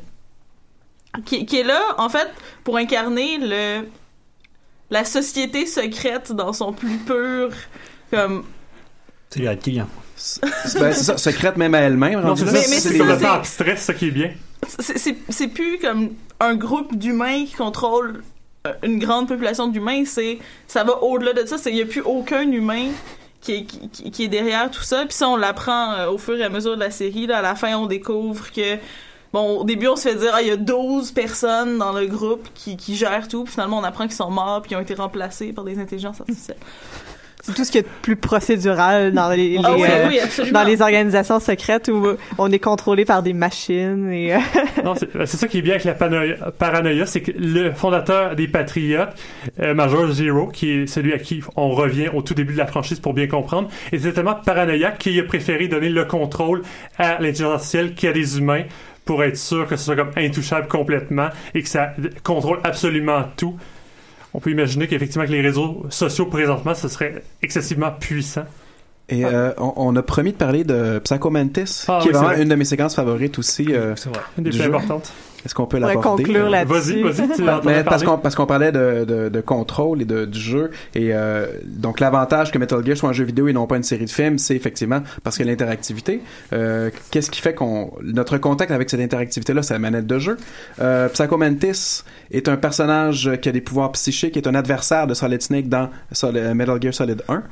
qui, 1.25 1.45
qui 1.45 1.57
est 1.59 1.63
là, 1.63 1.82
en 1.97 2.09
fait, 2.09 2.30
pour 2.63 2.78
incarner 2.78 3.38
le 3.39 3.88
la 4.89 5.03
société 5.03 5.65
secrète 5.65 6.32
dans 6.32 6.53
son 6.53 6.71
plus 6.71 6.97
pur 6.97 7.49
comme 8.09 8.45
C'est 9.30 9.39
les 9.41 9.49
reptiliens. 9.49 9.88
Ben, 10.80 10.93
c'est 10.93 11.03
ça, 11.03 11.17
secrète 11.17 11.57
même 11.57 11.75
à 11.75 11.80
elle-même. 11.80 12.21
Non, 12.21 12.36
c'est 12.36 12.45
ça. 12.47 12.55
C'est 12.55 12.80
c'est 12.80 12.97
complètement 12.97 13.28
ça, 13.28 13.34
abstrait, 13.36 13.75
c'est 13.75 13.84
ça 13.86 13.93
qui 13.93 14.07
est 14.07 14.11
bien. 14.11 14.32
c'est- 14.67 14.97
c'est 14.97 15.15
c'est 15.30 15.47
plus 15.49 15.78
comme 15.78 16.13
un 16.39 16.55
groupe 16.55 16.95
d'humains 16.97 17.45
qui 17.45 17.53
contrôle 17.53 18.23
une 18.84 18.99
grande 18.99 19.28
population 19.28 19.68
d'humains, 19.68 20.03
c'est 20.05 20.39
ça 20.68 20.84
va 20.84 21.01
au-delà 21.03 21.34
de 21.34 21.45
ça, 21.45 21.57
il 21.65 21.76
y 21.76 21.82
a 21.82 21.86
plus 21.86 22.01
aucun 22.01 22.49
humain 22.51 22.89
qui 23.41 23.53
est, 23.53 24.11
qui, 24.11 24.24
est 24.24 24.28
derrière 24.28 24.70
tout 24.72 24.82
ça. 24.82 25.05
Puis 25.05 25.13
ça 25.13 25.30
on 25.30 25.36
l'apprend 25.36 25.93
euh, 25.93 26.09
au 26.09 26.18
fur 26.18 26.36
et 26.38 26.43
à 26.43 26.49
mesure 26.49 26.76
de 26.76 26.82
la 26.82 26.91
série 26.91 27.28
là, 27.28 27.39
à 27.39 27.41
la 27.41 27.55
fin 27.55 27.76
on 27.78 27.86
découvre 27.86 28.51
que 28.51 28.78
bon 29.34 29.59
au 29.59 29.63
début 29.63 29.88
on 29.88 29.95
se 29.95 30.09
fait 30.09 30.15
dire 30.15 30.32
ah 30.34 30.41
il 30.41 30.47
y 30.47 30.51
a 30.51 30.57
12 30.57 31.11
personnes 31.11 31.78
dans 31.78 31.93
le 31.93 32.07
groupe 32.07 32.47
qui, 32.53 32.78
qui 32.78 32.95
gèrent 32.95 33.28
tout, 33.28 33.43
puis 33.43 33.53
finalement 33.53 33.80
on 33.80 33.84
apprend 33.84 34.05
qu'ils 34.05 34.15
sont 34.15 34.32
morts 34.32 34.61
puis 34.61 34.70
qu'ils 34.70 34.78
ont 34.78 34.82
été 34.82 34.95
remplacés 34.95 35.53
par 35.53 35.63
des 35.63 35.80
intelligences 35.80 36.20
artificielles. 36.20 36.57
C'est 37.48 37.54
tout 37.54 37.64
ce 37.64 37.72
qui 37.72 37.78
est 37.78 37.88
plus 38.02 38.18
procédural 38.18 39.14
dans 39.14 39.30
les, 39.30 39.58
Ah 39.64 39.72
les, 39.76 39.82
oui, 39.82 39.88
euh, 39.89 40.08
oui, 40.43 40.52
dans 40.52 40.64
les 40.64 40.82
organisations 40.82 41.39
secrètes 41.39 41.88
où 41.88 42.06
on 42.38 42.52
est 42.52 42.60
contrôlé 42.60 43.06
par 43.06 43.24
des 43.24 43.32
machines 43.34 44.12
et 44.12 44.36
euh, 44.36 44.39
Non, 44.84 44.95
c'est 44.95 45.08
c'est 45.26 45.38
ça 45.38 45.48
qui 45.48 45.60
est 45.60 45.62
bien 45.62 45.76
avec 45.76 45.86
la 45.86 45.93
panoïa- 45.93 46.52
paranoïa, 46.58 47.06
c'est 47.06 47.22
que 47.22 47.32
le 47.38 47.72
fondateur 47.72 48.36
des 48.36 48.48
Patriotes, 48.50 49.10
euh, 49.62 49.74
Major 49.74 50.12
Zero, 50.12 50.48
qui 50.48 50.72
est 50.72 50.88
celui 50.88 51.14
à 51.14 51.20
qui 51.20 51.41
on 51.56 51.70
revient 51.70 52.10
au 52.14 52.22
tout 52.22 52.34
début 52.34 52.54
de 52.54 52.58
la 52.58 52.68
franchise 52.68 53.00
pour 53.00 53.14
bien 53.14 53.28
comprendre, 53.28 53.70
était 53.93 54.12
tellement 54.12 54.36
paranoïaque 54.36 54.98
qu'il 54.98 55.18
a 55.20 55.24
préféré 55.24 55.68
donner 55.70 55.89
le 55.89 56.04
contrôle 56.06 56.64
à 56.98 57.14
l'intelligence 57.22 57.54
artificielle 57.54 57.93
qui 57.95 58.08
a 58.08 58.12
des 58.12 58.38
humains 58.39 58.64
pour 59.06 59.24
être 59.24 59.38
sûr 59.38 59.66
que 59.68 59.78
ce 59.78 59.86
soit 59.86 59.95
comme 59.95 60.12
intouchable 60.18 60.68
complètement 60.68 61.30
et 61.56 61.64
que 61.64 61.70
ça 61.70 61.93
contrôle 62.24 62.60
absolument 62.66 63.24
tout. 63.38 63.56
On 64.34 64.39
peut 64.39 64.51
imaginer 64.51 64.88
qu'effectivement 64.88 65.25
que 65.25 65.32
les 65.32 65.41
réseaux 65.41 65.86
sociaux 65.89 66.25
présentement, 66.25 66.75
ce 66.75 66.88
serait 66.88 67.23
excessivement 67.41 67.91
puissant. 67.91 68.43
Et 69.09 69.23
euh, 69.23 69.53
on, 69.57 69.73
on 69.78 69.95
a 69.95 70.03
promis 70.03 70.34
de 70.34 70.38
parler 70.38 70.63
de 70.65 70.99
Psycho 70.99 71.30
Mantis, 71.30 71.86
Ah 71.88 71.99
qui 72.01 72.07
oui, 72.07 72.09
est 72.09 72.13
vraiment 72.13 72.30
c'est 72.30 72.34
vrai. 72.36 72.43
une 72.43 72.49
de 72.49 72.55
mes 72.55 72.65
séquences 72.65 72.93
favorites 72.95 73.39
aussi. 73.39 73.67
euh, 73.69 73.95
Une 74.38 74.43
des 74.43 74.49
plus 74.49 74.59
jeu. 74.59 74.65
importantes. 74.65 75.11
Est-ce 75.45 75.53
qu'on 75.55 75.65
peut 75.65 75.77
l'aborder? 75.77 76.23
conclure 76.23 76.49
là-dessus. 76.49 77.01
Vas-y, 77.03 77.03
vas-y, 77.23 77.35
tu 77.35 77.41
Mais 77.43 77.49
en 77.51 77.67
as 77.67 77.83
parce 77.83 78.03
qu'on 78.03 78.17
parce 78.17 78.35
qu'on 78.35 78.45
parlait 78.45 78.71
de, 78.71 79.05
de, 79.05 79.29
de 79.29 79.41
contrôle 79.41 80.01
et 80.01 80.05
de, 80.05 80.25
du 80.25 80.39
jeu 80.39 80.71
et 80.95 81.13
euh, 81.13 81.47
donc 81.65 81.99
l'avantage 81.99 82.51
que 82.51 82.57
Metal 82.57 82.83
Gear 82.85 82.97
soit 82.97 83.09
un 83.09 83.13
jeu 83.13 83.23
vidéo 83.23 83.47
et 83.47 83.53
non 83.53 83.67
pas 83.67 83.77
une 83.77 83.83
série 83.83 84.05
de 84.05 84.09
films, 84.09 84.38
c'est 84.39 84.55
effectivement 84.55 85.01
parce 85.23 85.38
que 85.38 85.43
l'interactivité. 85.43 86.21
Euh, 86.53 86.89
Qu'est-ce 87.11 87.31
qui 87.31 87.41
fait 87.41 87.53
qu'on 87.53 87.91
notre 88.01 88.38
contact 88.38 88.71
avec 88.71 88.89
cette 88.89 88.99
interactivité 88.99 89.53
là, 89.53 89.61
c'est 89.63 89.73
la 89.73 89.79
manette 89.79 90.07
de 90.07 90.19
jeu. 90.19 90.38
Euh, 90.81 91.07
Psycho 91.09 91.38
Mantis 91.38 92.03
est 92.31 92.49
un 92.49 92.57
personnage 92.57 93.31
qui 93.41 93.49
a 93.49 93.51
des 93.51 93.61
pouvoirs 93.61 93.91
psychiques, 93.93 94.35
est 94.38 94.47
un 94.47 94.55
adversaire 94.55 95.07
de 95.07 95.13
Solid 95.13 95.41
Snake 95.41 95.69
dans 95.69 95.89
Solid- 96.11 96.38
euh, 96.38 96.53
Metal 96.53 96.81
Gear 96.81 96.93
Solid 96.93 97.21
1 97.29 97.43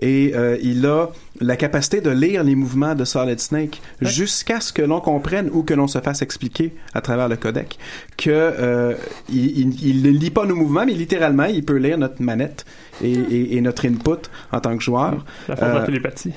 et 0.00 0.32
euh, 0.34 0.56
il 0.62 0.86
a 0.86 1.08
la 1.42 1.56
capacité 1.56 2.00
de 2.00 2.10
lire 2.10 2.42
les 2.44 2.54
mouvements 2.54 2.94
de 2.94 3.04
Solid 3.04 3.38
Snake 3.40 3.80
jusqu'à 4.00 4.60
ce 4.60 4.72
que 4.72 4.82
l'on 4.82 5.00
comprenne 5.00 5.50
ou 5.52 5.62
que 5.62 5.74
l'on 5.74 5.86
se 5.88 5.98
fasse 6.00 6.22
expliquer 6.22 6.72
à 6.94 7.00
travers 7.00 7.28
le 7.28 7.36
codec 7.36 7.78
que 8.16 8.30
euh, 8.30 8.94
il, 9.28 9.58
il, 9.58 9.84
il 9.84 10.02
ne 10.02 10.10
lit 10.10 10.30
pas 10.30 10.46
nos 10.46 10.54
mouvements, 10.56 10.86
mais 10.86 10.92
littéralement, 10.92 11.44
il 11.44 11.64
peut 11.64 11.76
lire 11.76 11.98
notre 11.98 12.22
manette 12.22 12.64
et, 13.02 13.12
et, 13.12 13.56
et 13.56 13.60
notre 13.60 13.86
input 13.86 14.28
en 14.52 14.60
tant 14.60 14.76
que 14.76 14.82
joueur. 14.82 15.24
La 15.48 15.56
force 15.56 15.72
de 15.74 15.78
Euh, 15.78 15.86
télépathie. 15.86 16.32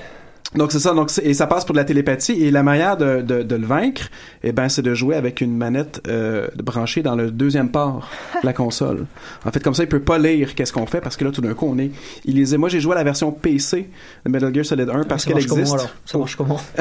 Donc 0.55 0.71
c'est 0.71 0.79
ça, 0.79 0.93
donc 0.93 1.09
c'est- 1.09 1.23
et 1.25 1.33
ça 1.33 1.47
passe 1.47 1.65
pour 1.65 1.73
de 1.73 1.79
la 1.79 1.85
télépathie 1.85 2.43
et 2.43 2.51
la 2.51 2.63
manière 2.63 2.97
de, 2.97 3.21
de, 3.21 3.43
de 3.43 3.55
le 3.55 3.65
vaincre, 3.65 4.03
eh 4.43 4.51
ben 4.51 4.69
c'est 4.69 4.81
de 4.81 4.93
jouer 4.93 5.15
avec 5.15 5.41
une 5.41 5.55
manette 5.55 6.01
euh, 6.07 6.47
branchée 6.63 7.01
dans 7.01 7.15
le 7.15 7.31
deuxième 7.31 7.69
port 7.69 8.09
de 8.41 8.45
la 8.45 8.53
console. 8.53 9.05
En 9.45 9.51
fait, 9.51 9.61
comme 9.63 9.73
ça, 9.73 9.83
il 9.83 9.89
peut 9.89 9.99
pas 9.99 10.17
lire 10.17 10.55
qu'est-ce 10.55 10.73
qu'on 10.73 10.85
fait 10.85 11.01
parce 11.01 11.17
que 11.17 11.25
là 11.25 11.31
tout 11.31 11.41
d'un 11.41 11.53
coup 11.53 11.67
on 11.69 11.77
est. 11.79 11.91
Il 12.25 12.35
lisait. 12.35 12.57
Moi 12.57 12.69
j'ai 12.69 12.79
joué 12.79 12.93
à 12.93 12.95
la 12.95 13.03
version 13.03 13.31
PC 13.31 13.87
de 14.25 14.31
Metal 14.31 14.53
Gear 14.53 14.65
Solid 14.65 14.89
1 14.89 15.03
parce 15.03 15.25
qu'elle 15.25 15.45
comment, 15.45 15.59
existe. 15.61 15.73
alors? 15.75 15.89
Ça 16.05 16.17
marche 16.17 16.35
comment? 16.35 16.59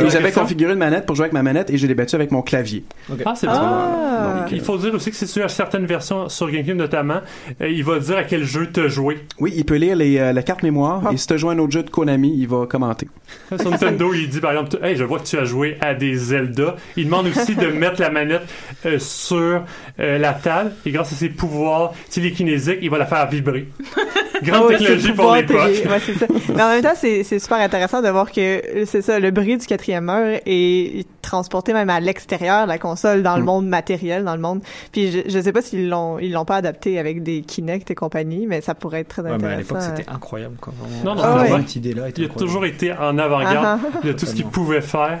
Et 0.00 0.10
j'avais 0.10 0.32
configuré 0.32 0.72
une 0.72 0.78
manette 0.78 1.06
pour 1.06 1.16
jouer 1.16 1.24
avec 1.24 1.32
ma 1.32 1.42
manette 1.42 1.70
et 1.70 1.78
je 1.78 1.86
l'ai 1.86 1.94
battu 1.94 2.14
avec 2.14 2.30
mon 2.30 2.42
clavier. 2.42 2.84
Ah, 3.24 3.34
c'est 3.36 3.46
Ah. 3.48 4.34
bon. 4.34 4.40
Donc, 4.42 4.52
Il 4.52 4.60
faut 4.60 4.76
dire 4.78 4.94
aussi 4.94 5.10
que 5.10 5.16
c'est 5.16 5.26
sur 5.26 5.48
certaines 5.50 5.86
versions, 5.86 6.28
sur 6.28 6.50
GameCube 6.50 6.76
notamment, 6.76 7.20
euh, 7.60 7.68
il 7.68 7.84
va 7.84 7.98
dire 7.98 8.16
à 8.18 8.24
quel 8.24 8.44
jeu 8.44 8.66
te 8.70 8.88
jouer. 8.88 9.18
Oui, 9.38 9.52
il 9.56 9.64
peut 9.64 9.76
lire 9.76 9.96
les, 9.96 10.18
euh, 10.18 10.32
la 10.32 10.42
carte 10.42 10.62
mémoire 10.62 11.12
et 11.12 11.16
si 11.16 11.26
tu 11.26 11.38
joué 11.38 11.50
à 11.50 11.52
un 11.54 11.58
autre 11.58 11.72
jeu 11.72 11.82
de 11.82 11.90
Konami, 11.90 12.37
il 12.38 12.48
va 12.48 12.66
commenter. 12.66 13.08
Nintendo, 13.50 14.12
il 14.14 14.28
dit 14.28 14.40
par 14.40 14.50
exemple, 14.52 14.78
hey, 14.82 14.96
je 14.96 15.04
vois 15.04 15.18
que 15.18 15.24
tu 15.26 15.38
as 15.38 15.44
joué 15.44 15.76
à 15.80 15.94
des 15.94 16.14
Zelda. 16.14 16.76
Il 16.96 17.06
demande 17.06 17.26
aussi 17.28 17.54
de 17.54 17.66
mettre 17.72 18.00
la 18.00 18.10
manette 18.10 18.42
euh, 18.86 18.98
sur 18.98 19.62
euh, 20.00 20.18
la 20.18 20.32
table 20.32 20.72
et 20.86 20.90
grâce 20.90 21.12
à 21.12 21.16
ses 21.16 21.28
pouvoirs 21.28 21.92
télékinésiques, 22.10 22.78
il 22.82 22.90
va 22.90 22.98
la 22.98 23.06
faire 23.06 23.28
vibrer. 23.28 23.68
Grande 24.42 24.66
Ouais, 24.66 24.76
technologie 24.78 25.12
pour 25.12 25.34
l'époque. 25.34 25.56
ouais. 25.58 26.28
Mais 26.54 26.62
en 26.62 26.68
même 26.68 26.82
temps, 26.82 26.92
c'est 26.94 27.24
super 27.24 27.58
intéressant 27.58 28.02
de 28.02 28.08
voir 28.08 28.30
que 28.30 28.40
euh, 28.40 28.84
c'est 28.86 29.02
ça, 29.02 29.18
le 29.18 29.30
bruit 29.30 29.56
du 29.56 29.66
quatrième 29.66 30.08
heure 30.08 30.38
est 30.46 31.06
transporté 31.22 31.72
même 31.72 31.90
à 31.90 32.00
l'extérieur 32.00 32.64
de 32.64 32.68
la 32.68 32.78
console, 32.78 33.22
dans 33.22 33.36
le 33.36 33.42
Mm. 33.42 33.46
monde 33.46 33.68
matériel, 33.68 34.24
dans 34.24 34.34
le 34.36 34.40
monde. 34.40 34.60
Puis 34.92 35.10
je, 35.10 35.18
je 35.26 35.40
sais 35.40 35.52
pas 35.52 35.60
s'ils 35.62 35.88
l'ont 35.88 36.18
ils 36.18 36.32
l'ont 36.32 36.44
pas 36.44 36.56
adapté 36.56 36.98
avec 36.98 37.22
des 37.22 37.42
Kinect 37.42 37.90
et 37.90 37.94
compagnie, 37.94 38.46
mais 38.46 38.60
ça 38.60 38.74
pourrait 38.74 39.00
être 39.00 39.08
très 39.08 39.22
Ouais, 39.22 39.30
mais 39.30 39.34
intéressant. 39.34 39.54
à 39.54 39.58
l'époque, 39.58 39.78
euh. 39.78 39.96
c'était 39.96 40.10
incroyable. 40.10 40.56
Quoi. 40.60 40.72
Vraiment, 40.78 41.04
Non, 41.04 41.14
non, 41.16 41.22
Ah 41.24 41.44
cette 41.58 41.76
idée-là 41.76 42.02
Il 42.02 42.22
a 42.22 42.26
incroyable. 42.26 42.34
toujours 42.36 42.64
été 42.66 42.92
en 42.92 43.17
avant-garde 43.18 43.80
de 44.04 44.12
tout 44.12 44.26
ce 44.26 44.34
qu'il 44.34 44.46
pouvait 44.46 44.80
faire. 44.80 45.20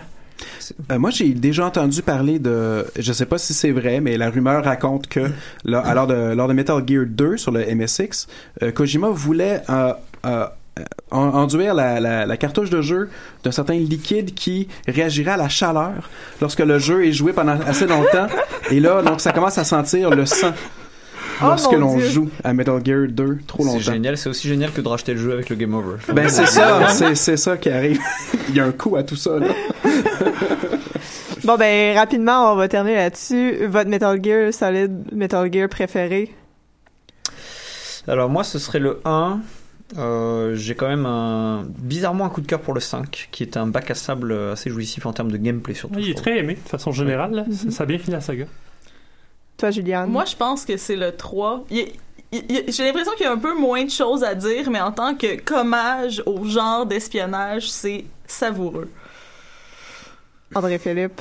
Euh, 0.92 0.98
moi, 0.98 1.10
j'ai 1.10 1.30
déjà 1.30 1.66
entendu 1.66 2.02
parler 2.02 2.38
de, 2.38 2.86
je 2.98 3.12
sais 3.12 3.26
pas 3.26 3.38
si 3.38 3.54
c'est 3.54 3.72
vrai, 3.72 4.00
mais 4.00 4.16
la 4.16 4.30
rumeur 4.30 4.64
raconte 4.64 5.08
que 5.08 5.20
là, 5.64 5.80
alors 5.80 6.06
de, 6.06 6.14
lors 6.34 6.46
de 6.46 6.52
Metal 6.52 6.82
Gear 6.86 7.04
2 7.08 7.36
sur 7.36 7.50
le 7.50 7.64
MSX, 7.74 8.28
euh, 8.62 8.70
Kojima 8.70 9.08
voulait 9.08 9.62
euh, 9.68 9.92
euh, 10.26 10.46
en- 11.10 11.18
enduire 11.30 11.74
la, 11.74 11.98
la, 11.98 12.24
la 12.26 12.36
cartouche 12.36 12.70
de 12.70 12.82
jeu 12.82 13.08
d'un 13.42 13.50
certain 13.50 13.74
liquide 13.74 14.34
qui 14.34 14.68
réagirait 14.86 15.32
à 15.32 15.36
la 15.36 15.48
chaleur 15.48 16.08
lorsque 16.40 16.60
le 16.60 16.78
jeu 16.78 17.04
est 17.04 17.12
joué 17.12 17.32
pendant 17.32 17.58
assez 17.66 17.86
longtemps. 17.86 18.28
Et 18.70 18.78
là, 18.78 19.02
donc, 19.02 19.20
ça 19.20 19.32
commence 19.32 19.58
à 19.58 19.64
sentir 19.64 20.10
le 20.10 20.24
sang 20.24 20.52
lorsque 21.40 21.72
mon 21.72 21.78
l'on 21.78 21.98
joue 22.00 22.30
à 22.44 22.52
Metal 22.52 22.80
Gear 22.84 23.06
2 23.08 23.38
trop 23.46 23.62
C'est 23.62 23.68
longtemps. 23.68 23.78
génial, 23.80 24.16
c'est 24.18 24.28
aussi 24.28 24.48
génial 24.48 24.72
que 24.72 24.80
de 24.80 24.88
racheter 24.88 25.14
le 25.14 25.20
jeu 25.20 25.32
avec 25.32 25.48
le 25.50 25.56
Game 25.56 25.74
Over. 25.74 25.96
Ben 26.12 26.28
c'est 26.30 26.46
ça, 26.46 26.88
c'est 26.88 27.14
c'est 27.14 27.36
ça 27.36 27.56
qui 27.56 27.70
arrive. 27.70 28.00
Il 28.48 28.56
y 28.56 28.60
a 28.60 28.64
un 28.64 28.72
coup 28.72 28.96
à 28.96 29.02
tout 29.02 29.16
ça. 29.16 29.38
Là. 29.38 29.48
Bon 31.44 31.56
ben 31.56 31.96
rapidement, 31.96 32.52
on 32.52 32.56
va 32.56 32.68
terminer 32.68 32.96
là-dessus. 32.96 33.66
Votre 33.66 33.88
Metal 33.88 34.22
Gear 34.22 34.52
Solid 34.52 35.14
Metal 35.14 35.50
Gear 35.52 35.68
préféré? 35.68 36.34
Alors 38.06 38.28
moi, 38.28 38.44
ce 38.44 38.58
serait 38.58 38.80
le 38.80 39.00
1. 39.04 39.40
Euh, 39.96 40.54
j'ai 40.54 40.74
quand 40.74 40.88
même 40.88 41.06
un 41.06 41.64
bizarrement 41.78 42.26
un 42.26 42.28
coup 42.28 42.42
de 42.42 42.46
cœur 42.46 42.60
pour 42.60 42.74
le 42.74 42.80
5 42.80 43.28
qui 43.30 43.42
est 43.42 43.56
un 43.56 43.66
bac 43.66 43.90
à 43.90 43.94
sable 43.94 44.32
assez 44.52 44.68
jouissif 44.68 45.06
en 45.06 45.14
termes 45.14 45.30
de 45.32 45.38
gameplay 45.38 45.72
surtout. 45.72 45.98
Il 45.98 46.04
je 46.04 46.10
est 46.10 46.14
trouve. 46.14 46.24
très 46.26 46.38
aimé 46.38 46.58
de 46.62 46.68
façon 46.68 46.92
générale. 46.92 47.32
là. 47.32 47.44
Ça- 47.50 47.70
Ça 47.70 47.82
a 47.84 47.86
bien 47.86 47.98
fini 47.98 48.12
la 48.12 48.20
saga. 48.20 48.44
Toi, 49.58 49.70
Juliane? 49.70 50.10
Moi, 50.10 50.24
je 50.24 50.36
pense 50.36 50.64
que 50.64 50.76
c'est 50.76 50.96
le 50.96 51.12
3. 51.16 51.64
Il 51.70 51.78
est- 51.80 51.92
il- 52.32 52.44
il- 52.48 52.72
J'ai 52.72 52.84
l'impression 52.84 53.12
qu'il 53.16 53.24
y 53.26 53.28
a 53.28 53.32
un 53.32 53.38
peu 53.38 53.54
moins 53.58 53.84
de 53.84 53.90
choses 53.90 54.22
à 54.24 54.34
dire, 54.34 54.70
mais 54.70 54.80
en 54.80 54.92
tant 54.92 55.14
que 55.14 55.40
commage 55.40 56.22
au 56.26 56.44
genre 56.44 56.86
d'espionnage, 56.86 57.70
c'est 57.70 58.04
savoureux. 58.26 58.88
André 60.54 60.78
Philippe. 60.78 61.20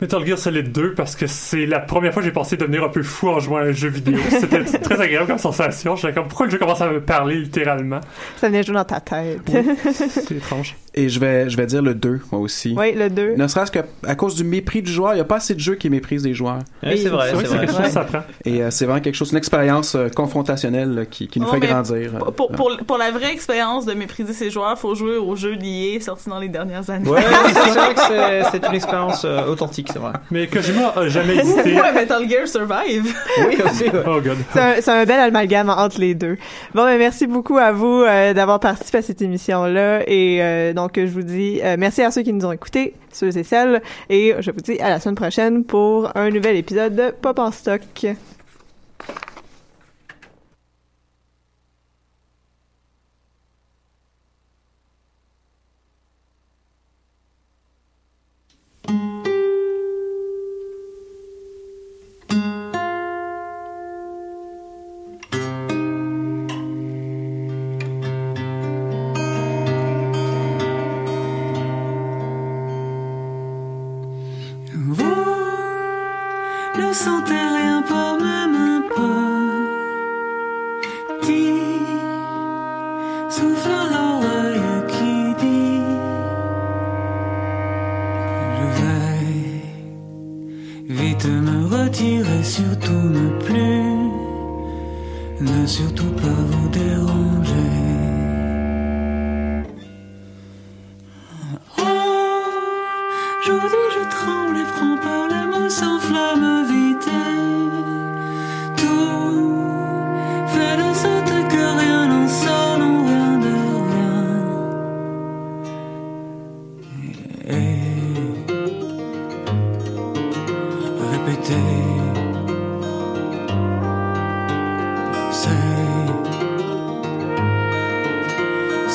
Metal 0.00 0.24
Gear 0.24 0.38
Solid 0.38 0.70
2 0.70 0.94
parce 0.94 1.16
que 1.16 1.26
c'est 1.26 1.66
la 1.66 1.80
première 1.80 2.12
fois 2.12 2.22
que 2.22 2.26
j'ai 2.28 2.32
pensé 2.32 2.56
devenir 2.56 2.84
un 2.84 2.88
peu 2.88 3.02
fou 3.02 3.30
en 3.30 3.40
jouant 3.40 3.56
à 3.56 3.62
un 3.62 3.72
jeu 3.72 3.88
vidéo. 3.88 4.16
C'était 4.30 4.62
très 4.78 5.00
agréable 5.00 5.26
comme 5.26 5.38
sensation. 5.38 5.96
J'étais 5.96 6.14
comme, 6.14 6.28
pourquoi 6.28 6.46
le 6.46 6.52
jeu 6.52 6.58
commence 6.58 6.80
à 6.80 6.88
me 6.88 7.00
parler 7.00 7.34
littéralement? 7.40 8.00
Ça 8.36 8.46
venait 8.48 8.62
jouer 8.62 8.76
dans 8.76 8.84
ta 8.84 9.00
tête. 9.00 9.40
C'est 9.92 10.30
étrange. 10.36 10.76
Et 11.00 11.08
je 11.08 11.20
vais, 11.20 11.48
je 11.48 11.56
vais 11.56 11.66
dire 11.66 11.80
le 11.80 11.94
2, 11.94 12.20
moi 12.32 12.40
aussi. 12.40 12.74
oui, 12.76 12.92
le 12.92 13.08
2. 13.08 13.34
Ne 13.36 13.46
serait-ce 13.46 13.70
qu'à 13.70 14.14
cause 14.16 14.34
du 14.34 14.42
mépris 14.42 14.82
du 14.82 14.90
joueur, 14.90 15.12
il 15.12 15.16
n'y 15.16 15.20
a 15.20 15.24
pas 15.24 15.36
assez 15.36 15.54
de 15.54 15.60
jeux 15.60 15.76
qui 15.76 15.88
méprisent 15.90 16.24
les 16.24 16.34
joueurs. 16.34 16.58
Ouais, 16.82 16.96
c'est 16.96 17.08
vrai, 17.08 17.30
C'est 17.34 17.56
quelque 17.58 17.72
chose 17.72 17.86
ça 17.92 18.00
prend. 18.04 18.22
Et 18.44 18.62
euh, 18.62 18.70
c'est 18.72 18.84
vraiment 18.84 19.00
quelque 19.00 19.14
chose, 19.14 19.30
une 19.30 19.38
expérience 19.38 19.94
euh, 19.94 20.08
confrontationnelle 20.08 20.92
là, 20.94 21.06
qui, 21.06 21.28
qui 21.28 21.38
nous 21.38 21.46
Non, 21.46 21.52
fait 21.52 21.60
grandir. 21.60 22.10
euh, 22.14 22.18
Pour, 22.18 22.32
pour, 22.32 22.50
pour, 22.52 22.76
pour 22.86 22.98
la 22.98 23.12
vraie 23.12 23.32
expérience 23.32 23.86
de 23.86 23.94
mépriser 23.94 24.32
ses 24.32 24.50
joueurs, 24.50 24.76
faut 24.78 24.94
jouer 24.96 25.16
aux 25.18 25.36
jeux 25.36 25.52
liés 25.54 26.00
sortis 26.00 26.28
dans 26.28 26.40
les 26.40 26.48
dernières 26.48 26.90
années. 26.90 27.08
Ouais, 27.08 27.20
c'est 27.46 27.52
vrai 27.70 27.94
que 27.94 28.00
c'est- 28.50 28.66
une 28.68 28.74
expérience 28.74 29.24
euh, 29.24 29.46
authentique, 29.46 29.88
c'est 29.92 30.00
vrai. 30.00 30.12
Mais 30.32 30.48
Kojima 30.48 30.92
a 30.96 31.08
jamais 31.08 31.36
hésité. 31.40 31.74
Ouais, 31.80 31.92
Metal 31.94 32.28
Gear 32.28 32.48
Survive. 32.48 33.14
Oui, 33.46 33.56
aussi. 33.64 33.84
ouais. 33.84 33.90
Oh 34.06 34.20
god. 34.20 34.36
C'est 34.52 34.88
un, 34.90 35.04
bel 35.04 35.20
amalgame 35.20 35.70
entre 35.70 36.00
les 36.00 36.14
deux. 36.14 36.36
Bon, 36.74 36.84
ben, 36.84 36.98
merci 36.98 37.26
beaucoup 37.28 37.56
à 37.56 37.70
vous 37.72 38.02
euh, 38.02 38.34
d'avoir 38.34 38.58
participé 38.58 38.98
à 38.98 39.02
cette 39.02 39.22
émission-là. 39.22 40.02
Et 40.08 40.38
euh, 40.42 40.72
donc, 40.88 41.06
je 41.06 41.12
vous 41.12 41.22
dis 41.22 41.60
euh, 41.62 41.76
merci 41.78 42.00
à 42.00 42.10
ceux 42.10 42.22
qui 42.22 42.32
nous 42.32 42.46
ont 42.46 42.52
écoutés, 42.52 42.94
ceux 43.12 43.36
et 43.36 43.42
celles. 43.42 43.82
Et 44.08 44.34
je 44.40 44.50
vous 44.50 44.60
dis 44.60 44.80
à 44.80 44.88
la 44.88 45.00
semaine 45.00 45.16
prochaine 45.16 45.64
pour 45.64 46.16
un 46.16 46.30
nouvel 46.30 46.56
épisode 46.56 46.94
de 46.94 47.10
Pop 47.10 47.38
en 47.38 47.50
stock. 47.50 47.82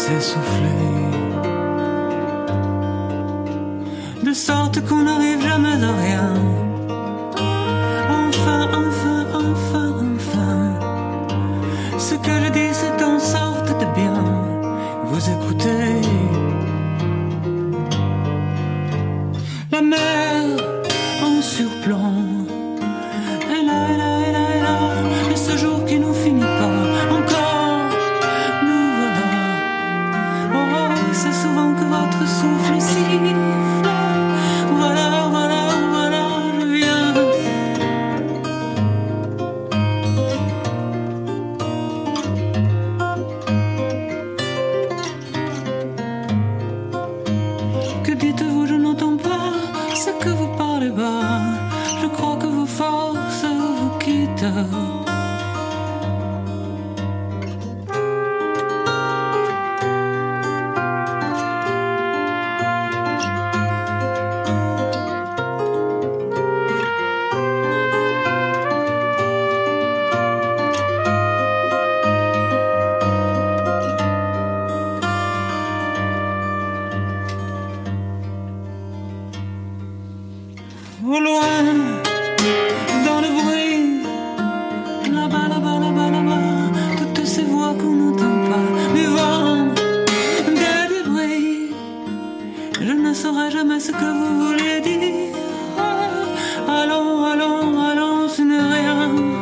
S'essouffler. 0.03 0.69
De 4.23 4.33
sorte 4.33 4.85
qu'on 4.85 5.03
n'arrive 5.03 5.12